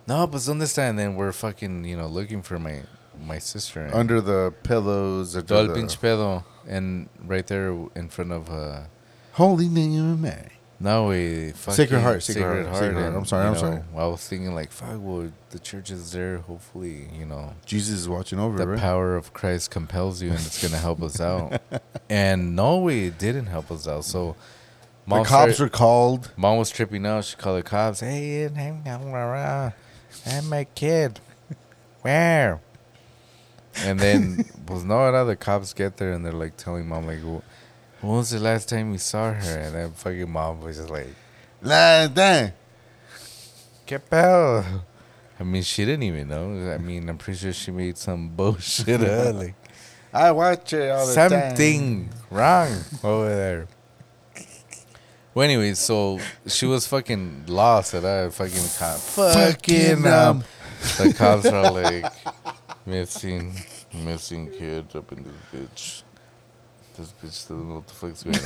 no, 0.07 0.26
but 0.28 0.49
on 0.49 0.59
this 0.59 0.72
time, 0.72 0.95
then 0.97 1.16
we're 1.16 1.32
fucking, 1.32 1.84
you 1.84 1.97
know, 1.97 2.07
looking 2.07 2.43
for 2.43 2.59
my 2.61 2.82
my 3.26 3.38
sister 3.41 3.80
and 3.82 3.93
Under 3.93 4.20
the 4.20 4.55
pillows. 4.62 5.34
El 5.36 5.43
the, 5.43 5.74
pinche 5.74 5.99
pedo, 5.99 6.45
and 6.68 7.09
right 7.26 7.47
there 7.49 7.70
in 7.97 8.09
front 8.09 8.30
of 8.32 8.49
uh, 8.51 8.82
Holy 9.32 9.68
name 9.68 10.12
of 10.12 10.20
Mary. 10.20 10.53
No 10.83 11.09
way, 11.09 11.53
Sacred 11.53 12.01
Heart, 12.01 12.22
Sacred 12.22 12.43
Heart, 12.66 12.76
Sacred 12.76 12.95
Heart. 12.95 13.14
I'm 13.14 13.24
sorry, 13.26 13.47
I'm 13.47 13.53
know, 13.53 13.59
sorry. 13.61 13.83
I 13.97 14.07
was 14.07 14.26
thinking 14.26 14.55
like, 14.55 14.72
fuck, 14.72 14.97
well, 14.99 15.31
the 15.51 15.59
church 15.59 15.91
is 15.91 16.11
there. 16.12 16.39
Hopefully, 16.39 17.09
you 17.16 17.26
know, 17.26 17.53
Jesus 17.66 18.01
is 18.01 18.09
watching 18.09 18.39
over, 18.39 18.57
the 18.57 18.66
right? 18.66 18.78
power 18.81 19.14
of 19.14 19.33
Christ 19.35 19.70
compels 19.70 20.22
you, 20.22 20.31
and 20.31 20.39
it's 20.39 20.62
gonna 20.62 20.81
help 20.81 21.03
us 21.03 21.20
out. 21.20 21.61
and 22.09 22.57
no 22.57 22.78
way, 22.78 23.05
it 23.07 23.18
didn't 23.18 23.47
help 23.47 23.70
us 23.70 23.87
out. 23.87 24.05
So. 24.05 24.37
the 25.07 25.16
cops 25.16 25.28
started- 25.28 25.61
were 25.61 25.68
called. 25.68 26.33
Mom 26.37 26.57
was 26.59 26.70
tripping 26.70 27.05
out. 27.05 27.24
She 27.26 27.37
called 27.37 27.59
the 27.59 27.62
cops. 27.62 28.01
Hey, 28.01 28.49
hey. 28.49 28.74
I'm 28.87 29.12
uh, 29.14 29.70
my 30.49 30.64
kid. 30.74 31.20
Where? 32.03 32.61
And 33.85 34.01
then 34.01 34.45
was 34.68 34.85
no 34.85 35.01
other 35.01 35.37
cops 35.37 35.72
get 35.72 35.97
there 35.99 36.12
and 36.12 36.24
they're 36.24 36.33
like 36.33 36.57
telling 36.57 36.89
mom 36.89 37.07
like, 37.07 37.20
"Wh- 37.20 37.43
when 38.01 38.16
was 38.16 38.30
the 38.30 38.38
last 38.40 38.68
time 38.68 38.92
you 38.92 38.98
saw 38.98 39.32
her? 39.32 39.59
And 39.59 39.74
then 39.74 39.92
fucking 39.92 40.30
mom 40.30 40.61
was 40.61 40.76
just 40.78 40.90
like, 40.90 41.09
La, 41.62 42.07
dang. 42.09 42.53
"Qué 43.86 43.98
pedo?" 43.98 44.64
I 45.38 45.42
mean, 45.42 45.62
she 45.62 45.84
didn't 45.84 46.03
even 46.03 46.28
know. 46.28 46.72
I 46.72 46.78
mean, 46.78 47.09
I'm 47.09 47.18
pretty 47.18 47.38
sure 47.38 47.53
she 47.53 47.70
made 47.70 47.96
some 47.98 48.28
bullshit 48.36 49.01
up. 49.03 49.34
Like 49.40 49.55
I 50.12 50.32
watch 50.32 50.72
it 50.72 50.90
all 50.90 51.07
the 51.07 51.14
time. 51.14 51.30
something 51.30 52.11
wrong 52.30 52.68
over 53.05 53.28
there. 53.28 53.68
Well, 55.32 55.44
anyways, 55.44 55.78
so 55.78 56.18
she 56.46 56.66
was 56.66 56.86
fucking 56.88 57.44
lost 57.46 57.94
at 57.94 58.03
that 58.03 58.34
fucking 58.34 58.68
cop. 58.76 58.98
Fucking 58.98 60.05
um, 60.07 60.42
the 60.98 61.14
cops 61.16 61.46
are 61.46 61.70
like 61.82 62.12
missing, 62.84 63.55
missing 63.94 64.51
kids 64.51 64.96
up 64.96 65.12
in 65.12 65.22
this 65.22 65.32
bitch. 65.55 66.03
This 67.01 67.14
bitch 67.22 67.48
doesn't 67.48 67.66
know 67.66 67.76
what 67.76 67.86
the 67.86 67.94
fuck's 67.94 68.22
going 68.24 68.36
on. 68.36 68.42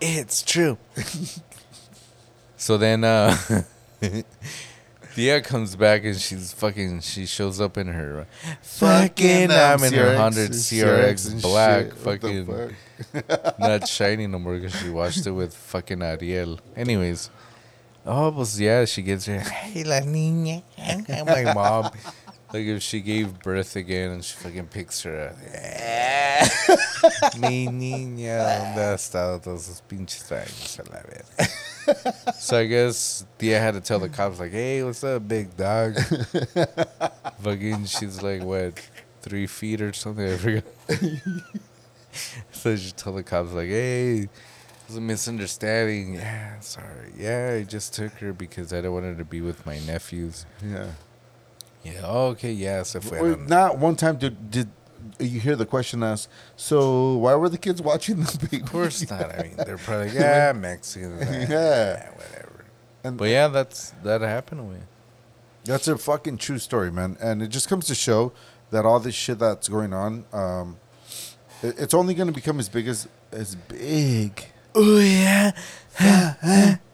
It's 0.00 0.42
true. 0.42 0.78
so 2.56 2.76
then, 2.76 3.04
uh, 3.04 3.36
Dia 5.14 5.40
comes 5.42 5.76
back 5.76 6.02
and 6.04 6.16
she's 6.16 6.52
fucking. 6.54 7.02
She 7.02 7.24
shows 7.26 7.60
up 7.60 7.78
in 7.78 7.86
her 7.86 8.26
fucking. 8.62 9.52
I'm 9.52 9.84
in 9.84 9.92
her 9.92 10.16
hundred 10.16 10.50
CRX 10.50 11.30
and 11.30 11.40
black, 11.40 11.84
shit. 11.86 11.94
Fucking 11.98 12.46
fuck? 12.46 13.60
not 13.60 13.86
shiny 13.86 14.26
no 14.26 14.40
more 14.40 14.56
because 14.56 14.74
she 14.74 14.90
washed 14.90 15.24
it 15.24 15.30
with 15.30 15.54
fucking 15.54 16.02
Ariel. 16.02 16.58
Anyways, 16.74 17.30
oh, 18.04 18.32
pues 18.32 18.58
yeah, 18.58 18.84
she 18.86 19.02
gets 19.02 19.26
her. 19.26 19.38
Hey, 19.38 19.84
la 19.84 20.00
niña. 20.00 20.64
I'm 20.76 21.26
like, 21.26 21.54
mom. 21.54 21.92
Like 22.52 22.64
if 22.64 22.82
she 22.82 23.00
gave 23.00 23.40
birth 23.40 23.76
again 23.76 24.10
and 24.10 24.24
she 24.24 24.34
fucking 24.36 24.68
picks 24.68 25.02
her 25.02 25.28
up. 25.28 25.36
Mi 27.38 27.66
niña, 27.66 28.38
¿dónde 28.38 28.78
ha 28.78 28.94
estado 28.94 29.38
todos 29.40 29.68
esos 29.68 29.82
pinches 29.82 30.30
años 30.32 30.78
a 30.78 30.82
la 30.90 31.02
verga? 31.02 31.24
So 32.38 32.58
I 32.58 32.66
guess 32.66 33.24
Tia 33.38 33.58
had 33.58 33.72
to 33.74 33.80
tell 33.80 33.98
the 33.98 34.10
cops 34.10 34.38
like, 34.38 34.52
"Hey, 34.52 34.82
what's 34.82 35.02
up, 35.02 35.26
big 35.26 35.56
dog?" 35.56 35.98
Fucking, 37.42 37.86
she's 37.86 38.20
like 38.22 38.42
what, 38.42 38.78
three 39.22 39.46
feet 39.46 39.80
or 39.80 39.94
something. 39.94 40.28
I 40.28 40.36
forgot. 40.36 40.64
so 42.52 42.76
she 42.76 42.90
told 42.92 43.16
the 43.16 43.22
cops 43.22 43.52
like, 43.52 43.68
"Hey, 43.68 44.18
it 44.18 44.30
was 44.86 44.98
a 44.98 45.00
misunderstanding. 45.00 46.14
Yeah, 46.14 46.60
sorry. 46.60 47.12
Yeah, 47.16 47.54
I 47.58 47.62
just 47.64 47.94
took 47.94 48.12
her 48.18 48.34
because 48.34 48.72
I 48.74 48.82
don't 48.82 48.92
want 48.92 49.06
her 49.06 49.14
to 49.14 49.24
be 49.24 49.40
with 49.40 49.64
my 49.64 49.78
nephews. 49.80 50.44
Yeah. 50.62 50.90
Yeah. 51.84 52.06
okay. 52.06 52.52
Yeah. 52.52 52.82
Se 52.82 52.98
Well, 52.98 53.22
fueron. 53.22 53.48
not 53.48 53.78
one 53.78 53.96
time 53.96 54.16
did 54.18 54.50
did 54.50 54.68
you 55.20 55.40
hear 55.40 55.56
the 55.56 55.66
question 55.66 56.02
asked? 56.02 56.28
So 56.56 57.16
why 57.16 57.34
were 57.34 57.48
the 57.48 57.58
kids 57.58 57.80
watching 57.82 58.20
the 58.22 58.48
big? 58.50 58.62
Of 58.64 58.70
course 58.72 59.08
not. 59.10 59.38
I 59.38 59.42
mean, 59.42 59.56
they're 59.56 59.78
probably 59.78 60.10
yeah, 60.14 60.52
Mexican. 60.52 61.18
Yeah. 61.20 62.10
whatever. 62.10 62.64
And 63.04 63.16
But 63.16 63.28
yeah, 63.30 63.48
that's 63.48 63.90
that 64.02 64.20
happened 64.20 64.68
with. 64.68 64.82
That's 65.64 65.86
a 65.88 65.96
fucking 65.98 66.38
true 66.38 66.58
story, 66.58 66.90
man. 66.90 67.16
And 67.20 67.42
it 67.42 67.48
just 67.48 67.68
comes 67.68 67.86
to 67.86 67.94
show 67.94 68.32
that 68.70 68.84
all 68.84 69.00
this 69.00 69.14
shit 69.14 69.38
that's 69.38 69.68
going 69.68 69.92
on, 69.92 70.24
um, 70.32 70.76
it- 71.62 71.78
it's 71.78 71.94
only 71.94 72.14
going 72.14 72.28
to 72.28 72.32
become 72.34 72.58
as 72.58 72.68
big 72.68 72.88
as 72.88 73.08
as 73.32 73.54
big. 73.54 74.44
Oh 74.74 74.98
yeah. 75.00 75.52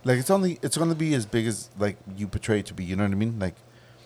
Like 0.06 0.18
it's 0.18 0.30
only 0.30 0.58
it's 0.62 0.76
going 0.76 0.90
to 0.90 0.94
be 0.96 1.14
as 1.14 1.24
big 1.26 1.46
as 1.46 1.70
like 1.78 1.96
you 2.16 2.26
portray 2.28 2.60
it 2.60 2.66
to 2.66 2.74
be. 2.74 2.84
You 2.84 2.96
know 2.96 3.04
what 3.04 3.12
I 3.12 3.16
mean? 3.16 3.38
Like 3.38 3.54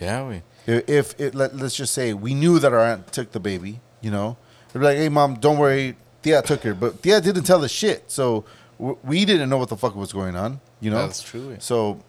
Yeah, 0.01 0.27
we. 0.29 0.43
If, 0.73 1.19
it 1.21 1.35
let, 1.35 1.57
let's 1.57 1.77
just 1.77 1.95
say 1.95 2.13
we 2.15 2.35
knew 2.35 2.59
that 2.59 2.73
our 2.73 2.81
aunt 2.81 3.13
took 3.13 3.33
the 3.33 3.41
baby, 3.41 3.81
you 4.01 4.11
know, 4.11 4.37
they'd 4.73 4.81
be 4.81 4.85
like, 4.85 4.97
"Hey, 4.99 5.09
mom, 5.09 5.35
don't 5.37 5.59
worry, 5.59 5.97
Tia 6.23 6.43
took 6.43 6.63
her," 6.63 6.75
but 6.75 7.03
Tia 7.03 7.21
didn't 7.21 7.45
tell 7.45 7.65
us 7.65 7.71
shit, 7.71 8.11
so 8.11 8.45
w- 8.79 8.99
we 9.03 9.25
didn't 9.25 9.49
know 9.49 9.57
what 9.59 9.69
the 9.71 9.77
fuck 9.77 9.95
was 9.97 10.13
going 10.13 10.37
on. 10.37 10.61
You 10.81 10.91
know, 10.91 10.99
That's 10.99 11.23
true. 11.23 11.57
So 11.59 12.01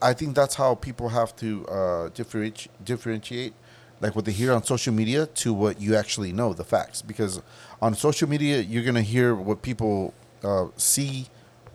I 0.00 0.12
think 0.12 0.34
that's 0.34 0.54
how 0.56 0.74
people 0.74 1.08
have 1.10 1.34
to 1.36 1.66
uh, 1.66 2.08
differentiate, 2.14 2.84
differentiate 2.84 3.54
like 4.00 4.16
what 4.16 4.24
they 4.24 4.32
hear 4.32 4.52
on 4.52 4.64
social 4.64 4.92
media 4.92 5.26
to 5.26 5.54
what 5.54 5.80
you 5.80 5.94
actually 5.94 6.32
know, 6.32 6.52
the 6.52 6.64
facts. 6.64 7.02
Because 7.02 7.40
on 7.80 7.94
social 7.94 8.28
media, 8.28 8.60
you're 8.60 8.82
gonna 8.84 9.00
hear 9.02 9.34
what 9.34 9.62
people 9.62 10.12
uh, 10.42 10.66
see, 10.76 11.28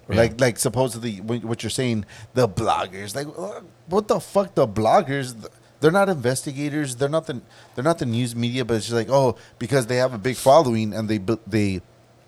Yeah. 0.09 0.15
like 0.17 0.39
like 0.41 0.59
supposedly 0.59 1.21
what 1.21 1.43
what 1.45 1.63
you're 1.63 1.69
saying. 1.69 2.05
The 2.33 2.47
bloggers, 2.49 3.15
like 3.15 3.27
uh, 3.27 3.61
what 3.87 4.07
the 4.09 4.19
fuck? 4.19 4.55
The 4.55 4.67
bloggers. 4.67 5.35
They're 5.79 5.91
not 5.91 6.09
investigators. 6.09 6.95
They're 6.95 7.09
not 7.09 7.27
the 7.27 7.41
they're 7.75 7.83
not 7.83 7.99
the 7.99 8.05
news 8.05 8.35
media, 8.35 8.65
but 8.65 8.75
it's 8.75 8.85
just 8.87 8.95
like 8.95 9.09
oh, 9.09 9.35
because 9.59 9.85
they 9.87 9.97
have 9.97 10.13
a 10.13 10.17
big 10.17 10.35
following 10.35 10.93
and 10.93 11.07
they 11.09 11.19
they 11.45 11.81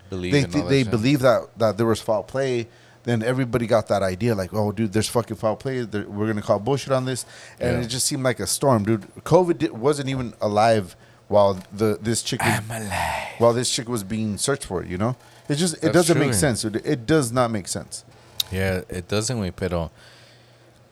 Believe 0.10 0.32
they 0.34 0.41
th- 0.43 0.54
that 0.54 0.70
they 0.70 0.82
shit. 0.84 0.91
believe 0.91 1.20
that 1.22 1.47
that 1.58 1.78
there 1.78 1.86
was 1.86 2.02
foul 2.02 2.24
play. 2.24 2.68
Then 3.04 3.24
everybody 3.24 3.66
got 3.66 3.88
that 3.88 4.04
idea, 4.04 4.36
like, 4.36 4.54
oh, 4.54 4.72
dude, 4.74 4.91
there's 4.91 5.08
fucking 5.08 5.38
foul 5.38 5.56
play. 5.56 5.82
There- 5.86 6.06
We're 6.08 6.28
gonna 6.28 6.41
call 6.41 6.60
bullshit 6.60 6.91
on 6.91 7.06
this, 7.06 7.26
and 7.60 7.78
Yeah. 7.78 7.84
it 7.84 7.88
just 7.88 8.06
seemed 8.06 8.24
like 8.24 8.39
a 8.39 8.45
storm, 8.47 8.84
dude. 8.84 9.08
COVID 9.24 9.58
di- 9.58 9.70
wasn't 9.70 10.10
even 10.10 10.34
alive 10.41 10.95
while 11.28 11.58
the 11.72 11.97
this 12.02 12.22
chick 12.22 12.41
was, 12.43 12.50
I'm 12.60 12.70
alive. 12.70 13.28
while 13.38 13.54
this 13.54 13.70
chick 13.70 13.88
was 13.88 14.04
being 14.04 14.38
searched 14.38 14.66
for. 14.66 14.84
You 14.84 14.97
know, 14.97 15.16
it 15.47 15.56
just 15.56 15.76
it 15.76 15.82
That's 15.82 15.93
doesn't 15.93 16.18
true. 16.18 16.26
make 16.26 16.34
sense. 16.34 16.66
It, 16.66 16.76
it 16.86 17.06
does 17.06 17.32
not 17.32 17.52
make 17.52 17.68
sense. 17.68 18.04
Yeah, 18.52 18.82
it 18.89 19.08
doesn't 19.08 19.39
wait, 19.39 19.56
pero. 19.56 19.91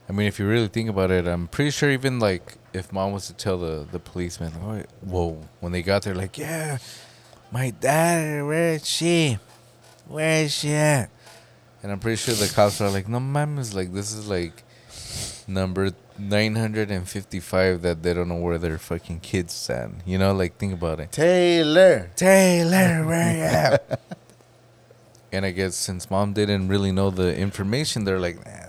I 0.09 0.13
mean, 0.13 0.27
if 0.27 0.39
you 0.39 0.47
really 0.47 0.69
think 0.69 0.89
about 0.89 1.11
it, 1.11 1.27
I'm 1.27 1.47
pretty 1.47 1.71
sure 1.71 1.89
even 1.89 2.19
like 2.19 2.57
if 2.73 2.93
mom 2.93 3.11
was 3.11 3.27
to 3.27 3.33
tell 3.33 3.57
the 3.57 3.85
the 3.91 3.99
policeman, 3.99 4.53
oh, 4.61 4.83
whoa, 5.01 5.41
when 5.59 5.71
they 5.71 5.81
got 5.81 6.03
there, 6.03 6.15
like, 6.15 6.37
yeah, 6.37 6.77
my 7.51 7.71
daughter, 7.71 8.45
where 8.45 8.73
is 8.73 8.87
she? 8.87 9.37
Where 10.07 10.43
is 10.43 10.53
she 10.53 10.73
at? 10.73 11.09
And 11.83 11.91
I'm 11.91 11.99
pretty 11.99 12.17
sure 12.17 12.33
the 12.33 12.51
cops 12.53 12.81
are 12.81 12.89
like, 12.89 13.07
no, 13.07 13.19
mames, 13.19 13.73
like 13.73 13.93
this 13.93 14.13
is 14.13 14.27
like 14.27 14.63
number 15.47 15.91
955 16.17 17.81
that 17.81 18.03
they 18.03 18.13
don't 18.13 18.29
know 18.29 18.35
where 18.35 18.57
their 18.57 18.77
fucking 18.77 19.19
kids 19.19 19.53
stand. 19.53 20.03
You 20.05 20.17
know, 20.17 20.33
like 20.33 20.57
think 20.57 20.73
about 20.73 20.99
it. 20.99 21.11
Taylor, 21.11 22.09
Taylor, 22.15 23.05
where 23.05 23.35
you 23.35 23.43
at? 23.43 23.99
and 25.31 25.45
I 25.45 25.51
guess 25.51 25.75
since 25.75 26.09
mom 26.09 26.33
didn't 26.33 26.67
really 26.69 26.91
know 26.91 27.09
the 27.09 27.35
information, 27.35 28.05
they're 28.05 28.19
like, 28.19 28.43
nah, 28.45 28.66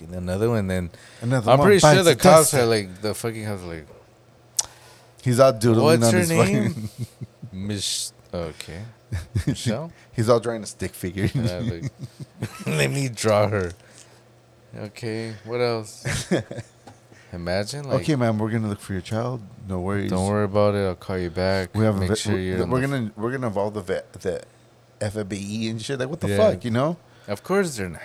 another 0.00 0.48
one. 0.50 0.66
Then 0.66 0.90
another 1.22 1.50
I'm 1.52 1.58
one 1.58 1.66
pretty 1.66 1.80
sure 1.80 2.02
the 2.02 2.14
cops 2.16 2.50
dust. 2.50 2.54
are 2.54 2.66
like, 2.66 3.00
the 3.00 3.14
fucking 3.14 3.44
cops 3.46 3.62
are 3.62 3.66
like, 3.66 3.86
He's 5.22 5.40
out 5.40 5.60
doodling 5.60 6.00
what's 6.00 6.06
on 6.06 6.12
her 6.14 6.18
his 6.20 6.30
name? 6.30 6.72
fucking. 6.72 6.88
Miss, 7.52 8.12
okay. 8.32 8.82
Michelle? 9.46 9.92
He's 10.14 10.28
all 10.28 10.40
drawing 10.40 10.62
a 10.62 10.66
stick 10.66 10.92
figure. 10.94 11.28
And 11.34 11.48
I 11.48 11.80
let 12.70 12.90
me 12.90 13.08
draw 13.08 13.48
her. 13.48 13.72
Okay, 14.76 15.34
what 15.44 15.60
else? 15.60 16.04
Imagine, 17.32 17.84
like, 17.88 18.02
okay, 18.02 18.14
man, 18.16 18.38
we're 18.38 18.50
gonna 18.50 18.68
look 18.68 18.80
for 18.80 18.92
your 18.92 19.02
child. 19.02 19.40
No 19.68 19.80
worries. 19.80 20.10
don't 20.10 20.28
worry 20.28 20.44
about 20.44 20.74
it. 20.74 20.86
I'll 20.86 20.94
call 20.94 21.18
you 21.18 21.30
back. 21.30 21.74
We 21.74 21.84
have 21.84 21.96
a 21.96 22.00
Make 22.00 22.10
vet- 22.10 22.18
sure 22.18 22.32
we're, 22.34 22.38
you're. 22.40 22.62
on 22.62 22.70
we're 22.70 22.80
the- 22.80 22.86
gonna 22.86 23.12
we're 23.16 23.32
gonna 23.32 23.46
involve 23.48 23.74
the 23.74 23.80
vet 23.82 24.12
the 24.12 24.42
FFBE 25.00 25.70
and 25.70 25.82
shit. 25.82 25.98
Like 25.98 26.08
what 26.08 26.20
the 26.20 26.28
Yeah. 26.28 26.36
fuck, 26.36 26.64
you 26.64 26.70
know? 26.70 26.96
Of 27.26 27.42
course, 27.42 27.76
they're 27.76 27.88
not. 27.88 28.00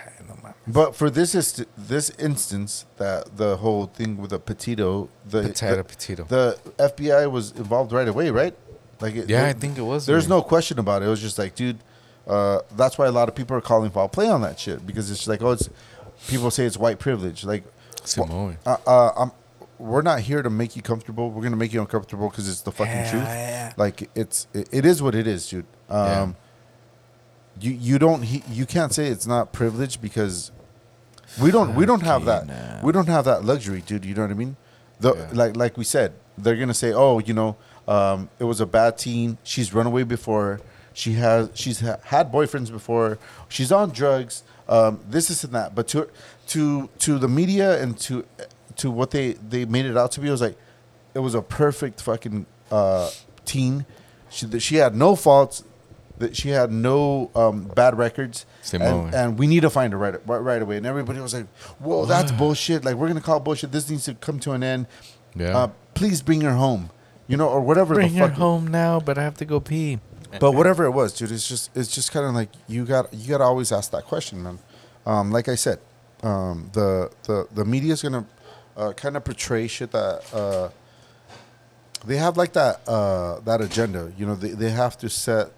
Man. 0.66 0.72
But 0.74 0.94
for 0.96 1.10
this 1.10 1.34
ist- 1.34 1.64
this 1.76 2.10
instance, 2.18 2.84
that 2.98 3.36
the 3.36 3.56
whole 3.56 3.86
thing 3.86 4.16
with 4.18 4.30
the 4.30 4.38
Petito, 4.38 5.08
the 5.28 5.42
Potato, 5.42 5.76
the, 5.76 5.84
potato. 5.84 6.24
the 6.28 6.58
FBI 6.78 7.30
was 7.30 7.52
involved 7.52 7.92
right 7.92 8.08
away, 8.08 8.30
right? 8.30 8.54
Like, 9.00 9.14
it, 9.16 9.28
yeah, 9.28 9.40
there- 9.40 9.50
I 9.50 9.52
think 9.52 9.78
it 9.78 9.82
was. 9.82 10.06
there's 10.06 10.28
me. 10.28 10.36
no 10.36 10.42
question 10.42 10.78
about 10.78 11.02
it. 11.02 11.06
It 11.06 11.08
was 11.08 11.20
just 11.20 11.38
like, 11.38 11.54
dude, 11.54 11.78
uh, 12.28 12.60
that's 12.76 12.96
why 12.98 13.06
a 13.06 13.12
lot 13.12 13.28
of 13.28 13.34
people 13.34 13.56
are 13.56 13.60
calling 13.60 13.90
foul 13.90 14.08
play 14.08 14.28
on 14.28 14.42
that 14.42 14.60
shit 14.60 14.86
because 14.86 15.10
it's 15.10 15.26
like, 15.26 15.42
oh, 15.42 15.50
it's 15.52 15.68
people 16.28 16.50
say 16.52 16.64
it's 16.64 16.76
white 16.76 16.98
privilege. 17.00 17.44
Like, 17.44 17.64
Simone. 18.04 18.58
Uh, 18.64 18.76
uh, 18.86 19.10
I'm, 19.16 19.32
we're 19.78 20.02
not 20.02 20.20
here 20.20 20.42
to 20.42 20.50
make 20.50 20.76
you 20.76 20.82
comfortable. 20.82 21.30
We're 21.32 21.42
gonna 21.42 21.56
make 21.56 21.72
you 21.72 21.80
uncomfortable 21.80 22.28
because 22.30 22.48
it's 22.48 22.60
the 22.60 22.70
fucking 22.70 22.92
Hell 22.92 23.10
truth. 23.10 23.24
yeah. 23.24 23.72
Like 23.76 24.08
it's 24.14 24.46
it, 24.54 24.68
it 24.70 24.86
is 24.86 25.02
what 25.02 25.16
it 25.16 25.26
is, 25.26 25.48
dude. 25.48 25.64
Um, 25.88 26.36
You 27.60 27.72
you 27.72 27.98
don't 27.98 28.22
he, 28.22 28.42
you 28.50 28.66
can't 28.66 28.92
say 28.92 29.06
it's 29.06 29.26
not 29.26 29.52
privilege 29.52 30.00
because 30.00 30.50
we 31.40 31.50
don't 31.50 31.74
we 31.74 31.86
don't 31.86 32.02
have 32.02 32.24
that 32.24 32.82
we 32.82 32.92
don't 32.92 33.08
have 33.08 33.24
that 33.26 33.44
luxury, 33.44 33.82
dude. 33.84 34.04
You 34.04 34.14
know 34.14 34.22
what 34.22 34.30
I 34.30 34.34
mean? 34.34 34.56
The 35.00 35.14
Yeah. 35.14 35.28
like 35.32 35.56
like 35.56 35.76
we 35.76 35.84
said, 35.84 36.12
they're 36.38 36.56
gonna 36.56 36.74
say, 36.74 36.92
oh, 36.92 37.18
you 37.18 37.34
know, 37.34 37.56
um, 37.86 38.28
it 38.38 38.44
was 38.44 38.60
a 38.60 38.66
bad 38.66 38.98
teen. 38.98 39.38
She's 39.42 39.72
run 39.74 39.86
away 39.86 40.02
before. 40.02 40.60
She 40.94 41.12
has 41.14 41.50
she's 41.54 41.80
ha- 41.80 41.98
had 42.04 42.30
boyfriends 42.32 42.70
before. 42.70 43.18
She's 43.48 43.72
on 43.72 43.90
drugs. 43.90 44.42
Um, 44.68 45.00
this, 45.08 45.28
is 45.30 45.42
and 45.44 45.52
that. 45.54 45.74
But 45.74 45.88
to 45.88 46.08
to 46.48 46.88
to 46.98 47.18
the 47.18 47.28
media 47.28 47.80
and 47.82 47.98
to 48.00 48.24
to 48.76 48.90
what 48.90 49.10
they 49.10 49.32
they 49.34 49.64
made 49.64 49.86
it 49.86 49.96
out 49.96 50.12
to 50.12 50.20
be, 50.20 50.28
it 50.28 50.30
was 50.30 50.40
like 50.42 50.56
it 51.14 51.18
was 51.18 51.34
a 51.34 51.42
perfect 51.42 52.00
fucking 52.00 52.46
uh, 52.70 53.10
teen. 53.44 53.84
She 54.30 54.58
she 54.60 54.76
had 54.76 54.94
no 54.94 55.16
faults. 55.16 55.64
That 56.18 56.36
she 56.36 56.50
had 56.50 56.70
no 56.70 57.30
um, 57.34 57.64
bad 57.64 57.98
records. 57.98 58.46
Simone. 58.60 59.06
And, 59.06 59.14
and 59.14 59.38
we 59.38 59.46
need 59.46 59.60
to 59.60 59.70
find 59.70 59.92
her 59.92 59.98
right, 59.98 60.14
right 60.26 60.38
right 60.38 60.62
away. 60.62 60.76
And 60.76 60.86
everybody 60.86 61.20
was 61.20 61.34
like, 61.34 61.46
"Whoa, 61.78 62.04
that's 62.06 62.30
bullshit! 62.32 62.84
Like 62.84 62.96
we're 62.96 63.08
gonna 63.08 63.20
call 63.20 63.40
bullshit. 63.40 63.72
This 63.72 63.88
needs 63.90 64.04
to 64.04 64.14
come 64.14 64.38
to 64.40 64.52
an 64.52 64.62
end. 64.62 64.86
Yeah. 65.34 65.56
Uh, 65.56 65.68
please 65.94 66.22
bring 66.22 66.42
her 66.42 66.54
home, 66.54 66.90
you 67.26 67.36
know, 67.36 67.48
or 67.48 67.60
whatever 67.60 67.94
Bring 67.94 68.12
the 68.12 68.18
her 68.20 68.28
fuck. 68.28 68.36
home 68.36 68.66
now, 68.68 69.00
but 69.00 69.16
I 69.18 69.22
have 69.22 69.36
to 69.38 69.44
go 69.44 69.58
pee. 69.60 69.98
But 70.40 70.52
whatever 70.52 70.84
it 70.84 70.92
was, 70.92 71.12
dude, 71.12 71.30
it's 71.30 71.46
just 71.48 71.70
it's 71.76 71.94
just 71.94 72.10
kind 72.12 72.24
of 72.26 72.34
like 72.34 72.48
you 72.66 72.84
got 72.84 73.12
you 73.12 73.28
got 73.28 73.38
to 73.38 73.44
always 73.44 73.70
ask 73.72 73.90
that 73.90 74.04
question, 74.04 74.42
man. 74.42 74.58
Um, 75.04 75.30
like 75.30 75.48
I 75.48 75.56
said, 75.56 75.78
um, 76.22 76.70
the 76.72 77.10
the 77.24 77.48
the 77.52 77.64
media 77.64 77.92
is 77.92 78.02
gonna 78.02 78.26
uh, 78.76 78.92
kind 78.92 79.16
of 79.16 79.24
portray 79.24 79.66
shit 79.66 79.90
that 79.92 80.22
uh, 80.32 80.68
they 82.06 82.16
have 82.16 82.36
like 82.36 82.52
that 82.54 82.86
uh, 82.88 83.40
that 83.40 83.60
agenda. 83.60 84.12
You 84.16 84.26
know, 84.26 84.34
they 84.34 84.50
they 84.50 84.70
have 84.70 84.96
to 84.98 85.10
set 85.10 85.50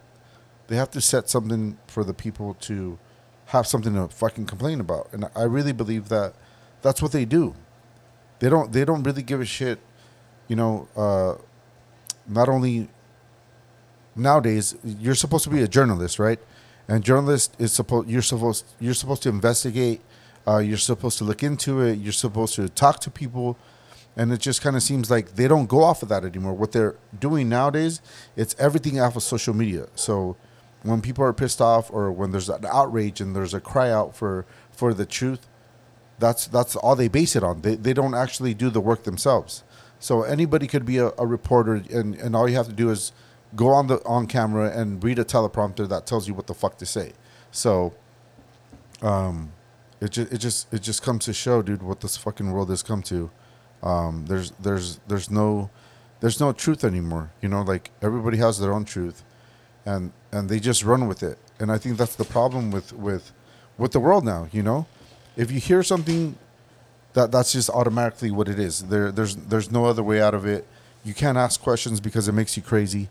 they 0.67 0.77
have 0.77 0.91
to 0.93 1.01
set 1.01 1.29
something 1.29 1.79
for 1.87 2.05
the 2.05 2.15
people 2.15 2.55
to 2.55 2.99
have 3.47 3.67
something 3.67 3.95
to 3.95 4.09
fucking 4.09 4.47
complain 4.47 4.81
about, 4.81 5.09
and 5.13 5.27
I 5.35 5.43
really 5.45 5.73
believe 5.73 6.09
that 6.09 6.35
that's 6.83 7.03
what 7.03 7.13
they 7.13 7.25
do. 7.25 7.55
They 8.39 8.49
don't 8.49 8.73
they 8.73 8.85
don't 8.85 9.03
really 9.03 9.23
give 9.23 9.41
a 9.41 9.45
shit. 9.45 9.79
You 10.49 10.57
know, 10.57 10.89
uh, 10.97 11.35
not 12.27 12.49
only 12.49 12.89
nowadays 14.17 14.77
you're 14.85 15.15
supposed 15.15 15.45
to 15.45 15.51
be 15.51 15.63
a 15.63 15.69
journalist, 15.69 16.19
right? 16.19 16.39
And 16.89 17.03
journalist 17.03 17.55
is 17.59 17.73
supposed 17.73 18.09
you're 18.09 18.23
supposed 18.23 18.67
you're 18.81 18.95
supposed 18.95 19.23
to 19.25 19.29
investigate. 19.29 20.01
Uh, 20.47 20.59
you're 20.59 20.77
supposed 20.77 21.17
to 21.19 21.25
look 21.25 21.43
into 21.43 21.81
it. 21.81 21.99
You're 21.99 22.13
supposed 22.13 22.55
to 22.57 22.69
talk 22.69 23.01
to 23.01 23.11
people, 23.11 23.57
and 24.15 24.31
it 24.31 24.41
just 24.41 24.61
kind 24.61 24.77
of 24.77 24.83
seems 24.83 25.11
like 25.11 25.37
they 25.37 25.49
don't 25.49 25.67
go 25.67 25.83
off 25.83 26.03
of 26.03 26.11
that 26.11 26.23
anymore. 26.23 26.53
What 26.53 26.73
they're 26.73 26.97
doing 27.19 27.49
nowadays, 27.49 28.03
it's 28.37 28.55
everything 28.59 29.01
off 29.01 29.17
of 29.17 29.23
social 29.23 29.55
media. 29.55 29.87
So 29.95 30.37
when 30.85 31.01
people 31.01 31.25
are 31.25 31.33
pissed 31.33 31.61
off, 31.61 31.91
or 31.91 32.13
when 32.13 32.31
there's 32.31 32.49
an 32.49 32.65
outrage 32.67 33.21
and 33.21 33.35
there's 33.35 33.55
a 33.55 33.61
cry 33.61 33.91
out 33.91 34.15
for 34.15 34.47
for 34.71 34.95
the 34.95 35.07
truth, 35.07 35.47
that's 36.19 36.47
that's 36.47 36.77
all 36.77 36.95
they 36.95 37.09
base 37.09 37.35
it 37.35 37.43
on. 37.43 37.63
They 37.63 37.75
they 37.75 37.93
don't 37.93 38.15
actually 38.15 38.55
do 38.55 38.71
the 38.71 38.81
work 38.81 39.03
themselves. 39.03 39.65
So 39.99 40.23
anybody 40.23 40.67
could 40.67 40.85
be 40.85 40.99
a, 40.99 41.13
a 41.17 41.27
reporter, 41.27 41.83
and, 41.91 42.15
and 42.17 42.37
all 42.37 42.49
you 42.49 42.57
have 42.57 42.67
to 42.67 42.75
do 42.75 42.91
is 42.91 43.13
go 43.57 43.69
on 43.69 43.87
the 43.87 44.05
on 44.05 44.27
camera 44.27 44.71
and 44.71 45.03
read 45.03 45.19
a 45.19 45.25
teleprompter 45.25 45.89
that 45.89 46.07
tells 46.07 46.29
you 46.29 46.35
what 46.35 46.47
the 46.47 46.55
fuck 46.55 46.77
to 46.79 46.87
say. 46.87 47.13
So, 47.51 47.95
um, 49.01 49.53
it 50.01 50.11
just 50.11 50.33
it 50.33 50.39
just 50.39 50.75
it 50.75 50.83
just 50.83 51.03
comes 51.03 51.25
to 51.25 51.33
show, 51.33 51.63
dude, 51.63 51.83
what 51.83 52.01
this 52.03 52.19
fucking 52.19 52.53
world 52.53 52.69
has 52.69 52.83
come 52.83 53.03
to. 53.05 53.31
Um, 53.83 54.27
there's 54.27 54.51
there's 54.61 55.01
there's 55.09 55.31
no 55.31 55.71
there's 56.21 56.41
no 56.41 56.53
truth 56.53 56.85
anymore. 56.85 57.33
You 57.41 57.49
know, 57.49 57.63
like 57.63 57.91
everybody 58.03 58.37
has 58.39 58.59
their 58.59 58.73
own 58.73 58.85
truth, 58.85 59.25
and 59.85 60.13
and 60.33 60.49
they 60.49 60.61
just 60.61 60.85
run 60.85 61.07
with 61.07 61.23
it. 61.23 61.39
And 61.59 61.71
I 61.71 61.79
think 61.79 61.97
that's 61.97 62.17
the 62.17 62.25
problem 62.25 62.71
with 62.71 62.93
with 62.93 63.33
with 63.79 63.93
the 63.93 64.01
world 64.01 64.25
now. 64.25 64.49
You 64.53 64.63
know, 64.63 64.87
if 65.37 65.51
you 65.51 65.61
hear 65.61 65.83
something 65.83 66.37
that 67.15 67.31
that's 67.31 67.53
just 67.53 67.71
automatically 67.71 68.31
what 68.31 68.49
it 68.49 68.59
is. 68.59 68.83
There 68.83 69.11
there's 69.11 69.37
there's 69.37 69.71
no 69.73 69.87
other 69.87 70.03
way 70.03 70.21
out 70.21 70.35
of 70.35 70.45
it. 70.45 70.67
You 71.05 71.15
can't 71.15 71.39
ask 71.39 71.61
questions 71.61 72.01
because 72.01 72.29
it 72.29 72.33
makes 72.33 72.57
you 72.57 72.63
crazy. 72.63 73.09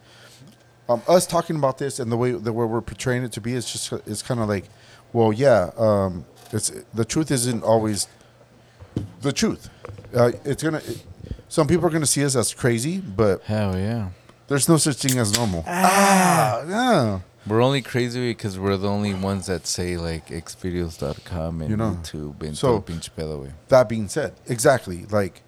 Um, 0.87 1.01
us 1.07 1.25
talking 1.25 1.55
about 1.55 1.77
this 1.77 1.99
and 1.99 2.11
the 2.11 2.17
way 2.17 2.31
the 2.31 2.53
way 2.53 2.65
we're 2.65 2.81
portraying 2.81 3.23
it 3.23 3.31
to 3.33 3.41
be 3.41 3.53
is 3.53 3.71
just 3.71 3.91
it's 4.05 4.21
kind 4.21 4.39
of 4.39 4.47
like, 4.47 4.65
well, 5.13 5.33
yeah, 5.33 5.71
um, 5.77 6.25
it's 6.51 6.69
the 6.93 7.05
truth 7.05 7.31
isn't 7.31 7.63
always 7.63 8.07
the 9.21 9.31
truth. 9.31 9.69
Uh, 10.13 10.33
it's 10.43 10.61
gonna. 10.61 10.79
It, 10.85 11.05
some 11.47 11.67
people 11.67 11.85
are 11.85 11.89
gonna 11.89 12.05
see 12.05 12.25
us 12.25 12.35
as 12.35 12.53
crazy, 12.53 12.99
but 12.99 13.41
Hell 13.43 13.77
yeah. 13.77 14.09
There's 14.47 14.67
no 14.69 14.77
such 14.77 14.97
thing 14.97 15.17
as 15.19 15.35
normal. 15.37 15.63
Ah, 15.67 16.63
yeah. 16.67 17.19
We're 17.45 17.61
only 17.61 17.81
crazy 17.81 18.31
because 18.31 18.57
we're 18.57 18.77
the 18.77 18.87
only 18.89 19.13
ones 19.13 19.47
that 19.47 19.67
say 19.67 19.97
like 19.97 20.27
xvideos.com 20.27 21.61
and 21.61 21.69
You 21.69 21.75
know, 21.77 21.97
YouTube 22.01 22.41
and 22.41 22.57
so- 22.57 22.77
so, 22.77 22.81
pinche 22.81 23.09
pedo, 23.17 23.41
güey. 23.45 23.51
that 23.67 23.89
being 23.89 24.07
said, 24.07 24.33
exactly 24.47 25.05
like 25.09 25.41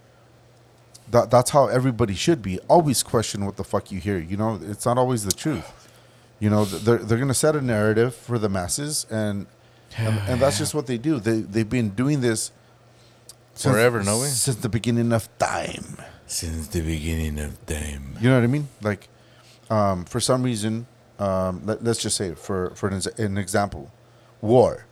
that. 1.11 1.31
That's 1.31 1.51
how 1.51 1.67
everybody 1.67 2.13
should 2.15 2.41
be. 2.41 2.59
Always 2.67 3.01
question 3.03 3.45
what 3.45 3.55
the 3.55 3.63
fuck 3.63 3.91
you 3.91 3.99
hear. 3.99 4.17
You 4.19 4.35
know, 4.37 4.59
it's 4.61 4.85
not 4.85 4.97
always 4.97 5.23
the 5.23 5.31
truth. 5.31 5.65
You 6.39 6.49
know, 6.49 6.65
they're 6.65 6.97
they're 6.97 7.17
gonna 7.17 7.33
set 7.33 7.55
a 7.55 7.61
narrative 7.61 8.13
for 8.13 8.37
the 8.37 8.49
masses, 8.49 9.05
and 9.09 9.45
and, 9.97 10.19
and 10.27 10.41
that's 10.41 10.57
just 10.57 10.73
what 10.73 10.85
they 10.87 10.97
do. 10.97 11.19
They 11.21 11.39
they've 11.39 11.69
been 11.69 11.91
doing 11.91 12.19
this 12.19 12.51
since- 13.53 13.73
Forever, 13.73 14.03
no 14.03 14.19
way? 14.19 14.27
since 14.27 14.57
the 14.57 14.67
beginning 14.67 15.13
of 15.13 15.29
time. 15.39 15.95
Since 16.27 16.67
the 16.67 16.81
beginning 16.81 17.39
of 17.39 17.63
time. 17.65 18.17
You 18.19 18.29
know 18.29 18.35
what 18.35 18.43
I 18.43 18.47
mean? 18.47 18.67
Like, 18.81 19.07
um, 19.69 20.05
for 20.05 20.19
some 20.19 20.41
reason, 20.43 20.87
um, 21.19 21.61
let, 21.65 21.85
us 21.85 21.97
just 21.99 22.17
say 22.17 22.33
for 22.33 22.71
for 22.71 22.89
an, 22.89 23.01
an 23.17 23.37
example, 23.37 23.91
war. 24.41 24.85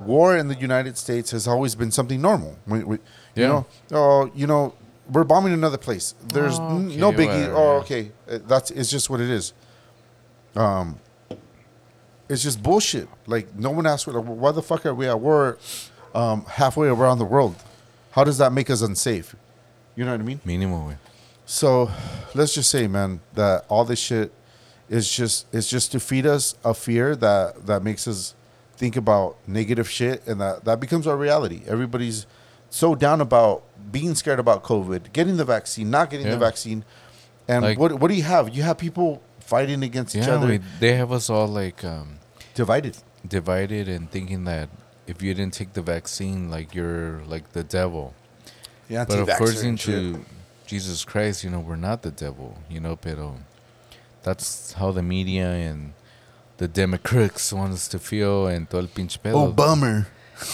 War 0.00 0.36
in 0.36 0.48
the 0.48 0.54
United 0.54 0.96
States 0.98 1.30
has 1.32 1.46
always 1.48 1.74
been 1.74 1.90
something 1.90 2.20
normal. 2.20 2.56
We, 2.66 2.84
we, 2.84 2.96
You 2.96 3.42
Yeah. 3.42 3.48
know, 3.48 3.66
oh, 3.92 4.30
you 4.34 4.46
know, 4.46 4.74
we're 5.10 5.24
bombing 5.24 5.52
another 5.52 5.76
place. 5.78 6.14
There's 6.32 6.58
Oh, 6.58 6.78
okay, 6.86 6.96
no 6.96 7.10
biggie. 7.12 7.26
whatever, 7.26 7.54
oh, 7.56 7.78
okay, 7.80 8.12
Uh, 8.30 8.38
that's 8.46 8.70
it's 8.70 8.90
just 8.90 9.10
what 9.10 9.20
it 9.20 9.28
is. 9.30 9.52
Um, 10.56 10.98
it's 12.28 12.42
just 12.42 12.62
bullshit. 12.62 13.08
Like 13.26 13.54
no 13.56 13.70
one 13.70 13.86
asked, 13.86 14.06
like, 14.06 14.24
why 14.24 14.52
the 14.52 14.62
fuck 14.62 14.86
are 14.86 14.94
we 14.94 15.08
at 15.08 15.20
war 15.20 15.58
um, 16.14 16.44
halfway 16.46 16.88
around 16.88 17.18
the 17.18 17.24
world? 17.24 17.56
How 18.12 18.24
does 18.24 18.38
that 18.38 18.52
make 18.52 18.70
us 18.70 18.82
unsafe? 18.82 19.34
You 19.96 20.04
know 20.04 20.12
what 20.12 20.20
I 20.20 20.24
mean? 20.24 20.40
Mínimo, 20.46 20.86
güey. 20.88 20.96
So 21.46 21.90
let's 22.34 22.54
just 22.54 22.70
say, 22.70 22.86
man, 22.86 23.20
that 23.34 23.64
all 23.68 23.84
this 23.84 23.98
shit 23.98 24.32
is 24.88 25.10
just 25.10 25.46
it's 25.52 25.68
just 25.68 25.92
to 25.92 26.00
feed 26.00 26.26
us 26.26 26.54
a 26.64 26.74
fear 26.74 27.16
that 27.16 27.66
that 27.66 27.82
makes 27.82 28.06
us 28.06 28.34
think 28.76 28.96
about 28.96 29.36
negative 29.46 29.88
shit, 29.90 30.26
and 30.26 30.40
that 30.40 30.64
that 30.64 30.80
becomes 30.80 31.06
our 31.06 31.16
reality. 31.16 31.62
Everybody's 31.66 32.26
so 32.70 32.94
down 32.94 33.20
about 33.20 33.62
being 33.90 34.14
scared 34.14 34.38
about 34.38 34.62
COVID, 34.62 35.12
getting 35.12 35.36
the 35.36 35.44
vaccine, 35.44 35.90
not 35.90 36.08
getting 36.10 36.28
the 36.30 36.38
vaccine, 36.38 36.84
and 37.48 37.62
Like- 37.64 37.78
what 37.78 37.94
what 38.00 38.08
do 38.08 38.14
you 38.14 38.22
have? 38.22 38.54
You 38.54 38.62
have 38.62 38.78
people 38.78 39.20
fighting 39.40 39.82
against 39.82 40.14
each 40.14 40.28
other, 40.28 40.46
güey. 40.46 40.62
They 40.78 40.94
have 40.94 41.10
us 41.10 41.28
all 41.28 41.48
like 41.48 41.82
um, 41.84 42.18
divided. 42.54 42.96
divided 43.26 43.88
and 43.88 44.10
thinking 44.10 44.44
that 44.44 44.68
if 45.06 45.20
you 45.20 45.34
didn't 45.34 45.52
take 45.52 45.72
the 45.74 45.82
vaccine, 45.82 46.48
like 46.50 46.74
you're 46.74 47.20
like 47.26 47.52
the 47.52 47.64
devil. 47.64 48.14
Yeah, 48.90 49.04
But 49.04 49.28
according 49.28 49.76
to 49.78 50.24
Jesus 50.66 51.04
Christ, 51.04 51.44
you 51.44 51.50
know, 51.50 51.60
we're 51.60 51.76
not 51.76 52.02
the 52.02 52.10
devil, 52.10 52.58
you 52.68 52.80
know, 52.80 52.96
pero 52.96 53.36
that's 54.24 54.72
how 54.72 54.90
the 54.90 55.02
media 55.02 55.48
and 55.48 55.92
the 56.58 56.66
Democrats 56.66 57.52
want 57.52 57.72
us 57.72 57.86
to 57.88 58.00
feel 58.00 58.48
and 58.48 58.68
todo 58.68 58.80
el 58.80 58.88
pinche 58.88 59.16
pedo. 59.22 59.34
oh 59.34 59.52
bummer. 59.52 60.08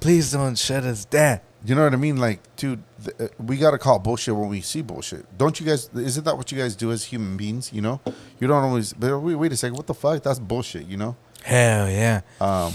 Please 0.00 0.32
don't 0.32 0.58
shut 0.58 0.84
us 0.84 1.04
down. 1.04 1.40
You 1.64 1.74
know 1.74 1.84
what 1.84 1.92
I 1.92 1.96
mean? 1.96 2.16
Like, 2.16 2.40
dude, 2.56 2.82
th- 3.04 3.16
uh, 3.20 3.28
we 3.38 3.56
gotta 3.56 3.78
call 3.78 3.98
bullshit 3.98 4.34
when 4.34 4.48
we 4.48 4.60
see 4.60 4.82
bullshit. 4.82 5.26
Don't 5.36 5.58
you 5.58 5.66
guys? 5.66 5.90
Isn't 5.94 6.24
that 6.24 6.36
what 6.36 6.50
you 6.52 6.58
guys 6.58 6.76
do 6.76 6.92
as 6.92 7.04
human 7.04 7.36
beings? 7.36 7.72
You 7.72 7.82
know, 7.82 8.00
you 8.40 8.46
don't 8.46 8.62
always. 8.62 8.92
But 8.92 9.18
wait, 9.20 9.34
wait 9.34 9.52
a 9.52 9.56
second. 9.56 9.76
What 9.76 9.86
the 9.86 9.94
fuck? 9.94 10.22
That's 10.22 10.38
bullshit. 10.38 10.86
You 10.86 10.96
know. 10.96 11.16
Hell 11.44 11.88
yeah. 11.88 12.20
Um, 12.40 12.72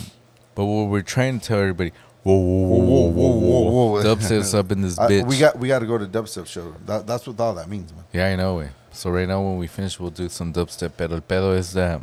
But 0.56 0.66
what 0.66 0.90
we're 0.90 1.02
trying 1.02 1.40
to 1.40 1.46
tell 1.48 1.60
everybody, 1.60 1.92
whoa, 2.24 2.36
whoa, 2.38 2.78
whoa, 2.78 3.08
whoa, 3.10 3.10
whoa, 3.10 3.70
whoa, 3.70 3.86
whoa. 3.92 4.04
Dubstep's 4.04 4.54
up 4.54 4.72
in 4.72 4.82
this 4.82 4.98
I- 5.00 5.08
bitch. 5.10 5.28
we 5.28 5.38
got 5.40 5.58
we 5.60 5.68
got 5.68 5.80
to 5.80 5.86
go 5.86 5.98
to 5.98 6.06
dubstep 6.06 6.48
show. 6.48 6.74
That, 6.86 7.06
that's 7.08 7.26
what 7.28 7.40
all 7.40 7.54
that 7.56 7.70
means, 7.70 7.92
man. 7.94 8.04
Yeah, 8.14 8.28
I 8.28 8.36
know. 8.36 8.68
So 8.92 9.10
right 9.10 9.28
now, 9.28 9.42
when 9.42 9.58
we 9.58 9.68
finish, 9.68 10.00
we'll 10.00 10.12
do 10.12 10.30
some 10.30 10.54
dubstep. 10.54 10.94
Pero 10.98 11.16
el 11.16 11.22
pedo 11.22 11.58
is 11.58 11.74
that 11.74 12.02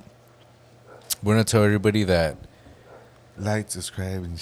we're 1.22 1.34
gonna 1.34 1.44
tell 1.44 1.62
everybody 1.64 2.04
that. 2.04 2.36
Like, 3.38 3.70
subscribe, 3.70 4.24
and. 4.24 4.38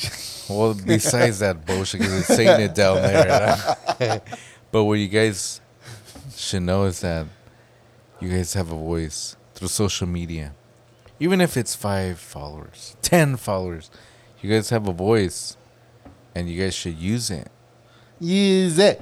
Well, 0.48 0.74
besides 0.74 1.38
that 1.40 1.64
bullshit, 1.66 2.00
because 2.00 2.20
it's 2.20 2.26
saying 2.34 2.60
it 2.62 2.74
down 2.74 2.96
there. 2.96 4.22
but 4.72 4.84
what 4.84 4.94
you 4.94 5.06
guys 5.08 5.60
should 6.34 6.62
know 6.62 6.84
is 6.84 7.00
that 7.00 7.26
you 8.18 8.28
guys 8.30 8.54
have 8.54 8.72
a 8.72 8.74
voice 8.74 9.36
through 9.54 9.68
social 9.68 10.06
media. 10.08 10.52
Even 11.20 11.40
if 11.40 11.56
it's 11.56 11.74
five 11.74 12.18
followers, 12.18 12.96
ten 13.02 13.36
followers, 13.36 13.90
you 14.40 14.50
guys 14.50 14.70
have 14.70 14.86
a 14.88 14.92
voice, 14.92 15.56
and 16.34 16.48
you 16.48 16.62
guys 16.62 16.74
should 16.74 16.96
use 16.96 17.30
it. 17.30 17.50
Use 18.20 18.78
it. 18.78 19.00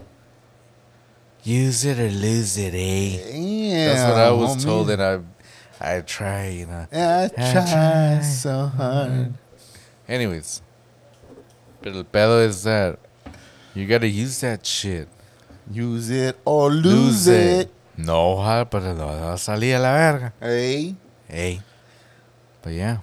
Use 1.43 1.85
it 1.85 1.99
or 2.01 2.09
lose 2.11 2.59
it, 2.59 2.75
eh? 2.75 3.31
Yeah. 3.33 3.87
That's 3.95 4.11
what 4.11 4.19
I 4.21 4.31
was 4.33 4.57
homie. 4.57 4.65
told, 4.65 4.91
and 4.91 5.03
I, 5.03 5.21
I 5.81 6.01
try, 6.01 6.49
you 6.49 6.67
know. 6.67 6.87
I 6.93 7.25
I 7.25 7.29
try 7.29 7.65
try. 7.71 8.21
so 8.23 8.67
hard. 8.67 9.35
Anyways, 10.09 10.63
but 11.83 11.95
el 11.95 12.05
pedo 12.05 12.45
is 12.45 12.63
that 12.65 12.99
you 13.75 13.87
gotta 13.87 14.09
use 14.09 14.41
that 14.41 14.65
shit. 14.67 15.09
Use 15.71 16.11
it 16.11 16.37
or 16.45 16.71
lose, 16.71 17.27
it. 17.27 17.71
No, 17.97 18.37
ja, 18.37 18.65
pero 18.65 18.95
no 18.95 19.07
va 19.07 19.33
a 19.33 19.37
salir 19.37 19.77
a 19.77 19.81
la 19.81 19.93
verga. 19.93 20.33
Hey. 20.41 20.95
Hey. 21.29 21.61
But 22.67 22.75
yeah. 22.75 22.99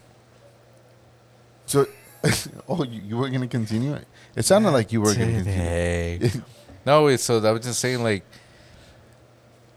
So, 1.65 1.87
oh, 2.67 2.83
you, 2.83 3.01
you 3.01 3.15
were 3.15 3.29
gonna 3.29 3.47
continue? 3.47 3.97
It 4.35 4.43
sounded 4.43 4.71
like 4.71 4.91
you 4.91 4.99
were 4.99 5.13
gonna 5.13 5.39
continue. 5.39 6.19
Today. 6.19 6.31
no, 6.85 7.05
wait, 7.05 7.21
so 7.21 7.39
I 7.39 7.49
was 7.51 7.61
just 7.63 7.79
saying, 7.79 8.03
like, 8.03 8.25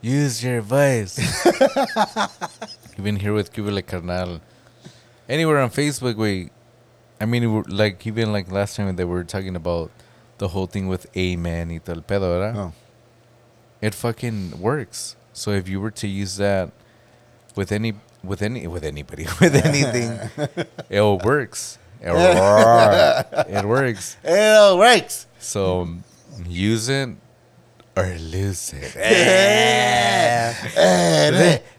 use 0.00 0.42
your 0.42 0.60
voice. 0.60 1.22
even 2.98 3.14
here 3.14 3.32
with 3.32 3.52
Cuba 3.52 3.70
like 3.70 3.86
Carnal. 3.86 4.40
Anywhere 5.28 5.60
on 5.60 5.70
Facebook, 5.70 6.16
we, 6.16 6.50
I 7.20 7.26
mean, 7.26 7.62
like, 7.68 8.04
even 8.08 8.32
like 8.32 8.50
last 8.50 8.74
time 8.74 8.96
they 8.96 9.04
were 9.04 9.22
talking 9.22 9.54
about 9.54 9.92
the 10.38 10.48
whole 10.48 10.66
thing 10.66 10.88
with 10.88 11.06
Amen 11.16 11.68
y 11.68 11.80
el 11.86 12.02
pedo, 12.02 12.26
¿verdad? 12.26 12.56
Oh. 12.56 12.72
It 13.80 13.94
fucking 13.94 14.60
works. 14.60 15.14
So 15.32 15.52
if 15.52 15.68
you 15.68 15.80
were 15.80 15.92
to 15.92 16.08
use 16.08 16.38
that 16.38 16.72
with 17.54 17.70
any, 17.70 17.94
with 18.26 18.42
any, 18.42 18.66
with 18.66 18.84
anybody, 18.84 19.24
with 19.40 19.54
anything, 19.54 20.18
it 20.90 21.24
works. 21.24 21.78
It, 22.00 22.10
it 22.10 23.64
works. 23.64 24.16
It 24.24 24.78
works. 24.78 25.26
So 25.38 25.88
use 26.46 26.88
it 26.88 27.10
or 27.96 28.04
lose 28.18 28.72
it. 28.74 28.94
And, 28.96 30.54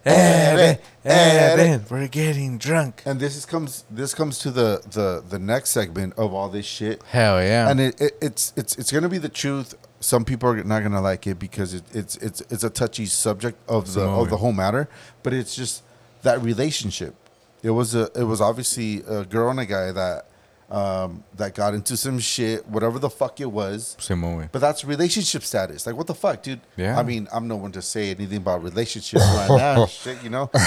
Evan, 0.03 0.77
Evan, 1.05 1.85
we're 1.89 2.07
getting 2.07 2.57
drunk. 2.57 3.03
and 3.05 3.19
this 3.19 3.35
is 3.35 3.45
comes 3.45 3.85
this 3.89 4.13
comes 4.13 4.39
to 4.39 4.51
the 4.51 4.81
the 4.89 5.23
the 5.27 5.39
next 5.39 5.69
segment 5.69 6.13
of 6.17 6.33
all 6.33 6.49
this 6.49 6.65
shit. 6.65 7.01
Hell 7.03 7.41
yeah. 7.41 7.69
and 7.69 7.79
it, 7.79 8.01
it, 8.01 8.17
it's 8.21 8.53
it's 8.55 8.75
it's 8.77 8.91
gonna 8.91 9.09
be 9.09 9.19
the 9.19 9.29
truth. 9.29 9.75
Some 9.99 10.25
people 10.25 10.49
are 10.49 10.63
not 10.63 10.83
gonna 10.83 11.01
like 11.01 11.27
it 11.27 11.39
because 11.39 11.73
it, 11.73 11.83
it's 11.93 12.17
it's 12.17 12.41
it's 12.49 12.63
a 12.63 12.69
touchy 12.69 13.05
subject 13.05 13.57
of 13.69 13.93
the 13.93 14.01
of 14.01 14.29
the 14.29 14.37
whole 14.37 14.53
matter. 14.53 14.89
But 15.23 15.33
it's 15.33 15.55
just 15.55 15.83
that 16.23 16.41
relationship. 16.41 17.15
It 17.63 17.71
was 17.71 17.95
a 17.95 18.09
it 18.15 18.23
was 18.23 18.39
obviously 18.41 19.03
a 19.07 19.25
girl 19.25 19.49
and 19.49 19.59
a 19.59 19.65
guy 19.65 19.91
that 19.91 20.25
um 20.69 21.23
that 21.35 21.55
got 21.55 21.73
into 21.73 21.95
some 21.97 22.19
shit, 22.19 22.67
whatever 22.67 22.99
the 22.99 23.09
fuck 23.09 23.39
it 23.39 23.51
was. 23.51 23.95
Simón, 23.99 24.37
güey. 24.37 24.49
But 24.51 24.59
that's 24.59 24.83
relationship 24.85 25.43
status. 25.43 25.85
Like 25.87 25.95
what 25.95 26.07
the 26.07 26.13
fuck, 26.13 26.43
dude? 26.43 26.59
Yeah. 26.75 26.99
I 26.99 27.03
mean, 27.03 27.27
I'm 27.33 27.47
no 27.47 27.55
one 27.55 27.71
to 27.71 27.81
say 27.81 28.11
anything 28.11 28.37
about 28.37 28.61
relationships 28.63 29.23
right 29.23 29.49
now. 29.57 29.85
Shit, 29.87 30.21
you 30.23 30.29
know. 30.29 30.49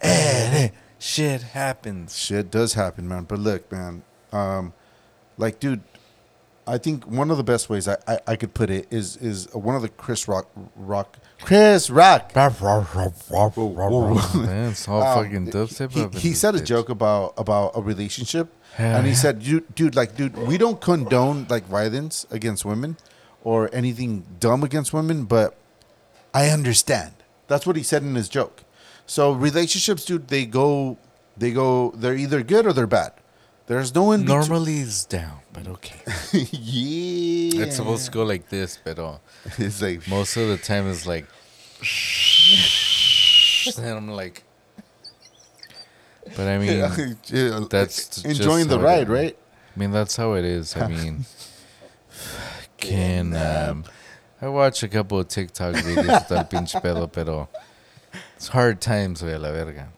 Shit 0.98 1.42
happens. 1.42 2.16
shit 2.18 2.50
does 2.50 2.74
happen, 2.74 3.08
man. 3.08 3.24
But 3.24 3.38
look, 3.38 3.72
man, 3.72 4.02
um, 4.32 4.74
like, 5.38 5.58
dude, 5.58 5.82
I 6.66 6.78
think 6.78 7.06
one 7.06 7.30
of 7.30 7.36
the 7.36 7.44
best 7.44 7.68
ways 7.68 7.88
I, 7.88 7.96
I, 8.06 8.18
I 8.28 8.36
could 8.36 8.54
put 8.54 8.70
it 8.70 8.86
is 8.90 9.16
is 9.16 9.52
one 9.54 9.74
of 9.74 9.82
the 9.82 9.88
Chris 9.88 10.28
Rock 10.28 10.48
Rock 10.76 11.18
Chris 11.42 11.90
Rock. 11.90 12.32
That's 14.46 14.86
all 14.88 15.02
Um, 15.02 15.24
fucking 15.24 15.46
dubstep. 15.50 16.14
he, 16.14 16.28
he 16.28 16.34
said 16.34 16.54
a 16.54 16.62
joke 16.62 16.88
about 16.88 17.34
about 17.36 17.72
a 17.74 17.80
relationship, 17.80 18.52
and 18.78 19.06
he 19.06 19.12
yeah. 19.12 19.18
said, 19.18 19.42
dude, 19.42 19.74
dude, 19.74 19.96
like, 19.96 20.16
dude, 20.16 20.36
we 20.36 20.58
don't 20.58 20.80
condone 20.80 21.46
like 21.48 21.66
violence 21.66 22.26
against 22.30 22.64
women 22.64 22.96
or 23.42 23.70
anything 23.72 24.24
dumb 24.38 24.62
against 24.62 24.92
women, 24.92 25.24
but 25.24 25.56
I 26.34 26.50
understand. 26.50 27.12
That's 27.48 27.66
what 27.66 27.76
he 27.76 27.82
said 27.82 28.02
in 28.02 28.14
his 28.14 28.28
joke. 28.28 28.62
So 29.06 29.32
relationships, 29.32 30.04
dude, 30.04 30.28
they 30.28 30.46
go, 30.46 30.98
they 31.36 31.50
go, 31.50 31.90
they're 31.96 32.14
either 32.14 32.42
good 32.42 32.66
or 32.66 32.72
they're 32.72 32.86
bad. 32.86 33.12
There's 33.70 33.94
no 33.94 34.10
in 34.10 34.22
between. 34.22 34.40
Normally 34.40 34.78
it's 34.80 35.04
down, 35.04 35.38
but 35.52 35.68
okay. 35.68 36.00
yeah, 36.32 37.62
It's 37.62 37.76
supposed 37.76 38.06
to 38.06 38.10
go 38.10 38.24
like 38.24 38.48
this, 38.48 38.80
but 38.82 38.98
uh, 38.98 39.18
It's 39.58 39.80
like 39.80 40.08
most 40.08 40.36
of 40.36 40.48
the 40.48 40.56
time 40.56 40.90
it's 40.90 41.06
like. 41.06 41.28
and 43.78 43.96
I'm 43.96 44.08
like. 44.08 44.42
But 46.36 46.48
I 46.48 46.58
mean, 46.58 46.80
that's 47.70 48.24
enjoying 48.24 48.66
the 48.66 48.76
how 48.76 48.82
it 48.82 48.86
ride, 48.86 49.08
right? 49.08 49.38
I 49.76 49.78
mean, 49.78 49.92
that's 49.92 50.16
how 50.16 50.32
it 50.32 50.44
is. 50.44 50.76
I 50.76 50.88
mean, 50.88 51.24
can 52.76 53.36
um, 53.36 53.84
I 54.42 54.48
watch 54.48 54.82
a 54.82 54.88
couple 54.88 55.20
of 55.20 55.28
TikTok 55.28 55.76
videos 55.76 56.26
del 56.28 56.42
pinche 56.42 56.82
pedo, 56.82 57.06
pero 57.10 57.48
it's 58.34 58.48
hard 58.48 58.80
times, 58.80 59.22
a 59.22 59.38
la 59.38 59.52
verga. 59.52 59.90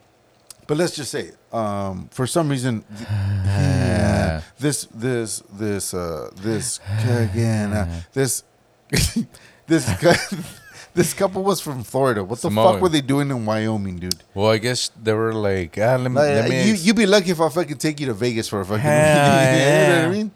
But 0.66 0.76
let's 0.76 0.94
just 0.94 1.10
say, 1.10 1.30
um, 1.52 2.08
for 2.10 2.26
some 2.26 2.48
reason, 2.48 2.84
th- 2.96 3.08
yeah, 3.10 4.42
this 4.58 4.86
this 4.94 5.42
this 5.52 5.94
uh, 5.94 6.30
this 6.36 6.80
again 7.06 7.72
uh, 7.72 8.02
this 8.12 8.42
this 9.66 9.86
this 10.94 11.14
couple 11.14 11.42
was 11.42 11.60
from 11.60 11.82
Florida. 11.82 12.22
What 12.24 12.36
the 12.40 12.48
Samoan. 12.48 12.74
fuck 12.74 12.82
were 12.82 12.88
they 12.88 13.00
doing 13.00 13.30
in 13.30 13.44
Wyoming, 13.46 13.98
dude? 13.98 14.22
Well, 14.34 14.50
I 14.50 14.58
guess 14.58 14.90
they 15.00 15.12
were 15.14 15.32
like, 15.32 15.78
ah, 15.78 15.96
let 15.96 16.10
me, 16.10 16.16
Like, 16.16 16.28
let 16.28 16.50
me 16.50 16.64
you 16.66 16.72
ex- 16.72 16.84
you 16.84 16.94
be 16.94 17.06
lucky 17.06 17.30
if 17.30 17.40
I 17.40 17.48
fucking 17.48 17.78
take 17.78 18.00
you 18.00 18.06
to 18.06 18.14
Vegas 18.14 18.48
for 18.48 18.60
a 18.60 18.64
fucking. 18.64 18.80
Hell 18.80 19.52
you 19.88 19.94
know 19.94 20.08
what. 20.08 20.08
I 20.08 20.10
mean? 20.18 20.30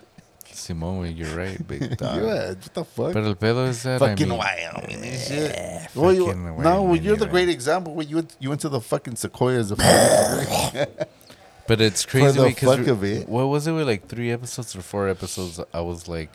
Simón, 0.66 0.98
güey, 0.98 1.16
you're 1.16 1.36
right, 1.36 1.66
big 1.66 1.96
dog. 1.96 2.16
Yeah, 2.16 2.48
what 2.48 2.74
the 2.74 2.84
fuck? 2.84 3.12
But 3.12 3.24
el 3.24 3.34
pedo 3.36 3.68
is 3.68 3.82
that, 3.84 4.00
fucking 4.00 4.26
I 4.26 4.28
mean, 4.28 4.38
Wyoming 4.38 5.04
eh, 5.04 5.10
and 5.10 5.20
shit. 5.20 5.94
Well, 5.94 6.12
you, 6.12 6.26
fucking 6.26 6.62
no, 6.62 6.94
you're 6.94 7.16
the 7.16 7.26
great 7.26 7.48
example. 7.48 7.94
When 7.94 8.08
you 8.08 8.16
went, 8.16 8.36
you 8.40 8.48
went 8.48 8.60
to 8.62 8.68
the 8.68 8.80
fucking 8.80 9.16
sequoias. 9.16 9.70
Of 9.70 9.78
But 11.68 11.80
it's 11.80 12.06
crazy 12.06 12.38
the 12.38 12.46
because 12.46 13.02
it. 13.02 13.28
what 13.28 13.46
was 13.46 13.66
it 13.66 13.72
with 13.72 13.86
like 13.88 14.06
three 14.06 14.30
episodes 14.30 14.76
or 14.76 14.82
four 14.82 15.08
episodes? 15.08 15.60
I 15.72 15.80
was 15.80 16.06
like, 16.06 16.30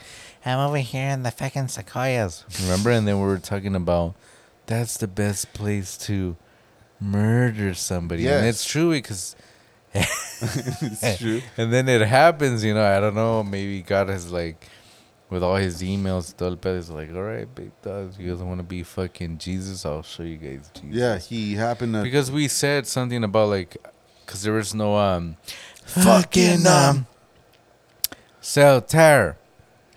I'm 0.45 0.59
over 0.59 0.77
here 0.77 1.09
in 1.09 1.23
the 1.23 1.31
fucking 1.31 1.69
sequoias. 1.69 2.43
Remember? 2.61 2.91
And 2.91 3.07
then 3.07 3.19
we 3.19 3.27
were 3.27 3.37
talking 3.37 3.75
about 3.75 4.15
that's 4.65 4.97
the 4.97 5.07
best 5.07 5.53
place 5.53 5.97
to 5.99 6.35
murder 6.99 7.73
somebody. 7.73 8.27
And 8.27 8.45
it's 8.45 8.65
true 8.65 8.91
because. 8.91 9.35
It's 9.93 11.17
true. 11.17 11.41
And 11.57 11.71
then 11.71 11.87
it 11.89 12.01
happens, 12.01 12.63
you 12.63 12.73
know. 12.73 12.83
I 12.83 12.99
don't 12.99 13.15
know. 13.15 13.43
Maybe 13.43 13.81
God 13.81 14.09
has 14.09 14.31
like, 14.31 14.67
with 15.29 15.43
all 15.43 15.55
his 15.55 15.81
emails, 15.81 16.35
todo 16.35 16.49
el 16.49 16.57
pedo, 16.57 16.77
is 16.77 16.89
like, 16.89 17.09
all 17.13 17.23
right, 17.23 17.53
big 17.55 17.71
dogs, 17.81 18.19
you 18.19 18.29
guys 18.29 18.43
want 18.43 18.59
to 18.59 18.63
be 18.63 18.83
fucking 18.83 19.37
Jesus? 19.37 19.85
I'll 19.85 20.03
show 20.03 20.23
you 20.23 20.37
guys 20.37 20.69
Jesus. 20.73 20.89
Yeah, 20.89 21.17
he 21.17 21.55
happened 21.55 21.93
to. 21.93 22.03
Because 22.03 22.29
we 22.31 22.47
said 22.47 22.85
something 22.85 23.23
about 23.23 23.49
like, 23.49 23.77
because 24.25 24.43
there 24.43 24.53
was 24.53 24.75
no 24.75 24.97
um, 24.97 25.37
Fucking, 25.85 26.67
um, 26.67 27.07
cell 28.39 28.81
tower, 28.81 29.37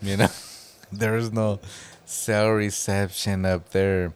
you 0.00 0.16
know, 0.16 0.28
there 0.92 1.16
is 1.16 1.32
no 1.32 1.60
cell 2.04 2.50
reception 2.50 3.44
up 3.44 3.70
there, 3.70 4.12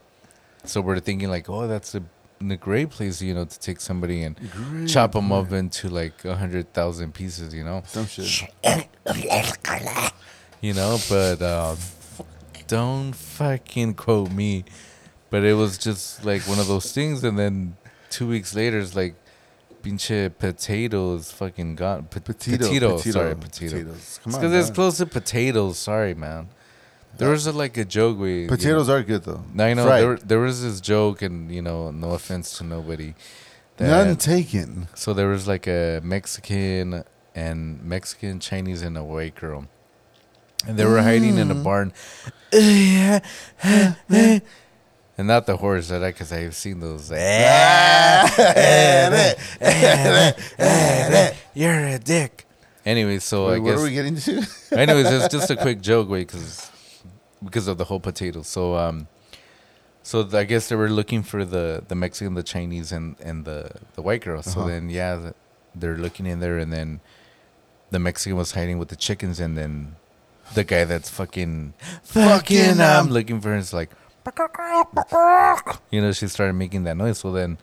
so 0.64 0.80
we're 0.80 1.00
thinking 1.00 1.28
like, 1.30 1.48
oh, 1.48 1.66
that's 1.66 1.94
a, 1.94 2.02
a 2.40 2.56
great 2.56 2.90
place, 2.90 3.20
you 3.20 3.34
know, 3.34 3.44
to 3.44 3.58
take 3.60 3.80
somebody 3.80 4.22
and 4.22 4.36
Great, 4.52 4.88
chop 4.88 5.12
them 5.12 5.32
up 5.32 5.52
into 5.52 5.88
like 5.88 6.24
a 6.24 6.36
hundred 6.36 6.72
thousand 6.72 7.14
pieces, 7.14 7.52
you 7.54 7.64
know, 7.64 7.82
Some 7.86 8.06
shit. 8.06 8.50
you 10.60 10.74
know, 10.74 10.98
but 11.08 11.42
uh, 11.42 11.76
don't 12.66 13.12
fucking 13.12 13.94
quote 13.94 14.30
me, 14.30 14.64
but 15.30 15.44
it 15.44 15.54
was 15.54 15.78
just 15.78 16.24
like 16.24 16.42
one 16.42 16.58
of 16.58 16.68
those 16.68 16.92
things, 16.92 17.24
and 17.24 17.38
then 17.38 17.76
two 18.10 18.28
weeks 18.28 18.54
later, 18.54 18.78
it's 18.78 18.94
like. 18.96 19.14
Pinche 19.80 20.36
potatoes 20.36 21.30
fucking 21.30 21.76
gone. 21.76 22.02
Po- 22.10 22.18
Petito, 22.18 22.56
potatoes, 22.66 23.00
petito, 23.00 23.20
sorry, 23.20 23.34
potato. 23.36 23.76
potatoes. 23.76 24.20
Come 24.24 24.34
on, 24.34 24.40
Because 24.40 24.52
it's 24.68 24.74
close 24.74 24.96
to 24.98 25.06
potatoes. 25.06 25.78
Sorry, 25.78 26.14
man. 26.14 26.48
There 27.16 27.30
was 27.30 27.46
a, 27.48 27.52
like 27.52 27.76
a 27.76 27.84
joke 27.84 28.18
you 28.20 28.46
Potatoes 28.48 28.86
know- 28.88 28.94
are 28.94 29.02
good 29.02 29.24
though. 29.24 29.42
No, 29.52 29.64
I 29.64 29.74
know 29.74 29.84
Fried. 29.86 30.02
there, 30.02 30.16
there 30.18 30.38
was 30.40 30.62
this 30.62 30.80
joke, 30.80 31.20
and 31.22 31.50
you 31.50 31.62
know, 31.62 31.90
no 31.90 32.10
offense 32.12 32.56
to 32.58 32.64
nobody. 32.64 33.14
None 33.80 34.16
taken. 34.16 34.88
so 34.94 35.12
there 35.14 35.28
was 35.28 35.46
like 35.48 35.66
a 35.68 36.00
Mexican 36.02 37.04
and 37.34 37.82
Mexican, 37.84 38.38
Chinese, 38.40 38.82
and 38.82 38.96
a 38.98 39.02
white 39.04 39.34
girl, 39.36 39.66
and 40.66 40.76
they 40.78 40.84
were 40.84 41.00
hiding 41.02 41.34
Mm. 41.36 41.40
in 41.40 41.50
a 41.50 41.54
barn. 41.54 41.92
and 45.16 45.26
not 45.26 45.46
the 45.46 45.56
horse, 45.56 45.88
that 45.88 46.00
because 46.00 46.32
I've 46.32 46.54
seen 46.56 46.80
those. 46.80 47.10
You're 51.54 51.86
a 51.88 51.98
dick. 51.98 52.44
Anyway, 52.86 53.18
so 53.18 53.48
I 53.48 53.52
Wait, 53.52 53.60
what 53.60 53.70
guess 53.72 53.80
are 53.80 53.84
we 53.84 53.90
getting 53.92 54.16
to? 54.16 54.46
Anyways, 54.72 55.06
it's 55.10 55.28
just 55.28 55.50
a 55.50 55.56
quick 55.56 55.80
joke, 55.80 56.08
wait, 56.08 56.28
because 56.28 56.70
because 57.44 57.68
of 57.68 57.78
the 57.78 57.84
whole 57.84 58.00
potato. 58.00 58.42
So 58.42 58.76
um, 58.76 59.06
So 60.02 60.22
th- 60.22 60.34
I 60.34 60.44
guess 60.44 60.68
they 60.68 60.76
were 60.76 60.88
looking 60.90 61.22
for 61.22 61.44
the 61.44 61.82
the 61.86 61.94
Mexican, 61.94 62.34
the 62.34 62.42
Chinese, 62.42 62.92
and 62.92 63.16
and 63.20 63.44
the 63.44 63.70
the 63.94 64.02
white 64.02 64.22
girl. 64.24 64.42
So 64.42 64.60
Uh-huh. 64.60 64.68
then 64.68 64.88
yeah, 64.90 65.16
th- 65.18 65.34
they're 65.74 65.98
looking 65.98 66.26
in 66.26 66.40
there, 66.40 66.56
and 66.58 66.72
then 66.72 67.00
the 67.90 67.98
Mexican 67.98 68.36
was 68.36 68.52
hiding 68.52 68.78
with 68.78 68.88
the 68.88 68.96
chickens, 68.96 69.38
and 69.40 69.56
then 69.56 69.96
the 70.54 70.64
guy 70.64 70.84
that's 70.84 71.10
fucking 71.10 71.74
fucking 72.02 72.80
um 72.80 73.06
um, 73.06 73.08
looking 73.10 73.40
for 73.40 73.50
her 73.50 73.56
is 73.58 73.72
like, 73.72 73.90
you 75.90 76.00
know, 76.00 76.12
she 76.12 76.26
started 76.28 76.54
making 76.54 76.84
that 76.84 76.96
noise. 76.96 77.18
So 77.18 77.32
then, 77.32 77.58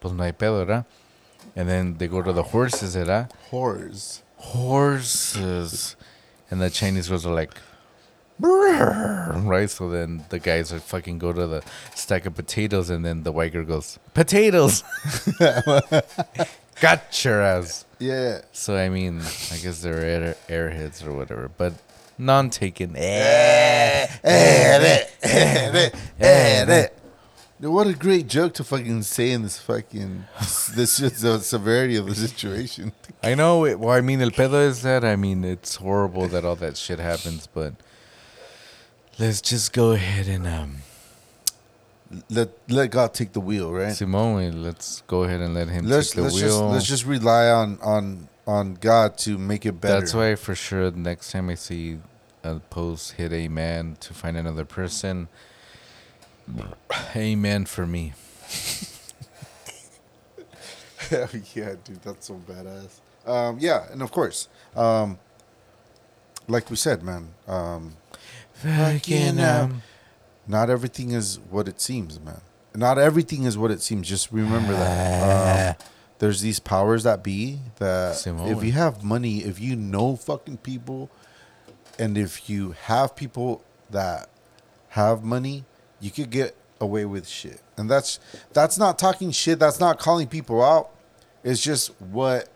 pues 0.00 0.12
no 0.14 0.22
hay 0.24 0.32
pedo, 0.32 0.64
¿verdad? 0.64 0.84
And 1.56 1.68
then 1.68 1.96
they 1.98 2.08
go 2.08 2.22
to 2.22 2.32
the 2.32 2.42
horses, 2.42 2.96
¿verdad? 2.96 3.30
Whores. 3.50 4.22
horses. 4.38 5.96
And 6.50 6.60
the 6.60 6.70
Chinese 6.70 7.08
girls 7.08 7.26
are 7.26 7.34
like, 7.34 7.54
right? 8.40 9.70
So 9.70 9.88
then 9.88 10.24
the 10.28 10.38
guys 10.38 10.72
are 10.72 10.80
fucking 10.80 11.18
go 11.18 11.32
to 11.32 11.46
the 11.46 11.62
stack 11.94 12.26
of 12.26 12.34
potatoes, 12.34 12.90
and 12.90 13.04
then 13.04 13.22
the 13.22 13.32
white 13.32 13.52
girl 13.52 13.64
goes, 13.64 13.98
potatoes. 14.12 14.82
Got 16.80 17.24
your 17.24 17.40
ass. 17.40 17.84
Yeah. 17.98 18.40
So 18.52 18.76
I 18.76 18.88
mean, 18.88 19.20
I 19.20 19.56
guess 19.58 19.80
they're 19.82 20.00
air, 20.00 20.36
airheads 20.48 21.06
or 21.06 21.12
whatever, 21.12 21.50
but 21.56 21.74
non 22.18 22.50
taken. 22.50 22.96
Eh, 22.96 24.06
eh, 24.24 25.04
eh, 25.22 25.90
eh 26.20 26.88
what 27.60 27.86
a 27.86 27.94
great 27.94 28.26
joke 28.26 28.54
to 28.54 28.64
fucking 28.64 29.02
say 29.02 29.30
in 29.30 29.42
this 29.42 29.58
fucking 29.58 30.24
this 30.74 30.98
just 30.98 31.22
the 31.22 31.38
severity 31.40 31.96
of 31.96 32.06
the 32.06 32.14
situation. 32.14 32.92
I 33.22 33.34
know. 33.34 33.64
It, 33.64 33.78
well, 33.78 33.96
I 33.96 34.00
mean, 34.00 34.20
el 34.20 34.30
pedo 34.30 34.66
is 34.66 34.82
that 34.82 35.04
I 35.04 35.16
mean, 35.16 35.44
it's 35.44 35.76
horrible 35.76 36.28
that 36.28 36.44
all 36.44 36.56
that 36.56 36.76
shit 36.76 36.98
happens, 36.98 37.46
but 37.46 37.74
let's 39.18 39.40
just 39.40 39.72
go 39.72 39.92
ahead 39.92 40.28
and 40.28 40.46
um. 40.46 40.76
Let 42.30 42.50
let 42.68 42.90
God 42.90 43.12
take 43.12 43.32
the 43.32 43.40
wheel, 43.40 43.72
right? 43.72 43.92
Simone, 43.92 44.62
let's 44.62 45.02
go 45.06 45.24
ahead 45.24 45.40
and 45.40 45.54
let 45.54 45.68
him 45.68 45.86
let's 45.86 46.10
take 46.10 46.16
the 46.16 46.22
let's 46.22 46.34
wheel. 46.36 46.44
just 46.44 46.62
let's 46.62 46.86
just 46.86 47.06
rely 47.06 47.48
on 47.48 47.78
on 47.82 48.28
on 48.46 48.74
God 48.74 49.18
to 49.18 49.38
make 49.38 49.66
it 49.66 49.80
better. 49.80 50.00
That's 50.00 50.14
why, 50.14 50.34
for 50.36 50.54
sure, 50.54 50.90
the 50.90 50.98
next 50.98 51.32
time 51.32 51.48
I 51.48 51.54
see 51.54 51.98
a 52.44 52.60
post 52.60 53.12
hit 53.12 53.32
a 53.32 53.48
man 53.48 53.96
to 54.00 54.14
find 54.14 54.36
another 54.36 54.64
person, 54.64 55.28
amen 57.16 57.66
for 57.66 57.86
me. 57.86 58.12
Yeah, 61.54 61.74
dude, 61.84 62.02
that's 62.02 62.26
so 62.26 62.40
badass. 62.48 62.98
Um, 63.26 63.58
yeah, 63.60 63.86
and 63.92 64.02
of 64.02 64.10
course, 64.10 64.48
um, 64.74 65.18
like 66.48 66.70
we 66.70 66.76
said, 66.76 67.02
man, 67.02 67.28
um, 67.46 67.92
Fucking, 68.64 69.40
um, 69.40 69.82
not 70.46 70.70
everything 70.70 71.10
is 71.10 71.38
what 71.50 71.68
it 71.68 71.80
seems, 71.80 72.18
man. 72.18 72.40
Not 72.74 72.98
everything 72.98 73.44
is 73.44 73.56
what 73.56 73.70
it 73.70 73.82
seems. 73.82 74.08
Just 74.08 74.32
remember 74.32 74.72
that. 74.72 75.80
Um, 75.80 75.86
there's 76.18 76.40
these 76.40 76.60
powers 76.60 77.02
that 77.04 77.22
be 77.22 77.58
that 77.76 78.16
Simone. 78.16 78.48
if 78.48 78.64
you 78.64 78.72
have 78.72 79.04
money, 79.04 79.38
if 79.38 79.60
you 79.60 79.76
know 79.76 80.16
fucking 80.16 80.58
people, 80.58 81.10
and 81.98 82.16
if 82.16 82.48
you 82.48 82.72
have 82.72 83.14
people 83.14 83.62
that 83.90 84.28
have 84.90 85.22
money, 85.22 85.64
you 86.00 86.10
could 86.10 86.30
get 86.30 86.56
away 86.80 87.04
with 87.04 87.28
shit. 87.28 87.60
And 87.76 87.90
that's 87.90 88.18
that's 88.52 88.78
not 88.78 88.98
talking 88.98 89.30
shit. 89.30 89.58
That's 89.58 89.80
not 89.80 89.98
calling 89.98 90.26
people 90.26 90.62
out. 90.62 90.90
It's 91.42 91.60
just 91.60 91.88
what 92.00 92.48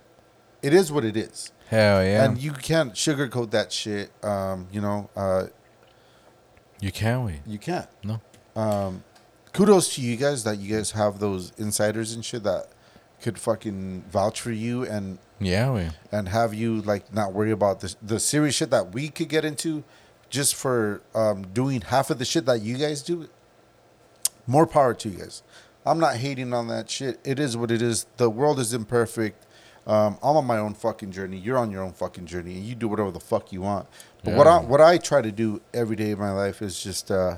it 0.62 0.72
is. 0.72 0.90
What 0.90 1.04
it 1.04 1.16
is. 1.16 1.52
Hell 1.68 2.02
yeah. 2.02 2.24
And 2.24 2.38
you 2.38 2.52
can't 2.52 2.94
sugarcoat 2.94 3.50
that 3.50 3.72
shit. 3.72 4.10
Um, 4.24 4.68
you 4.72 4.80
know, 4.80 5.10
uh, 5.14 5.46
you 6.80 6.92
can't 6.92 7.24
wait. 7.26 7.40
you 7.46 7.58
can't. 7.58 7.88
No. 8.04 8.20
Um, 8.56 9.04
kudos 9.52 9.94
to 9.94 10.00
you 10.00 10.16
guys 10.16 10.44
that 10.44 10.58
you 10.58 10.74
guys 10.76 10.92
have 10.92 11.18
those 11.18 11.52
insiders 11.58 12.12
and 12.12 12.24
shit 12.24 12.42
that 12.44 12.68
could 13.22 13.38
fucking 13.38 14.04
vouch 14.10 14.40
for 14.40 14.52
you 14.52 14.84
and 14.84 15.18
Yeah, 15.40 15.72
we. 15.72 15.88
and 16.12 16.28
have 16.28 16.54
you 16.54 16.80
like 16.82 17.12
not 17.12 17.32
worry 17.32 17.50
about 17.50 17.80
the 17.80 17.94
the 18.02 18.20
serious 18.20 18.54
shit 18.54 18.70
that 18.70 18.92
we 18.92 19.08
could 19.08 19.28
get 19.28 19.44
into 19.44 19.82
just 20.30 20.54
for 20.54 21.00
um, 21.14 21.42
doing 21.52 21.80
half 21.80 22.10
of 22.10 22.18
the 22.18 22.24
shit 22.24 22.46
that 22.46 22.60
you 22.62 22.76
guys 22.76 23.02
do. 23.02 23.28
More 24.46 24.66
power 24.66 24.94
to 24.94 25.08
you 25.08 25.18
guys. 25.18 25.42
I'm 25.84 25.98
not 25.98 26.16
hating 26.16 26.52
on 26.52 26.68
that 26.68 26.90
shit. 26.90 27.18
It 27.24 27.38
is 27.38 27.56
what 27.56 27.70
it 27.70 27.80
is. 27.82 28.06
The 28.18 28.28
world 28.30 28.58
is 28.60 28.72
imperfect. 28.74 29.44
Um, 29.86 30.18
I'm 30.22 30.36
on 30.36 30.44
my 30.44 30.58
own 30.58 30.74
fucking 30.74 31.12
journey. 31.12 31.38
You're 31.38 31.56
on 31.56 31.70
your 31.70 31.82
own 31.82 31.92
fucking 31.92 32.26
journey, 32.26 32.54
and 32.56 32.64
you 32.64 32.74
do 32.74 32.88
whatever 32.88 33.10
the 33.10 33.20
fuck 33.20 33.52
you 33.52 33.62
want. 33.62 33.86
But 34.24 34.34
what 34.34 34.46
I 34.46 34.58
what 34.58 34.80
I 34.80 34.98
try 34.98 35.22
to 35.22 35.30
do 35.32 35.60
every 35.72 35.96
day 35.96 36.10
of 36.10 36.18
my 36.18 36.32
life 36.32 36.60
is 36.62 36.82
just 36.82 37.10
uh, 37.10 37.36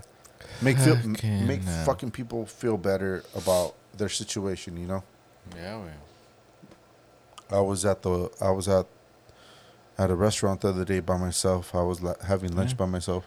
make 0.63 0.79
feel, 0.79 0.97
Fucking, 0.97 1.47
make 1.47 1.61
uh, 1.67 1.85
fucking 1.85 2.11
people 2.11 2.47
feel 2.47 2.77
better 2.77 3.23
about 3.37 3.75
their 3.97 4.09
situation. 4.09 4.77
You 4.77 4.87
know. 4.87 5.03
Yeah, 5.57 5.79
we. 5.79 5.91
I 7.51 7.61
was 7.61 7.85
at 7.85 8.03
the 8.03 8.31
I 8.41 8.51
was 8.51 8.69
at 8.69 8.87
at 9.99 10.11
a 10.11 10.15
restaurant 10.15 10.61
the 10.63 10.69
other 10.69 10.85
day 10.85 11.01
by 11.01 11.17
myself. 11.17 11.75
I 11.75 11.83
was 11.83 12.01
la- 12.03 12.15
having 12.27 12.57
lunch 12.57 12.71
Yeah. 12.71 12.77
by 12.77 12.87
myself, 12.87 13.25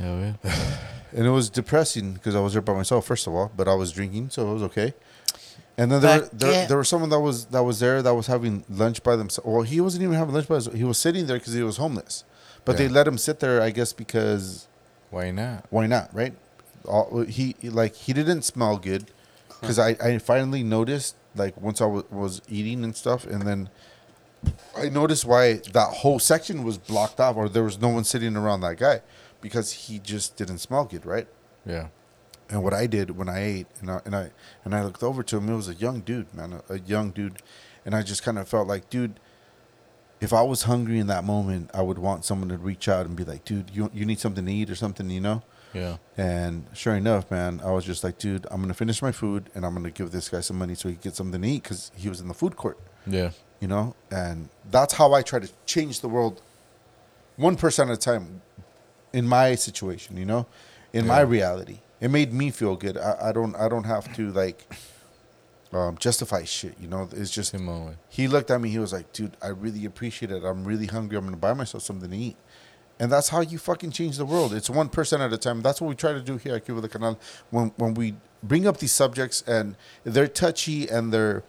Yeah, 0.00 0.16
we. 0.16 0.50
and 1.18 1.26
it 1.26 1.30
was 1.30 1.48
depressing 1.50 2.14
because 2.14 2.34
I 2.34 2.40
was 2.40 2.54
there 2.54 2.62
by 2.62 2.74
myself 2.74 3.06
first 3.06 3.26
of 3.26 3.34
all, 3.34 3.52
but 3.56 3.68
I 3.68 3.74
was 3.74 3.92
drinking, 3.92 4.30
so 4.30 4.50
it 4.50 4.54
was 4.54 4.62
okay. 4.64 4.94
And 5.76 5.92
then 5.92 6.00
there, 6.02 6.20
Fuck 6.22 6.30
there, 6.32 6.52
yeah. 6.52 6.66
there 6.66 6.78
was 6.78 6.88
someone 6.88 7.10
that 7.10 7.20
was 7.20 7.44
that 7.46 7.62
was 7.62 7.78
there 7.78 8.02
that 8.02 8.14
was 8.14 8.26
having 8.26 8.64
lunch 8.68 9.02
by 9.04 9.14
themselves. 9.14 9.46
Well, 9.48 9.62
he 9.62 9.80
wasn't 9.80 10.02
even 10.02 10.16
having 10.16 10.34
lunch 10.34 10.48
by 10.48 10.54
himself. 10.56 10.74
He 10.76 10.84
was 10.84 10.98
sitting 10.98 11.26
there 11.26 11.38
because 11.38 11.52
he 11.52 11.62
was 11.62 11.76
homeless, 11.76 12.24
but 12.68 12.78
they 12.78 12.88
let 12.88 13.08
him 13.08 13.18
sit 13.18 13.40
there, 13.40 13.60
I 13.60 13.70
guess, 13.70 13.92
because 13.92 14.68
Why 15.10 15.30
not? 15.30 15.66
why 15.70 15.86
not, 15.86 16.14
right? 16.14 16.34
All, 16.84 17.22
he 17.22 17.54
like 17.62 17.94
he 17.94 18.12
didn't 18.12 18.42
smell 18.42 18.78
good 18.78 19.10
because 19.60 19.78
I, 19.78 19.90
I 20.02 20.18
finally 20.18 20.62
noticed 20.62 21.16
like 21.34 21.60
once 21.60 21.80
I 21.80 21.86
was 21.86 22.40
eating 22.48 22.84
and 22.84 22.94
stuff, 22.96 23.26
and 23.26 23.42
then 23.42 23.68
I 24.76 24.88
noticed 24.88 25.24
why 25.24 25.54
that 25.72 25.88
whole 25.98 26.18
section 26.18 26.62
was 26.62 26.78
blocked 26.78 27.20
off, 27.20 27.36
or 27.36 27.48
there 27.48 27.64
was 27.64 27.80
no 27.80 27.88
one 27.88 28.04
sitting 28.04 28.36
around 28.36 28.60
that 28.60 28.76
guy 28.78 29.02
because 29.40 29.72
he 29.72 29.98
just 29.98 30.36
didn't 30.36 30.58
smell 30.58 30.84
good, 30.84 31.04
right? 31.04 31.26
Yeah. 31.66 31.88
And 32.50 32.62
what 32.62 32.72
I 32.72 32.86
did 32.86 33.16
when 33.16 33.28
I 33.28 33.44
ate, 33.44 33.66
and 33.80 33.90
I 33.90 34.00
and 34.04 34.16
I 34.16 34.30
and 34.64 34.74
I 34.74 34.82
looked 34.82 35.02
over 35.02 35.22
to 35.22 35.36
him, 35.36 35.48
it 35.48 35.56
was 35.56 35.68
a 35.68 35.74
young 35.74 36.00
dude, 36.00 36.32
man, 36.34 36.60
a, 36.68 36.74
a 36.74 36.78
young 36.78 37.10
dude, 37.10 37.42
and 37.84 37.94
I 37.94 38.02
just 38.02 38.22
kind 38.22 38.38
of 38.38 38.48
felt 38.48 38.66
like, 38.68 38.88
dude, 38.88 39.20
if 40.20 40.32
I 40.32 40.42
was 40.42 40.64
hungry 40.64 40.98
in 40.98 41.06
that 41.08 41.24
moment, 41.24 41.70
I 41.74 41.82
would 41.82 41.98
want 41.98 42.24
someone 42.24 42.48
to 42.48 42.58
reach 42.58 42.88
out 42.88 43.06
and 43.06 43.14
be 43.16 43.24
like, 43.24 43.44
dude, 43.44 43.70
you 43.72 43.90
you 43.94 44.04
need 44.04 44.18
something 44.18 44.44
to 44.44 44.52
eat 44.52 44.70
or 44.70 44.74
something, 44.74 45.08
you 45.10 45.20
know? 45.20 45.42
Yeah. 45.74 45.98
And 46.16 46.64
sure 46.72 46.94
enough, 46.96 47.30
man, 47.30 47.60
I 47.64 47.70
was 47.72 47.84
just 47.84 48.02
like, 48.02 48.18
dude, 48.18 48.46
I'm 48.50 48.60
gonna 48.60 48.74
finish 48.74 49.02
my 49.02 49.12
food 49.12 49.50
and 49.54 49.64
I'm 49.66 49.74
gonna 49.74 49.90
give 49.90 50.10
this 50.10 50.28
guy 50.28 50.40
some 50.40 50.58
money 50.58 50.74
so 50.74 50.88
he 50.88 50.94
can 50.94 51.02
get 51.02 51.16
something 51.16 51.40
to 51.42 51.48
eat 51.48 51.62
because 51.62 51.92
he 51.94 52.08
was 52.08 52.20
in 52.20 52.28
the 52.28 52.34
food 52.34 52.56
court, 52.56 52.78
Yeah. 53.06 53.30
you 53.60 53.68
know. 53.68 53.94
And 54.10 54.48
that's 54.70 54.94
how 54.94 55.12
I 55.12 55.22
try 55.22 55.38
to 55.40 55.48
change 55.66 56.00
the 56.00 56.08
world, 56.08 56.40
one 57.36 57.56
person 57.56 57.88
at 57.90 57.94
a 57.94 58.00
time, 58.00 58.40
in 59.12 59.26
my 59.28 59.54
situation, 59.54 60.16
you 60.16 60.24
know, 60.24 60.46
in 60.92 61.06
my 61.06 61.20
reality. 61.20 61.80
It 62.00 62.10
made 62.10 62.32
me 62.32 62.50
feel 62.50 62.76
good. 62.76 62.96
I, 62.96 63.28
I 63.28 63.32
don't 63.32 63.54
I 63.56 63.68
don't 63.68 63.84
have 63.84 64.12
to 64.16 64.30
like 64.32 64.72
um, 65.72 65.98
justify 65.98 66.44
shit, 66.44 66.74
you 66.80 66.88
know. 66.88 67.08
It's 67.12 67.30
just 67.30 67.54
he 68.08 68.28
looked 68.28 68.50
at 68.50 68.60
me. 68.60 68.70
He 68.70 68.78
was 68.78 68.92
like, 68.92 69.12
"Dude, 69.12 69.36
I 69.42 69.48
really 69.48 69.84
appreciate 69.84 70.32
it. 70.32 70.44
I'm 70.44 70.64
really 70.64 70.86
hungry. 70.86 71.18
I'm 71.18 71.24
gonna 71.24 71.36
buy 71.36 71.54
myself 71.54 71.82
something 71.82 72.10
to 72.10 72.16
eat." 72.16 72.36
And 73.00 73.12
that's 73.12 73.28
how 73.28 73.40
you 73.40 73.58
fucking 73.58 73.92
change 73.92 74.16
the 74.16 74.26
world. 74.26 74.52
It's 74.52 74.68
one 74.68 74.88
person 74.88 75.20
at 75.20 75.32
a 75.32 75.36
time. 75.36 75.62
That's 75.62 75.80
what 75.80 75.88
we 75.88 75.94
try 75.94 76.12
to 76.12 76.20
do 76.20 76.36
here 76.36 76.56
at 76.56 76.64
Cuba 76.64 76.80
the 76.80 76.88
Canal. 76.88 77.18
When 77.50 77.72
when 77.76 77.94
we 77.94 78.14
bring 78.42 78.66
up 78.66 78.78
these 78.78 78.92
subjects 78.92 79.42
and 79.42 79.76
they're 80.04 80.26
touchy 80.26 80.88
and 80.88 81.12
they're 81.12 81.42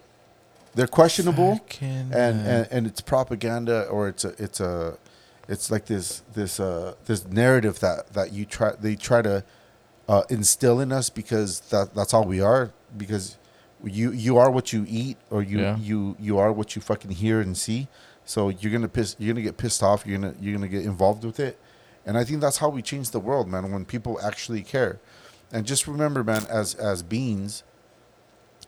they're 0.74 0.86
questionable 0.86 1.60
and, 2.12 2.46
and 2.46 2.68
and 2.70 2.86
it's 2.86 3.00
propaganda 3.00 3.86
or 3.88 4.08
it's 4.08 4.24
a 4.24 4.34
it's 4.38 4.60
a 4.60 4.96
it's 5.48 5.70
like 5.70 5.86
this 5.86 6.22
this 6.34 6.60
uh 6.60 6.94
this 7.06 7.26
narrative 7.26 7.80
that 7.80 8.12
that 8.12 8.32
you 8.32 8.44
try 8.44 8.72
they 8.80 8.94
try 8.94 9.22
to 9.22 9.42
uh, 10.08 10.22
instill 10.28 10.80
in 10.80 10.92
us 10.92 11.10
because 11.10 11.60
that 11.70 11.94
that's 11.94 12.12
all 12.14 12.24
we 12.24 12.40
are 12.40 12.72
because 12.96 13.36
you 13.84 14.12
you 14.12 14.36
are 14.38 14.50
what 14.50 14.72
you 14.72 14.84
eat 14.88 15.16
or 15.30 15.42
you 15.42 15.60
Yeah. 15.60 15.76
you 15.78 16.16
you 16.20 16.38
are 16.38 16.52
what 16.52 16.76
you 16.76 16.82
fucking 16.82 17.10
hear 17.12 17.40
and 17.40 17.56
see. 17.56 17.88
So 18.24 18.48
you're 18.48 18.72
gonna 18.72 18.88
piss 18.88 19.16
you're 19.18 19.32
gonna 19.32 19.42
get 19.42 19.56
pissed 19.56 19.82
off 19.82 20.06
you're 20.06 20.18
gonna 20.18 20.34
you're 20.40 20.54
gonna 20.54 20.68
get 20.68 20.84
involved 20.84 21.24
with 21.24 21.40
it. 21.40 21.58
And 22.06 22.16
I 22.18 22.24
think 22.24 22.40
that's 22.40 22.58
how 22.58 22.68
we 22.68 22.82
change 22.82 23.10
the 23.10 23.20
world 23.20 23.48
man 23.48 23.70
when 23.72 23.84
people 23.84 24.18
actually 24.22 24.62
care. 24.62 24.98
And 25.52 25.66
just 25.66 25.86
remember 25.86 26.22
man 26.24 26.44
as 26.50 26.74
as 26.74 27.02
beings 27.02 27.62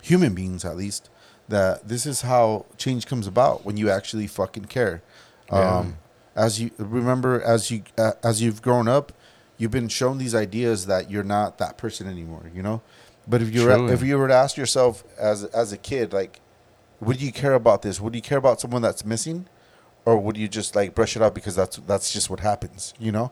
human 0.00 0.34
beings 0.34 0.64
at 0.64 0.76
least 0.76 1.08
that 1.48 1.86
this 1.88 2.06
is 2.06 2.22
how 2.22 2.66
change 2.76 3.06
comes 3.06 3.26
about 3.26 3.64
when 3.64 3.76
you 3.76 3.90
actually 3.90 4.26
fucking 4.26 4.64
care. 4.66 5.02
Yeah. 5.50 5.78
um 5.78 5.96
as 6.34 6.60
you 6.60 6.70
remember 6.78 7.40
as 7.42 7.70
you 7.70 7.82
uh, 7.98 8.12
as 8.24 8.40
you've 8.40 8.62
grown 8.62 8.88
up 8.88 9.12
you've 9.58 9.70
been 9.70 9.88
shown 9.88 10.16
these 10.18 10.34
ideas 10.34 10.86
that 10.86 11.10
you're 11.10 11.22
not 11.22 11.58
that 11.58 11.76
person 11.76 12.08
anymore 12.08 12.50
you 12.54 12.62
know 12.62 12.80
but 13.26 13.42
if 13.42 13.54
you 13.54 13.64
were 13.64 13.92
if 13.92 14.02
you 14.02 14.18
were 14.18 14.28
to 14.28 14.34
ask 14.34 14.56
yourself 14.56 15.04
as 15.18 15.44
as 15.44 15.72
a 15.72 15.76
kid 15.78 16.12
like 16.12 16.40
would 17.00 17.20
you 17.20 17.32
care 17.32 17.54
about 17.54 17.82
this 17.82 18.00
would 18.00 18.14
you 18.14 18.22
care 18.22 18.38
about 18.38 18.60
someone 18.60 18.82
that's 18.82 19.04
missing 19.04 19.46
or 20.04 20.16
would 20.18 20.36
you 20.36 20.48
just 20.48 20.74
like 20.74 20.94
brush 20.94 21.16
it 21.16 21.22
off 21.22 21.34
because 21.34 21.54
that's 21.54 21.76
that's 21.86 22.12
just 22.12 22.28
what 22.30 22.40
happens 22.40 22.94
you 22.98 23.12
know 23.12 23.30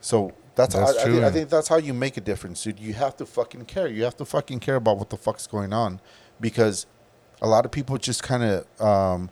so 0.00 0.32
That's, 0.54 0.74
That's 0.74 0.98
I, 0.98 1.02
I, 1.02 1.04
think, 1.04 1.24
I 1.24 1.30
think 1.30 1.48
that's 1.50 1.68
how 1.68 1.76
you 1.76 1.94
make 1.94 2.16
a 2.16 2.20
difference, 2.20 2.64
dude. 2.64 2.80
You 2.80 2.92
have 2.94 3.16
to 3.18 3.26
fucking 3.26 3.64
care. 3.66 3.86
You 3.86 4.02
have 4.02 4.16
to 4.16 4.24
fucking 4.24 4.58
care 4.58 4.74
about 4.74 4.98
what 4.98 5.08
the 5.08 5.16
fuck's 5.16 5.46
going 5.46 5.72
on, 5.72 6.00
because 6.40 6.86
a 7.40 7.46
lot 7.46 7.64
of 7.64 7.70
people 7.70 7.96
just 7.96 8.24
kind 8.24 8.42
of 8.42 8.80
um, 8.80 9.30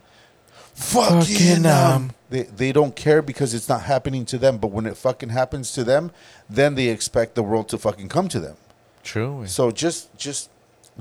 fucking 0.73 1.21
Fucking, 1.21 1.65
um, 1.65 1.93
um, 1.93 2.11
they 2.29 2.43
they 2.43 2.71
don't 2.71 2.95
care 2.95 3.21
because 3.21 3.53
it's 3.53 3.67
not 3.67 3.81
happening 3.81 4.25
to 4.25 4.37
them. 4.37 4.57
But 4.57 4.71
when 4.71 4.85
it 4.85 4.95
fucking 4.95 5.29
happens 5.29 5.73
to 5.73 5.83
them, 5.83 6.11
then 6.49 6.75
they 6.75 6.87
expect 6.87 7.35
the 7.35 7.43
world 7.43 7.67
to 7.69 7.77
fucking 7.77 8.07
come 8.07 8.29
to 8.29 8.39
them. 8.39 8.55
True. 9.07 9.47
So 9.47 9.71
just 9.71 10.15
just 10.17 10.49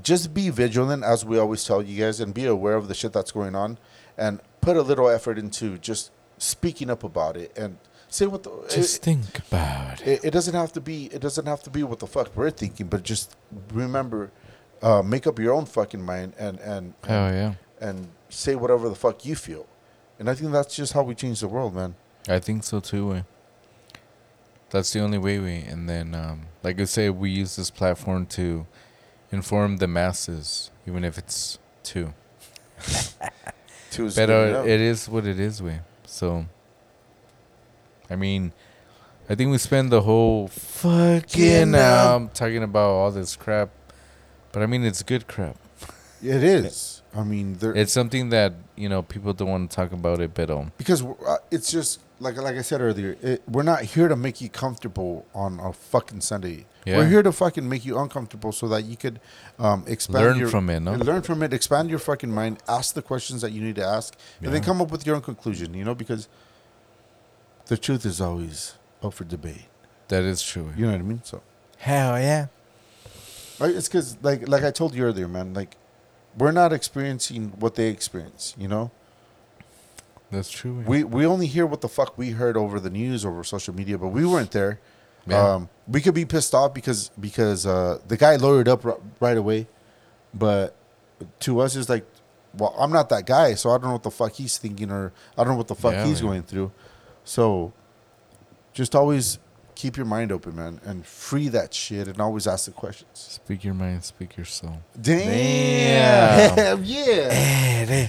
just 0.03 0.33
be 0.33 0.51
vigilant 0.51 1.03
as 1.03 1.25
we 1.25 1.39
always 1.39 1.65
tell 1.65 1.83
you 1.83 1.97
guys 2.05 2.21
and 2.21 2.33
be 2.33 2.45
aware 2.47 2.75
of 2.77 2.87
the 2.89 2.95
shit 2.95 3.13
that's 3.13 3.33
going 3.33 3.55
on 3.55 3.79
and 4.17 4.41
put 4.61 4.77
a 4.77 4.83
little 4.83 5.09
effort 5.09 5.39
into 5.39 5.77
just 5.79 6.11
speaking 6.39 6.89
up 6.91 7.03
about 7.03 7.37
it 7.37 7.51
and 7.57 7.79
say 8.09 8.27
what 8.27 8.43
the 8.45 8.51
Just 8.71 8.99
it, 8.99 9.03
think 9.03 9.39
about 9.49 10.01
it. 10.03 10.07
it, 10.09 10.25
it 10.27 10.31
doesn't 10.31 10.55
have 10.55 10.73
to 10.75 10.81
be 10.81 11.07
it 11.07 11.21
doesn't 11.21 11.47
have 11.47 11.63
to 11.65 11.71
be 11.71 11.83
what 11.83 11.99
the 11.99 12.07
fuck 12.07 12.29
we're 12.37 12.51
thinking 12.51 12.87
but 12.87 13.03
just 13.03 13.35
remember 13.73 14.31
uh, 14.83 15.03
make 15.03 15.27
up 15.27 15.39
your 15.39 15.53
own 15.55 15.67
fucking 15.67 16.03
mind 16.03 16.35
and 16.39 16.61
and 16.61 16.95
Hell 17.09 17.33
yeah. 17.33 17.55
and 17.81 18.09
say 18.29 18.55
whatever 18.55 18.89
the 18.89 18.95
fuck 18.95 19.25
you 19.25 19.35
feel 19.35 19.67
and 20.19 20.29
i 20.31 20.35
think 20.35 20.53
that's 20.53 20.77
just 20.77 20.93
how 20.93 21.03
we 21.03 21.15
change 21.15 21.41
the 21.41 21.49
world 21.49 21.75
man 21.75 21.95
I 22.29 22.39
think 22.41 22.65
so 22.65 22.81
too. 22.81 23.15
eh. 23.15 23.23
That's 24.71 24.93
the 24.93 25.01
only 25.01 25.19
way 25.19 25.39
we. 25.39 25.57
And 25.57 25.89
then, 25.89 26.15
um, 26.15 26.43
like 26.63 26.81
I 26.81 26.85
say, 26.85 27.09
we 27.11 27.31
use 27.31 27.57
this 27.57 27.71
platform 27.71 28.27
to 28.27 28.67
inform 29.31 29.79
the 29.79 29.87
masses, 29.87 30.71
even 30.87 31.05
if 31.05 31.19
it's 31.19 31.59
two. 31.83 32.13
Two 33.91 34.07
is 34.07 34.17
But 34.17 34.29
uh, 34.29 34.65
it 34.67 34.81
is 34.81 35.09
what 35.09 35.27
it 35.27 35.41
is, 35.41 35.63
we. 35.63 35.75
So, 36.05 36.47
I 38.11 38.17
mean, 38.17 38.53
I 39.29 39.35
think 39.35 39.51
we 39.51 39.59
spend 39.59 39.91
the 39.91 40.03
whole 40.03 40.49
fucking 40.49 41.75
um 41.75 42.29
talking 42.35 42.63
about 42.63 42.91
all 42.91 43.11
this 43.11 43.35
crap, 43.35 43.71
but 44.53 44.63
I 44.63 44.67
mean 44.67 44.85
it's 44.85 45.03
good 45.03 45.27
crap. 45.27 45.57
it 46.23 46.43
is 46.43 47.03
i 47.15 47.23
mean 47.23 47.55
there 47.55 47.75
It's 47.75 47.93
something 47.93 48.31
that 48.31 48.55
you 48.77 48.89
know 48.89 49.03
people 49.03 49.33
don't 49.33 49.49
want 49.49 49.71
to 49.71 49.75
talk 49.77 49.93
about 49.93 50.21
it, 50.21 50.33
but 50.35 50.51
um, 50.51 50.73
because 50.79 51.03
uh, 51.05 51.39
it's 51.51 51.71
just 51.73 52.01
like 52.19 52.37
like 52.37 52.57
I 52.57 52.63
said 52.63 52.81
earlier, 52.81 53.17
it, 53.23 53.43
we're 53.49 53.63
not 53.63 53.83
here 53.83 54.09
to 54.09 54.17
make 54.17 54.41
you 54.41 54.49
comfortable 54.49 55.27
on 55.35 55.61
a 55.61 55.73
fucking 55.73 56.21
Sunday. 56.21 56.67
Yeah. 56.85 56.99
We're 56.99 57.09
here 57.09 57.23
to 57.23 57.33
fucking 57.33 57.69
make 57.69 57.85
you 57.85 57.99
uncomfortable 57.99 58.53
so 58.53 58.69
that 58.69 58.85
you 58.85 58.97
could 58.97 59.21
um, 59.59 59.85
expand 59.87 60.25
Learn 60.25 60.39
your, 60.39 60.49
from 60.49 60.71
it, 60.71 60.81
no? 60.81 60.95
Learn 60.95 61.23
from 61.23 61.43
it, 61.43 61.53
expand 61.53 61.91
your 61.91 61.99
fucking 61.99 62.33
mind, 62.33 62.59
ask 62.69 62.95
the 62.95 63.03
questions 63.03 63.43
that 63.43 63.51
you 63.51 63.61
need 63.61 63.75
to 63.77 63.85
ask, 63.85 64.17
and 64.41 64.53
then 64.53 64.63
come 64.63 64.81
up 64.81 64.91
with 64.91 65.05
your 65.05 65.17
own 65.17 65.23
conclusion. 65.23 65.75
You 65.75 65.85
know, 65.85 65.95
because 65.95 66.29
the 67.67 67.77
truth 67.77 68.07
is 68.07 68.21
always 68.21 68.75
up 69.03 69.15
for 69.15 69.25
debate. 69.25 69.67
that 70.09 70.23
is 70.23 70.43
true. 70.43 70.73
You 70.77 70.87
know 70.87 70.93
what 70.93 71.01
I 71.01 71.05
mean? 71.05 71.21
So 71.25 71.43
Hell 71.79 72.19
yeah. 72.19 72.47
Right, 73.59 73.75
it's 73.75 73.89
because 73.89 74.17
like 74.23 74.49
like 74.49 74.65
I 74.65 74.71
told 74.71 74.95
you 74.95 75.05
earlier, 75.05 75.29
man. 75.29 75.55
Like 75.55 75.77
we're 76.37 76.53
not 76.53 76.73
experiencing 76.73 77.53
what 77.59 77.75
they 77.75 77.89
experience. 77.89 78.55
You 78.59 78.69
know, 78.69 78.91
That's 80.31 80.51
true. 80.51 80.83
we 80.87 81.05
we 81.05 81.25
only 81.25 81.47
hear 81.47 81.67
what 81.67 81.81
the 81.81 81.89
fuck 81.89 82.19
we 82.19 82.31
heard 82.31 82.57
over 82.57 82.81
the 82.81 82.91
news 82.91 83.25
over 83.25 83.45
social 83.45 83.75
media, 83.75 83.97
but 83.99 84.09
we 84.09 84.25
weren't 84.27 84.51
there. 84.51 84.81
Yeah. 85.27 85.55
Um, 85.55 85.69
we 85.89 86.01
could 86.01 86.15
be 86.15 86.25
pissed 86.25 86.55
off 86.55 86.75
because 86.75 87.11
because 87.19 87.65
uh, 87.67 87.99
the 88.07 88.17
guy 88.17 88.37
lawyered 88.37 88.69
up 88.69 88.85
r- 88.85 88.99
right 89.21 89.37
away, 89.37 89.67
but 90.35 90.75
to 91.41 91.61
us 91.61 91.77
it's 91.77 91.89
like, 91.89 92.05
well, 92.57 92.75
I'm 92.79 92.93
not 92.93 93.09
that 93.11 93.27
guy, 93.27 93.55
so 93.55 93.71
I 93.71 93.75
don't 93.75 93.85
know 93.85 93.93
what 93.93 94.03
the 94.03 94.11
fuck 94.11 94.33
he's 94.33 94.59
thinking 94.59 94.91
or 94.91 95.13
I 95.37 95.43
don't 95.45 95.53
know 95.53 95.59
what 95.59 95.69
the 95.69 95.75
fuck 95.75 95.93
Yeah, 95.93 96.07
he's 96.07 96.23
man. 96.23 96.31
going 96.31 96.43
through. 96.43 96.73
So, 97.25 97.73
just 98.73 98.95
always 98.95 99.39
keep 99.77 99.97
your 99.97 100.07
mind 100.07 100.33
open, 100.33 100.57
man, 100.57 100.81
and 100.85 101.07
free 101.07 101.49
that 101.49 101.73
shit, 101.73 102.09
and 102.09 102.21
always 102.21 102.49
ask 102.49 102.65
the 102.65 102.73
questions. 102.73 103.09
Speak 103.15 103.63
your 103.63 103.75
mind, 103.75 104.03
speak 104.03 104.37
your 104.37 104.47
soul. 104.47 104.79
Damn, 105.01 106.57
Damn. 106.57 106.85
yeah. 106.85 108.09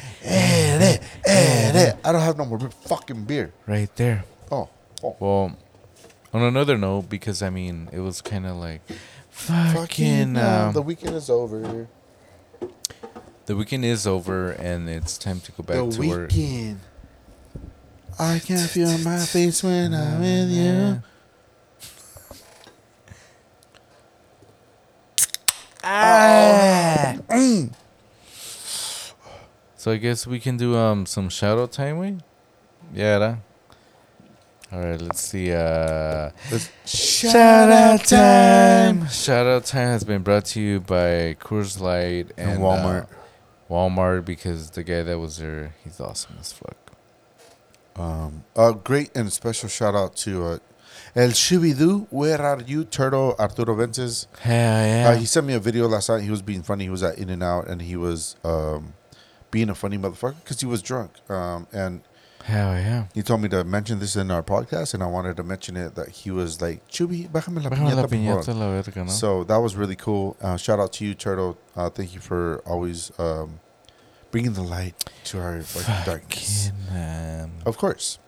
I 2.03 2.11
don't 2.11 2.21
have 2.21 2.37
no 2.37 2.45
more 2.45 2.59
fucking 2.59 3.25
beer. 3.25 3.53
Right 3.67 3.93
there. 3.95 4.23
Oh, 4.51 4.69
oh. 5.03 5.15
Well, 5.19 5.57
on 6.33 6.41
another 6.41 6.77
note, 6.77 7.09
because 7.09 7.43
I 7.43 7.49
mean, 7.51 7.89
it 7.91 7.99
was 7.99 8.21
kind 8.21 8.47
of 8.47 8.55
like 8.55 8.81
fucking. 9.29 10.37
Um, 10.37 10.73
the 10.73 10.81
weekend 10.81 11.15
is 11.15 11.29
over. 11.29 11.87
the 13.45 13.55
weekend 13.55 13.85
is 13.85 14.07
over, 14.07 14.51
and 14.51 14.89
it's 14.89 15.17
time 15.17 15.41
to 15.41 15.51
go 15.51 15.63
back 15.63 15.75
the 15.75 15.91
to 15.91 16.09
work. 16.09 16.31
weekend. 16.31 16.79
I 18.19 18.39
can't 18.39 18.67
feel 18.69 18.97
my 18.99 19.19
face 19.19 19.61
when 19.63 19.93
I'm 19.93 20.19
with 20.21 20.49
you. 20.49 21.03
Ah. 25.89 27.15
Mm. 27.29 27.71
So 29.77 29.91
I 29.91 29.97
guess 29.97 30.27
we 30.27 30.39
can 30.39 30.57
do 30.57 30.75
um 30.75 31.05
some 31.05 31.29
shout 31.29 31.57
out 31.57 31.71
time, 31.71 31.97
we? 31.99 32.17
Yeah. 32.93 33.19
Da? 33.19 33.35
All 34.73 34.81
right, 34.81 34.99
let's 34.99 35.21
see. 35.21 35.53
Uh, 35.53 36.31
Shout 36.85 37.71
out 37.71 38.03
time. 38.03 39.07
Shout 39.07 39.45
out 39.47 39.63
time 39.63 39.87
has 39.87 40.03
been 40.03 40.23
brought 40.23 40.43
to 40.47 40.59
you 40.59 40.81
by 40.81 41.37
Coors 41.39 41.79
Light 41.79 42.31
and, 42.37 42.51
And 42.51 42.59
Walmart. 42.59 43.03
uh, 43.03 43.71
Walmart 43.73 44.25
because 44.25 44.71
the 44.71 44.83
guy 44.83 45.03
that 45.03 45.17
was 45.19 45.37
there, 45.37 45.73
he's 45.85 46.01
awesome 46.01 46.35
as 46.41 46.51
fuck. 46.51 46.75
Um, 47.95 48.43
a 48.57 48.73
great 48.73 49.09
and 49.15 49.31
special 49.31 49.69
shout 49.69 49.95
out 49.95 50.17
to 50.17 50.43
uh, 50.45 50.57
El 51.17 51.29
Shibidoo. 51.29 52.05
Where 52.11 52.39
are 52.39 52.61
you, 52.61 52.83
Turtle 52.83 53.35
Arturo 53.39 53.73
Vences? 53.73 54.27
Hell 54.39 54.85
yeah. 54.85 55.09
Uh, 55.09 55.15
he 55.15 55.25
sent 55.25 55.47
me 55.47 55.55
a 55.55 55.59
video 55.59 55.87
last 55.87 56.09
night. 56.09 56.21
He 56.21 56.29
was 56.29 56.43
being 56.43 56.61
funny. 56.61 56.83
He 56.83 56.91
was 56.91 57.01
at 57.01 57.17
In-N-Out, 57.17 57.67
and 57.67 57.81
he 57.81 57.95
was 57.95 58.35
um, 58.43 58.93
being 59.49 59.67
a 59.71 59.73
funny 59.73 59.97
motherfucker 59.97 60.35
because 60.43 60.59
he 60.61 60.67
was 60.67 60.83
drunk. 60.83 61.11
Um, 61.27 61.65
and 61.73 62.01
Hell 62.43 62.73
yeah. 62.73 63.05
he 63.15 63.23
told 63.23 63.41
me 63.41 63.49
to 63.49 63.63
mention 63.63 63.97
this 63.97 64.15
in 64.15 64.29
our 64.29 64.43
podcast, 64.43 64.93
and 64.93 65.01
I 65.01 65.07
wanted 65.07 65.37
to 65.37 65.43
mention 65.43 65.75
it 65.75 65.95
that 65.95 66.09
he 66.09 66.29
was 66.29 66.61
like, 66.61 66.87
"Chubi, 66.87 67.27
bájame 67.27 67.63
la 67.63 67.71
Bájame 67.71 67.89
piñata, 67.89 68.01
por 68.01 68.09
piñata 68.09 68.55
la 68.55 68.69
verga, 68.69 69.03
¿no? 69.03 69.09
So 69.09 69.43
that 69.45 69.57
was 69.57 69.75
really 69.75 69.95
cool. 69.95 70.37
Uh, 70.39 70.55
shout 70.55 70.79
out 70.79 70.93
to 70.93 71.03
you, 71.03 71.15
Turtle. 71.15 71.57
Uh, 71.75 71.89
thank 71.89 72.13
you 72.13 72.19
for 72.19 72.61
always 72.63 73.11
um, 73.17 73.59
bringing 74.29 74.53
the 74.53 74.61
light 74.61 75.03
to 75.25 75.39
our 75.39 75.61
fucking 75.63 76.05
darkness. 76.05 76.71
Um, 76.91 77.53
Of 77.65 77.77
course. 77.77 78.19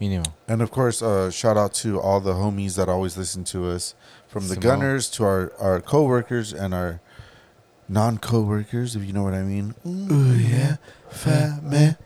Mínimo. 0.00 0.26
And 0.48 0.62
of 0.62 0.70
course, 0.70 1.02
uh, 1.02 1.30
shout 1.30 1.56
out 1.56 1.74
to 1.74 2.00
all 2.00 2.20
the 2.20 2.34
homies 2.34 2.76
that 2.76 2.88
always 2.88 3.16
listen 3.16 3.44
to 3.44 3.68
us, 3.68 3.94
from 4.28 4.44
the 4.48 4.54
Simone. 4.54 4.62
gunners 4.62 5.08
to 5.10 5.24
our 5.24 5.52
our 5.58 5.80
coworkers 5.80 6.52
and 6.52 6.74
our 6.74 7.00
non 7.88 8.18
coworkers, 8.18 8.96
if 8.96 9.04
you 9.04 9.12
know 9.12 9.22
what 9.22 9.34
I 9.34 9.42
mean. 9.42 9.74
Ooh 9.86 10.34
yeah, 10.34 10.76
fame. 11.08 11.96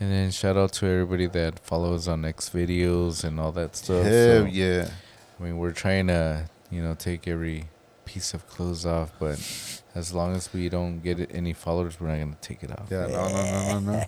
And 0.00 0.10
then 0.10 0.30
shout 0.32 0.56
out 0.56 0.72
to 0.74 0.86
everybody 0.86 1.26
that 1.26 1.60
follows 1.60 2.08
on 2.08 2.24
X 2.24 2.48
videos 2.50 3.22
and 3.22 3.38
all 3.38 3.52
that 3.52 3.76
stuff. 3.76 4.04
Hell 4.04 4.42
So, 4.42 4.44
yeah. 4.46 4.88
I 5.38 5.42
mean, 5.44 5.58
we're 5.58 5.72
trying 5.72 6.08
to, 6.08 6.48
you 6.70 6.82
know, 6.82 6.94
take 6.96 7.28
every 7.28 7.68
piece 8.04 8.34
of 8.34 8.46
clothes 8.48 8.84
off, 8.84 9.12
but 9.20 9.38
as 9.94 10.12
long 10.14 10.34
as 10.34 10.52
we 10.52 10.68
don't 10.68 11.00
get 11.00 11.30
any 11.34 11.52
followers, 11.52 12.00
we're 12.00 12.08
not 12.08 12.18
gonna 12.18 12.36
take 12.40 12.62
it 12.62 12.70
off. 12.70 12.88
Yeah, 12.90 13.06
no, 13.06 13.28
no, 13.28 13.80
no, 13.80 13.80
no, 13.80 14.04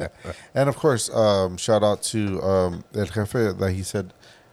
no. 0.00 0.08
and 0.54 0.68
of 0.68 0.76
course, 0.76 1.10
um, 1.14 1.56
shout 1.56 1.82
out 1.82 2.02
to 2.04 2.40
um, 2.42 2.84
El 2.94 3.06
Jefe 3.06 3.56
that 3.58 3.72
he 3.74 3.82
said, 3.82 4.12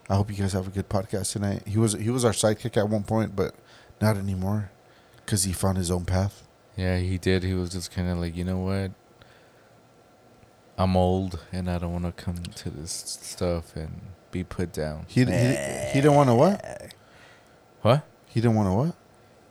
"I 0.10 0.16
hope 0.16 0.30
you 0.32 0.38
guys 0.38 0.54
have 0.54 0.68
a 0.68 0.72
good 0.72 0.90
podcast 0.90 1.34
tonight." 1.34 1.64
He 1.68 1.78
was 1.78 1.94
he 1.94 2.10
was 2.10 2.26
our 2.26 2.32
sidekick 2.32 2.78
at 2.78 2.90
one 2.90 3.04
point, 3.04 3.36
but 3.36 3.54
not 4.02 4.18
anymore, 4.18 4.72
because 5.18 5.44
he 5.44 5.54
found 5.54 5.78
his 5.78 5.92
own 5.92 6.06
path. 6.06 6.48
Yeah, 6.76 6.98
he 6.98 7.18
did. 7.18 7.44
He 7.44 7.54
was 7.54 7.72
just 7.72 7.92
kind 7.92 8.10
of 8.10 8.20
like, 8.20 8.38
you 8.38 8.46
know 8.46 8.60
what? 8.60 8.92
I'm 10.78 10.96
old 10.96 11.38
and 11.52 11.70
I 11.70 11.78
don't 11.78 11.92
want 11.92 12.06
to 12.06 12.24
come 12.24 12.38
to 12.38 12.70
this 12.70 12.92
stuff 13.22 13.76
and 13.76 14.00
be 14.32 14.46
put 14.46 14.72
down. 14.72 15.06
He 15.10 15.26
he, 15.26 15.32
he 15.32 16.02
didn't 16.02 16.16
want 16.16 16.30
to 16.30 16.36
what? 16.36 16.94
What? 17.82 18.08
He 18.28 18.40
didn't 18.40 18.56
want 18.56 18.70
to 18.70 18.74
what? 18.74 18.96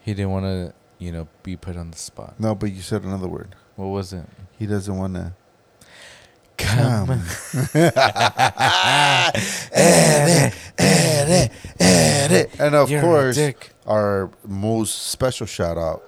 He 0.09 0.15
didn't 0.15 0.31
want 0.31 0.47
to, 0.47 0.73
you 0.99 1.13
know, 1.13 1.29
be 1.43 1.55
put 1.55 1.77
on 1.77 1.91
the 1.91 1.99
spot. 1.99 2.41
No, 2.41 2.55
but 2.55 2.73
you 2.73 2.81
said 2.81 3.03
another 3.03 3.29
word. 3.29 3.55
What 3.77 3.89
was 3.89 4.15
it? 4.15 4.25
He 4.59 4.65
doesn't 4.65 4.97
want 4.97 5.17
to 5.17 5.35
Come. 6.57 7.11
And 12.59 12.75
of 12.75 12.91
You're 12.91 13.03
course, 13.03 13.39
our 13.87 14.31
most 14.47 15.09
special 15.09 15.47
shout 15.47 15.77
out, 15.77 16.03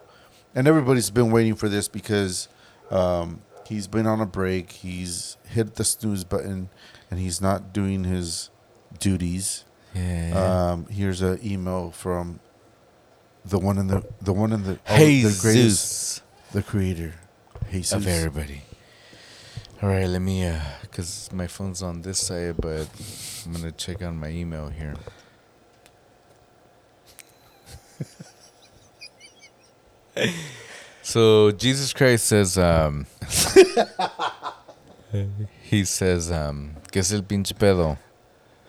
and 0.54 0.66
everybody's 0.66 1.10
been 1.10 1.30
waiting 1.30 1.54
for 1.54 1.68
this 1.68 1.86
because 1.86 2.48
um, 2.90 3.42
he's 3.66 3.86
been 3.86 4.06
on 4.06 4.22
a 4.22 4.26
break. 4.26 4.72
He's 4.72 5.36
hit 5.46 5.74
the 5.74 5.84
snooze 5.84 6.24
button, 6.24 6.70
and 7.10 7.20
he's 7.20 7.42
not 7.42 7.74
doing 7.74 8.04
his 8.04 8.48
duties. 8.98 9.64
Yeah. 9.94 10.70
Um, 10.72 10.86
here's 10.86 11.20
an 11.20 11.38
email 11.44 11.90
from 11.90 12.40
the 13.44 13.58
one 13.58 13.78
in 13.78 13.86
the 13.88 14.04
the 14.20 14.32
one 14.32 14.52
in 14.52 14.62
the 14.64 14.78
oh, 14.88 14.94
hey, 14.94 15.22
the 15.22 15.38
greatest 15.40 16.22
the 16.52 16.62
creator, 16.62 17.14
Jesus. 17.70 17.92
of 17.92 18.06
everybody. 18.06 18.62
All 19.82 19.88
right, 19.88 20.06
let 20.06 20.20
me, 20.20 20.44
uh, 20.46 20.60
cause 20.92 21.30
my 21.32 21.46
phone's 21.46 21.82
on 21.82 22.02
this 22.02 22.18
side, 22.18 22.56
but 22.58 22.86
I'm 23.46 23.52
gonna 23.52 23.72
check 23.72 24.02
on 24.02 24.18
my 24.18 24.28
email 24.28 24.68
here. 24.68 24.94
so 31.02 31.50
Jesus 31.52 31.92
Christ 31.92 32.26
says, 32.26 32.58
um, 32.58 33.06
he 35.62 35.84
says, 35.84 36.30
um, 36.30 36.76
¿qué 36.92 36.98
es 37.00 37.12
el 37.12 37.22
pinche 37.22 37.54
pedo? 37.54 37.96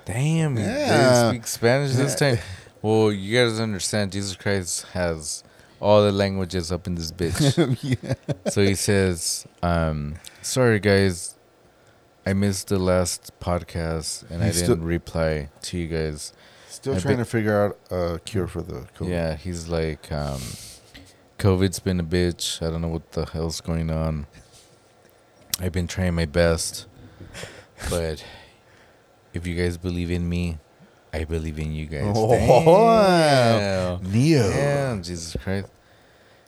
Damn, 0.05 0.57
he 0.57 0.63
Yeah. 0.63 0.87
did 1.31 1.35
speak 1.35 1.47
Spanish 1.47 1.93
this 1.95 2.15
time. 2.15 2.39
Well, 2.81 3.11
you 3.11 3.37
guys 3.37 3.59
understand, 3.59 4.11
Jesus 4.11 4.35
Christ 4.35 4.85
has 4.93 5.43
all 5.79 6.03
the 6.03 6.11
languages 6.11 6.71
up 6.71 6.87
in 6.87 6.95
this 6.95 7.11
bitch. 7.21 7.77
yeah. 7.83 8.13
so 8.49 8.61
he 8.63 8.75
says, 8.75 9.45
um, 9.61 10.15
"Sorry 10.41 10.79
guys, 10.79 11.35
I 12.25 12.33
missed 12.33 12.67
the 12.69 12.79
last 12.79 13.31
podcast 13.39 14.29
and 14.29 14.43
I 14.43 14.51
didn't 14.51 14.83
reply 14.83 15.49
to 15.63 15.77
you 15.77 15.87
guys." 15.87 16.33
Still 16.69 16.95
I 16.95 16.99
trying 16.99 17.17
to 17.17 17.25
figure 17.25 17.61
out 17.61 17.77
a 17.91 18.19
cure 18.19 18.47
for 18.47 18.61
the 18.61 18.87
COVID. 18.97 19.09
Yeah, 19.09 19.35
he's 19.35 19.67
like, 19.67 20.11
um, 20.11 20.41
"COVID's 21.37 21.79
been 21.79 21.99
a 21.99 22.03
bitch. 22.03 22.65
I 22.65 22.71
don't 22.71 22.81
know 22.81 22.87
what 22.87 23.11
the 23.11 23.25
hell's 23.25 23.61
going 23.61 23.91
on. 23.91 24.25
I've 25.59 25.71
been 25.73 25.87
trying 25.87 26.15
my 26.15 26.25
best, 26.25 26.87
but 27.89 28.23
if 29.33 29.45
you 29.45 29.55
guys 29.55 29.77
believe 29.77 30.09
in 30.09 30.27
me, 30.27 30.57
I 31.13 31.23
believe 31.25 31.59
in 31.59 31.73
you 31.73 31.85
guys." 31.85 32.13
Oh, 32.15 32.31
Damn. 32.31 34.11
Neo. 34.11 34.49
Damn, 34.49 35.03
Jesus 35.03 35.35
Christ! 35.41 35.67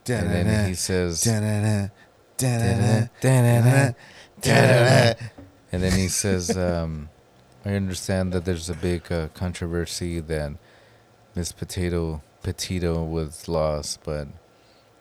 And 0.07 0.30
then 0.30 0.68
he 0.68 0.76
says. 0.76 1.26
And 5.74 5.82
then 5.82 5.93
he 5.93 6.07
says, 6.07 6.55
um, 6.55 7.09
I 7.66 7.74
understand 7.74 8.32
that 8.34 8.45
there's 8.45 8.70
a 8.70 8.76
big 8.76 9.11
uh, 9.11 9.30
controversy 9.30 10.20
that 10.20 10.51
Miss 11.36 11.51
Potato 11.51 12.22
Petito 12.43 13.03
was 13.03 13.47
lost, 13.47 14.01
but 14.03 14.28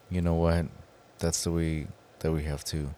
you 0.09 0.23
know 0.23 0.35
what? 0.35 0.67
That's 1.19 1.45
the 1.45 1.53
way 1.53 1.89
that 2.21 2.33
we 2.33 2.45
have 2.45 2.65
to 2.67 2.95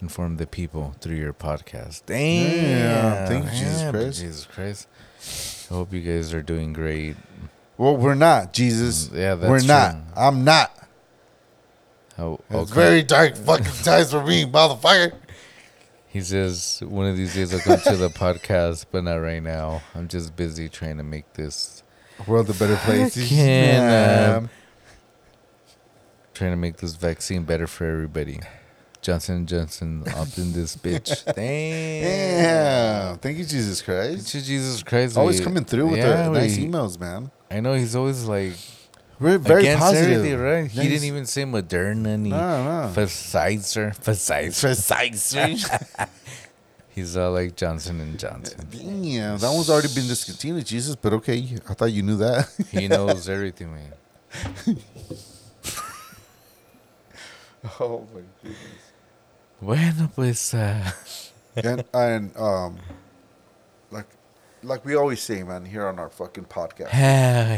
inform 0.00 0.38
the 0.38 0.46
people 0.46 0.96
through 1.00 1.16
your 1.16 1.32
podcast. 1.32 2.02
Damn. 2.06 3.28
Thank 3.28 3.44
you, 3.44 3.50
Jesus 3.50 3.80
Damn, 3.80 3.92
Christ. 3.92 4.20
Jesus 4.20 4.46
Christ. 4.46 4.88
I 5.70 5.74
hope 5.74 5.92
you 5.92 6.00
guys 6.00 6.32
are 6.34 6.42
doing 6.42 6.72
great. 6.72 7.16
Well, 7.76 7.96
we're 7.96 8.14
not, 8.14 8.52
Jesus. 8.52 9.08
Mm, 9.08 9.16
yeah, 9.16 9.34
that's 9.34 9.50
we're 9.50 9.66
not. 9.66 9.92
true. 9.92 10.02
I'm 10.16 10.44
not. 10.44 10.70
How, 12.16 12.40
It's 12.50 12.70
okay. 12.70 12.80
very 12.80 13.02
dark 13.02 13.36
fucking 13.36 13.64
times 13.82 14.12
for 14.12 14.24
me, 14.24 14.44
motherfucker. 14.44 15.12
He 16.06 16.20
says 16.20 16.80
one 16.86 17.06
of 17.06 17.16
these 17.16 17.34
days 17.34 17.52
I'll 17.52 17.58
come 17.60 17.80
to 17.80 17.96
the 17.96 18.08
podcast, 18.08 18.86
but 18.92 19.02
not 19.02 19.16
right 19.16 19.42
now. 19.42 19.82
I'm 19.96 20.06
just 20.06 20.36
busy 20.36 20.68
trying 20.68 20.98
to 20.98 21.02
make 21.02 21.32
this, 21.34 21.82
World 22.28 22.48
a 22.50 22.54
better 22.54 22.76
place. 22.76 23.14
Fucking, 23.16 23.36
Yeah. 23.36 24.34
um, 24.38 24.50
trying 26.34 26.52
to 26.52 26.56
make 26.56 26.76
this 26.76 26.94
vaccine 26.94 27.42
better 27.42 27.66
for 27.66 27.84
everybody. 27.86 28.38
Johnson 29.04 29.36
and 29.36 29.46
Johnson 29.48 30.02
up 30.16 30.28
in 30.38 30.52
this 30.52 30.76
bitch. 30.76 31.24
Damn. 31.34 32.02
Damn. 33.12 33.18
Thank 33.18 33.36
you, 33.36 33.44
Jesus 33.44 33.82
Christ. 33.82 34.32
Thank 34.32 34.34
you, 34.34 34.40
Jesus 34.40 34.82
Christ. 34.82 35.18
Always 35.18 35.38
we- 35.40 35.44
coming 35.44 35.64
through 35.64 35.88
with 35.88 35.98
yeah, 35.98 36.22
the 36.24 36.30
nice 36.30 36.56
we- 36.56 36.64
emails, 36.66 36.98
man. 36.98 37.30
I 37.50 37.60
know 37.60 37.74
he's 37.74 37.94
always 37.94 38.24
like 38.24 38.54
We're 39.20 39.36
very 39.36 39.66
positive. 39.76 40.10
everything, 40.10 40.40
right? 40.40 40.70
He 40.70 40.88
didn't 40.88 41.04
even 41.04 41.26
say 41.26 41.42
Moderna. 41.44 42.24
He, 42.24 42.30
No, 42.30 42.38
no. 42.38 42.92
Pfizer. 42.94 43.94
Pfizer. 43.98 44.58
Precisely. 44.60 45.58
He's 46.94 47.16
all 47.16 47.32
like 47.32 47.56
Johnson 47.56 48.00
and 48.00 48.18
Johnson. 48.18 48.66
Damn, 48.70 49.36
that 49.38 49.50
one's 49.52 49.68
already 49.68 49.88
been 49.94 50.06
discontinued, 50.06 50.64
Jesus. 50.64 50.94
But 50.96 51.12
okay, 51.14 51.44
I 51.68 51.74
thought 51.74 51.86
you 51.92 52.02
knew 52.04 52.16
that. 52.18 52.48
He 52.70 52.86
knows 52.88 53.28
everything, 53.28 53.74
man. 53.74 53.92
oh 57.80 58.06
my 58.14 58.20
goodness. 58.42 58.83
Bueno, 59.64 60.10
pues. 60.14 60.52
Uh, 60.52 60.90
and 61.56 61.84
and 61.94 62.36
um, 62.36 62.78
like 63.90 64.06
like 64.62 64.84
we 64.84 64.94
always 64.94 65.22
say, 65.22 65.42
man, 65.42 65.64
here 65.64 65.86
on 65.86 65.98
our 65.98 66.10
fucking 66.10 66.44
podcast, 66.44 66.90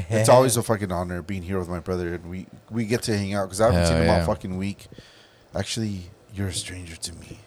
it's 0.09 0.29
always 0.29 0.57
a 0.57 0.63
fucking 0.63 0.93
honor 0.93 1.21
being 1.23 1.43
here 1.43 1.59
with 1.59 1.69
my 1.69 1.81
brother, 1.81 2.15
and 2.15 2.31
we 2.31 2.47
we 2.71 2.85
get 2.87 3.03
to 3.05 3.17
hang 3.17 3.35
out 3.35 3.47
because 3.47 3.61
I 3.61 3.67
haven't 3.67 3.81
Hell 3.81 3.89
seen 3.89 4.03
him 4.03 4.11
all 4.11 4.25
fucking 4.25 4.57
week. 4.57 4.87
Actually, 5.55 6.11
you're 6.33 6.49
a 6.49 6.53
stranger 6.53 6.95
to 6.97 7.13
me. 7.15 7.41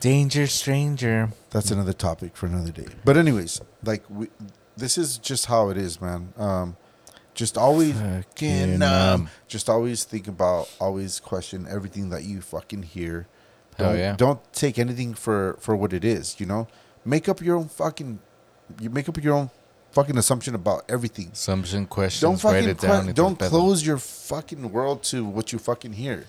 danger 0.00 0.48
stranger. 0.48 1.30
That's 1.50 1.70
another 1.70 1.92
topic 1.92 2.36
for 2.36 2.46
another 2.46 2.72
day. 2.72 2.88
But 3.04 3.16
anyways, 3.16 3.60
like 3.84 4.02
we, 4.10 4.28
this 4.76 4.98
is 4.98 5.16
just 5.18 5.46
how 5.46 5.68
it 5.68 5.76
is, 5.76 6.00
man. 6.00 6.32
Um, 6.36 6.76
just 7.34 7.56
always, 7.56 7.94
Fucking, 7.98 8.82
um, 8.82 9.30
just 9.48 9.70
always 9.70 10.04
think 10.04 10.26
about, 10.28 10.68
always 10.80 11.18
question 11.20 11.66
everything 11.70 12.10
that 12.10 12.24
you 12.24 12.40
fucking 12.40 12.82
hear. 12.82 13.26
Hell 13.82 13.90
Don't, 13.92 13.98
yeah. 13.98 14.16
don't 14.16 14.52
take 14.52 14.78
anything 14.78 15.14
for 15.14 15.56
for 15.60 15.76
what 15.76 15.92
it 15.92 16.04
is. 16.04 16.38
You 16.40 16.46
know, 16.46 16.68
make 17.04 17.28
up 17.28 17.40
your 17.40 17.56
own 17.56 17.68
fucking, 17.68 18.18
you 18.80 18.90
make 18.90 19.08
up 19.08 19.22
your 19.22 19.34
own 19.34 19.50
fucking 19.92 20.16
assumption 20.16 20.54
about 20.54 20.84
everything. 20.88 21.30
Assumption 21.32 21.86
questions. 21.86 22.20
Don't 22.22 22.42
write 22.44 22.64
fucking 22.64 22.68
it 22.70 22.78
down. 22.78 23.12
don't 23.12 23.38
close 23.38 23.84
your 23.86 23.98
fucking 23.98 24.72
world 24.72 25.02
to 25.04 25.24
what 25.24 25.52
you 25.52 25.58
fucking 25.58 25.92
hear. 25.94 26.26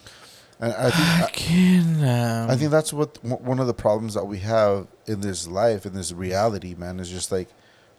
And 0.59 0.71
I 0.73 0.89
think 0.91 1.07
I- 1.07 1.21
Fucking, 1.21 2.03
um, 2.05 2.49
I 2.51 2.55
think 2.55 2.71
that's 2.71 2.93
what 2.93 3.15
w- 3.23 3.35
one 3.43 3.59
of 3.59 3.67
the 3.67 3.73
problems 3.73 4.13
that 4.13 4.25
we 4.25 4.39
have 4.39 4.87
in 5.07 5.21
this 5.21 5.47
life, 5.47 5.85
in 5.85 5.93
this 5.93 6.11
reality, 6.13 6.75
man, 6.75 6.99
is 6.99 7.09
just 7.09 7.31
like, 7.31 7.49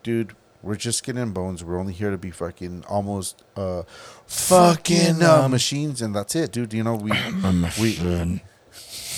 dude, 0.02 0.34
we're 0.62 0.76
just 0.76 0.98
skin 0.98 1.18
and 1.18 1.34
bones. 1.34 1.62
We're 1.62 1.78
only 1.78 1.92
here 1.92 2.10
to 2.10 2.16
be 2.16 2.30
fucking 2.30 2.84
almost 2.88 3.42
uh, 3.56 3.82
fucking 4.26 5.22
uh, 5.22 5.42
um, 5.44 5.50
machines, 5.50 6.00
and 6.00 6.14
that's 6.14 6.34
it, 6.34 6.52
dude. 6.52 6.72
You 6.72 6.84
know, 6.84 6.94
we 6.94 7.10
we 7.80 8.40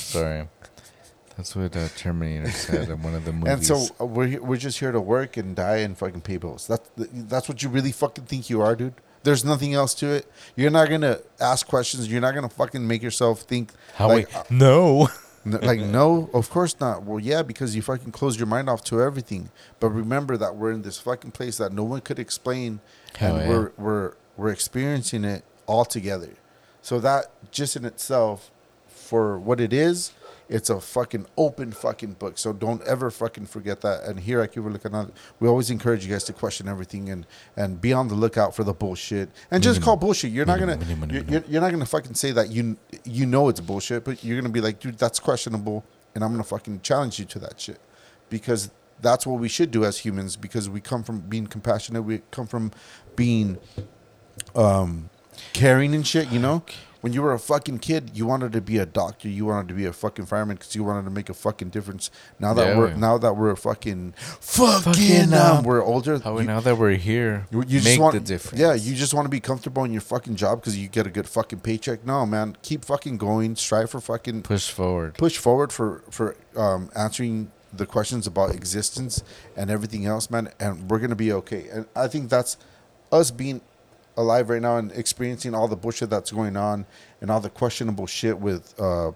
Sorry. 0.07 0.49
That's 1.37 1.55
what 1.55 1.77
uh, 1.77 1.89
Terminator 1.97 2.51
said 2.51 2.89
in 2.89 3.03
one 3.03 3.15
of 3.15 3.25
the 3.25 3.33
movies. 3.33 3.53
and 3.53 3.67
so 3.67 3.95
uh, 4.01 4.07
we're 4.07 4.27
he- 4.27 4.39
we're 4.39 4.57
just 4.57 4.79
here 4.79 4.93
to 4.93 5.01
work 5.01 5.37
and 5.37 5.55
die 5.55 5.79
and 5.79 5.97
fucking 5.97 6.23
pay 6.23 6.39
bills. 6.39 6.67
That's 6.67 6.89
that's 6.97 7.49
what 7.49 7.63
you 7.63 7.69
really 7.69 7.93
fucking 7.93 8.25
think 8.25 8.49
you 8.49 8.63
are, 8.63 8.75
dude. 8.75 8.95
There's 9.23 9.45
nothing 9.45 9.75
else 9.75 9.93
to 9.95 10.07
it. 10.13 10.31
You're 10.55 10.71
not 10.71 10.89
gonna 10.89 11.19
ask 11.41 11.67
questions. 11.67 12.11
You're 12.11 12.23
not 12.23 12.35
gonna 12.35 12.49
fucking 12.49 12.87
make 12.87 13.03
yourself 13.03 13.43
think. 13.43 13.73
How 13.97 14.09
like, 14.09 14.51
we? 14.51 14.57
No. 14.57 15.09
N- 15.47 15.61
like 15.63 15.79
no 15.79 16.29
of 16.35 16.51
course 16.51 16.75
not 16.81 17.05
well 17.05 17.21
yeah 17.21 17.43
because 17.43 17.77
you 17.77 17.81
fucking 17.81 18.11
close 18.11 18.37
your 18.37 18.49
mind 18.49 18.69
off 18.69 18.83
to 18.83 19.01
everything 19.01 19.51
but 19.79 19.91
remember 19.91 20.37
that 20.37 20.57
we're 20.57 20.73
in 20.73 20.83
this 20.83 20.99
fucking 20.99 21.31
place 21.31 21.59
that 21.59 21.73
no 21.73 21.85
one 21.85 22.01
could 22.01 22.19
explain 22.19 22.81
Hell 23.17 23.37
and 23.37 23.45
yeah. 23.45 23.49
we're 23.49 23.73
we're 23.77 24.13
we're 24.37 24.51
experiencing 24.51 25.25
it 25.25 25.45
all 25.67 25.85
together 25.85 26.31
so 26.83 26.99
that 26.99 27.27
just 27.53 27.77
in 27.77 27.85
itself 27.85 28.51
for 29.07 29.39
what 29.39 29.61
it 29.61 29.73
is 29.73 30.13
it's 30.49 30.71
a 30.71 30.81
fucking 30.81 31.27
open 31.37 31.73
fucking 31.73 32.13
book. 32.15 32.39
So 32.39 32.53
don't 32.53 32.83
ever 32.83 33.11
fucking 33.11 33.47
forget 33.47 33.81
that. 33.81 34.05
And 34.05 34.21
here 34.21 34.41
at 34.41 34.53
Cuba 34.53 34.79
Canal 34.79 35.11
we 35.41 35.49
always 35.49 35.71
encourage 35.71 36.07
you 36.07 36.13
guys 36.13 36.25
to 36.25 36.33
question 36.33 36.69
everything 36.69 37.11
and 37.11 37.27
and 37.57 37.81
be 37.81 37.93
on 37.93 38.09
the 38.09 38.15
lookout 38.15 38.55
for 38.55 38.65
the 38.65 38.73
bullshit. 38.73 39.29
And 39.51 39.63
just 39.63 39.83
call 39.83 39.97
bullshit. 39.97 40.31
You're 40.31 40.47
not 40.47 40.61
gonna 40.61 40.79
you're, 41.11 41.43
you're, 41.49 41.61
not 41.61 41.71
gonna 41.71 41.87
fucking 41.87 42.15
say 42.15 42.31
that 42.33 42.51
you 42.51 42.77
you 43.05 43.27
know 43.27 43.49
it's 43.49 43.61
bullshit 43.61 44.05
but 44.05 44.23
you're 44.23 44.41
gonna 44.41 44.53
be 44.53 44.61
like 44.61 44.79
dude 44.79 44.99
that's 44.99 45.19
questionable 45.19 45.85
and 46.15 46.23
i'm 46.23 46.31
gonna 46.31 46.45
fucking 46.45 46.81
challenge 46.81 47.19
you 47.19 47.25
to 47.27 47.39
that 47.41 47.61
shit. 47.61 47.81
Because 48.29 48.71
that's 49.01 49.27
what 49.27 49.39
we 49.39 49.49
should 49.49 49.71
do 49.71 49.85
as 49.85 49.99
humans 49.99 50.37
because 50.37 50.71
we 50.71 50.81
come 50.81 51.03
from 51.03 51.21
being 51.21 51.47
compassionate 51.47 52.05
we 52.05 52.23
come 52.31 52.47
from 52.47 52.71
being 53.15 53.59
um 54.55 55.11
caring 55.53 55.95
and 55.95 56.07
shit 56.07 56.31
you 56.31 56.39
know 56.39 56.63
when 57.01 57.13
you 57.13 57.23
were 57.23 57.33
a 57.33 57.39
fucking 57.39 57.79
kid 57.79 58.11
you 58.15 58.27
wanted 58.27 58.53
to 58.53 58.61
be 58.61 58.79
a 58.79 58.87
doctor 58.87 59.29
you 59.29 59.45
wanted 59.47 59.69
to 59.69 59.75
be 59.75 59.85
a 59.85 59.93
fucking 59.93 60.27
fireman 60.27 60.57
because 60.57 60.75
you 60.75 60.83
wanted 60.85 61.05
to 61.05 61.11
make 61.11 61.29
a 61.29 61.35
fucking 61.35 61.69
difference 61.69 62.11
now 62.41 62.53
that 62.55 62.69
Yeah, 62.69 62.79
we're 62.79 62.95
we- 62.95 63.01
now 63.01 63.19
that 63.19 63.35
we're 63.35 63.55
fucking 63.57 64.15
fucking, 64.41 64.83
Fucking, 64.93 65.35
um, 65.35 65.65
we're 65.65 65.83
older 65.83 66.19
How 66.19 66.39
you- 66.39 66.45
now 66.47 66.61
that 66.61 66.77
we're 66.79 66.93
here, 66.97 67.47
you, 67.51 67.59
you 67.67 67.77
make 67.79 67.85
just 67.85 67.99
want 68.01 68.15
the 68.15 68.21
difference. 68.21 68.59
Yeah, 68.61 68.75
you 68.75 68.95
just 68.95 69.13
want 69.15 69.25
to 69.27 69.31
be 69.31 69.41
comfortable 69.41 69.85
in 69.85 69.93
your 69.93 70.01
fucking 70.01 70.37
job 70.37 70.61
because 70.61 70.77
you 70.79 70.89
get 70.89 71.07
a 71.07 71.11
good 71.11 71.29
fucking 71.29 71.61
paycheck. 71.61 72.05
No, 72.07 72.25
man, 72.27 72.57
keep 72.63 72.85
fucking 72.85 73.17
going. 73.19 73.57
Strive 73.57 73.91
for 73.91 74.01
fucking 74.01 74.43
push 74.43 74.71
forward. 74.71 75.15
push 75.19 75.37
forward 75.37 75.73
for 75.73 76.03
for 76.11 76.37
um, 76.57 76.91
answering 76.97 77.51
the 77.73 77.87
questions 77.87 78.27
about 78.27 78.55
existence 78.55 79.23
and 79.57 79.71
everything 79.71 80.07
else, 80.07 80.31
man. 80.31 80.49
And 80.59 80.89
we're 80.91 80.99
gonna 80.99 81.17
be 81.17 81.33
okay. 81.33 81.67
And 81.73 81.87
I 81.95 82.09
think 82.09 82.31
that's 82.31 82.57
us 83.13 83.31
being 83.31 83.61
alive 84.17 84.49
right 84.51 84.63
now 84.63 84.77
and 84.79 84.93
experiencing 84.93 85.55
all 85.55 85.69
the 85.69 85.77
bullshit 85.77 86.11
that's 86.11 86.31
going 86.33 86.57
on 86.57 86.87
and 87.21 87.31
all 87.31 87.41
the 87.41 87.51
questionable 87.51 88.07
shit 88.07 88.39
with. 88.39 88.79
Uh, 88.81 89.13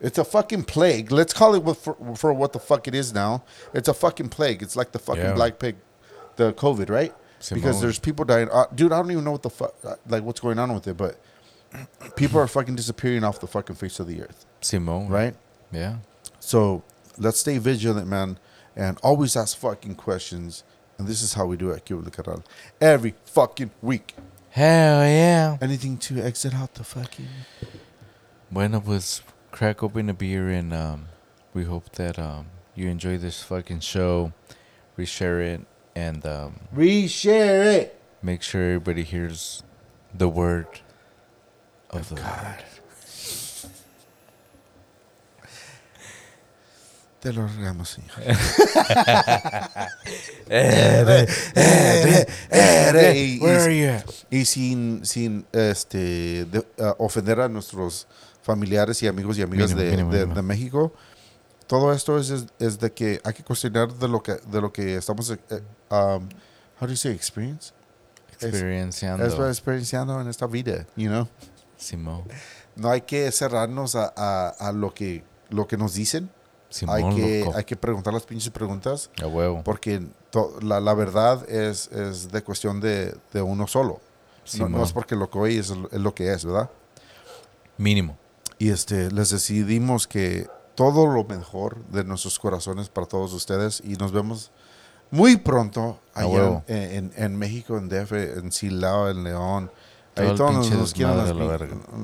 it's 0.00 0.16
a 0.18 0.24
fucking 0.24 0.64
plague. 0.64 1.12
Let's 1.12 1.32
call 1.34 1.54
it 1.54 1.76
for, 1.76 1.94
for 2.16 2.32
what 2.32 2.52
the 2.52 2.58
fuck 2.58 2.88
it 2.88 2.94
is 2.94 3.12
now. 3.12 3.44
It's 3.74 3.88
a 3.88 3.94
fucking 3.94 4.30
plague. 4.30 4.62
It's 4.62 4.74
like 4.76 4.92
the 4.92 4.98
fucking 4.98 5.22
Yeah. 5.22 5.32
black 5.34 5.58
pig, 5.58 5.76
the 6.36 6.52
COVID, 6.54 6.88
right? 6.88 7.14
Because 7.52 7.80
there's 7.80 7.98
people 7.98 8.24
dying. 8.24 8.48
Uh, 8.50 8.64
dude, 8.74 8.92
I 8.92 8.96
don't 8.96 9.10
even 9.10 9.24
know 9.24 9.32
what 9.32 9.42
the 9.42 9.50
fuck, 9.50 9.74
uh, 9.84 9.96
like 10.08 10.22
what's 10.22 10.40
going 10.40 10.58
on 10.58 10.72
with 10.74 10.86
it, 10.88 10.96
but 10.96 11.18
people 12.16 12.38
are 12.40 12.46
fucking 12.46 12.76
disappearing 12.76 13.24
off 13.24 13.40
the 13.40 13.46
fucking 13.46 13.76
face 13.76 14.00
of 14.00 14.06
the 14.06 14.22
earth, 14.22 14.46
Simone. 14.60 15.08
right? 15.08 15.34
Yeah. 15.72 15.96
So 16.38 16.82
let's 17.18 17.40
stay 17.40 17.58
vigilant, 17.58 18.08
man, 18.08 18.38
and 18.76 18.98
always 19.02 19.36
ask 19.36 19.56
fucking 19.58 19.94
questions. 19.96 20.64
And 20.98 21.08
this 21.08 21.22
is 21.22 21.32
how 21.34 21.46
we 21.46 21.56
do 21.56 21.70
it 21.70 21.76
at 21.76 21.84
Cuba 21.86 22.02
de 22.02 22.10
Carral. 22.10 22.42
Every 22.80 23.14
fucking 23.24 23.70
week. 23.80 24.14
Hell 24.50 25.02
yeah. 25.04 25.56
Anything 25.60 25.96
to 25.98 26.20
exit 26.20 26.54
out 26.54 26.74
the 26.74 26.84
fucking. 26.84 27.28
Bueno, 28.50 28.80
pues 28.80 29.22
crack 29.52 29.82
open 29.82 30.08
a 30.10 30.14
beer 30.14 30.48
and 30.48 30.72
um, 30.72 31.06
we 31.54 31.64
hope 31.64 31.92
that 31.92 32.18
um, 32.18 32.46
you 32.74 32.88
enjoy 32.88 33.16
this 33.16 33.42
fucking 33.42 33.80
show. 33.80 34.32
Reshare 34.98 35.40
it 35.54 35.60
and 35.94 36.26
um, 36.26 36.60
Reshare 36.74 37.74
it. 37.74 38.00
make 38.22 38.42
sure 38.42 38.62
everybody 38.62 39.04
hears 39.04 39.62
the 40.12 40.28
word 40.28 40.66
of 41.90 42.08
the 42.08 42.16
Lord. 42.16 42.64
Te 47.20 47.32
lo 47.34 47.46
regamos, 47.46 47.90
señor. 47.90 48.12
Y- 50.50 50.54
y- 53.36 53.40
Where 53.40 53.60
are 53.62 53.78
you 53.78 53.88
at? 53.90 54.04
Y 54.30 54.44
sin, 54.44 55.04
sin 55.04 55.46
este, 55.52 56.44
de- 56.46 56.66
uh, 56.78 56.94
ofender 56.98 57.40
a 57.40 57.48
nuestros 57.48 58.06
familiares 58.42 59.02
y 59.02 59.08
amigos 59.08 59.38
y 59.38 59.42
amigas 59.42 59.70
Mínimo, 59.74 59.82
de, 59.84 59.90
mínimo, 59.90 60.12
de- 60.12 60.18
mínimo. 60.20 60.34
de 60.34 60.42
México, 60.42 60.92
todo 61.66 61.92
esto 61.92 62.18
es, 62.18 62.30
es, 62.30 62.46
es 62.58 62.78
de 62.80 62.92
que 62.92 63.20
hay 63.22 63.34
que 63.34 63.44
cuestionar 63.44 63.92
de 63.92 64.08
lo 64.08 64.22
que, 64.22 64.34
de 64.34 64.60
lo 64.60 64.72
que 64.72 64.96
estamos, 64.96 65.30
eh, 65.30 65.38
um, 65.90 66.28
how 66.80 66.86
do 66.86 66.88
you 66.88 66.96
say, 66.96 67.12
experience? 67.12 67.72
Experienciando. 68.40 69.24
Es 69.26 69.34
experienciando 69.34 70.20
en 70.20 70.28
esta 70.28 70.46
vida, 70.46 70.86
you 70.96 71.08
know? 71.08 71.28
Simón. 71.76 72.24
No 72.76 72.90
hay 72.90 73.02
que 73.02 73.30
cerrarnos 73.30 73.94
a, 73.94 74.12
a, 74.16 74.48
a 74.48 74.72
lo, 74.72 74.94
que, 74.94 75.22
lo 75.50 75.66
que 75.68 75.76
nos 75.76 75.94
dicen. 75.94 76.30
Simón, 76.70 76.96
hay, 76.96 77.14
que, 77.16 77.40
loco. 77.44 77.56
hay 77.58 77.64
que 77.64 77.76
preguntar 77.76 78.14
las 78.14 78.22
pinches 78.22 78.50
preguntas 78.50 79.10
A 79.22 79.26
huevo. 79.26 79.62
porque 79.64 80.00
to- 80.30 80.56
la, 80.62 80.80
la 80.80 80.94
verdad 80.94 81.48
es, 81.50 81.88
es 81.88 82.30
de 82.32 82.42
cuestión 82.42 82.80
de, 82.80 83.14
de 83.32 83.42
uno 83.42 83.66
solo. 83.66 84.00
No, 84.58 84.68
no 84.68 84.82
es 84.82 84.92
porque 84.92 85.14
lo 85.16 85.28
que 85.30 85.38
oye 85.38 85.58
es, 85.58 85.70
es 85.70 86.00
lo 86.00 86.14
que 86.14 86.32
es, 86.32 86.44
¿verdad? 86.44 86.70
Mínimo. 87.76 88.16
Y 88.58 88.70
este, 88.70 89.10
les 89.10 89.30
decidimos 89.30 90.06
que 90.06 90.48
todo 90.74 91.06
lo 91.06 91.24
mejor 91.24 91.76
de 91.86 92.04
nuestros 92.04 92.38
corazones 92.38 92.88
para 92.88 93.06
todos 93.06 93.32
ustedes 93.32 93.80
y 93.84 93.94
nos 93.96 94.12
vemos 94.12 94.50
muy 95.10 95.36
pronto 95.36 95.98
allá 96.14 96.62
en, 96.68 96.92
en- 96.92 97.12
en 97.16 97.36
México, 97.36 97.76
en 97.78 97.88
DF, 97.88 98.12
en 98.38 98.52
Silao, 98.52 99.08
en 99.10 99.24
León. 99.24 99.70
Todo 100.14 100.24
Ahí 100.24 100.30
el 100.32 100.36
todos 100.36 100.52
nos, 100.52 100.70
nos 100.70 100.92
quieren 100.94 101.16
las 101.16 101.30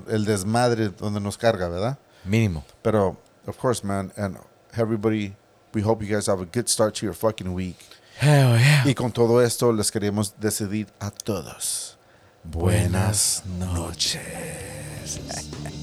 el 0.09 0.25
desmadre 0.25 0.89
donde 0.91 1.21
nos 1.21 1.37
carga, 1.39 1.69
¿verdad? 1.69 1.99
Mínimo. 2.25 2.65
Pero, 2.83 3.17
of 3.47 3.57
course, 3.59 3.85
man, 3.87 4.13
and 4.17 4.37
everybody, 4.79 5.35
we 5.75 5.83
hope 5.83 6.03
you 6.03 6.09
guys 6.09 6.27
have 6.27 6.41
a 6.41 6.47
good 6.47 6.69
start 6.69 6.95
to 6.97 7.07
your 7.07 7.15
fucking 7.15 7.53
week. 7.53 7.79
Hell 8.19 8.59
yeah. 8.59 8.85
Y 8.87 8.95
con 8.95 9.13
todo 9.13 9.41
esto 9.41 9.73
les 9.73 9.91
queremos 9.91 10.35
decidir 10.41 10.87
a 11.01 11.11
todos. 11.11 11.97
Buenas 12.45 13.43
noches. 13.59 15.21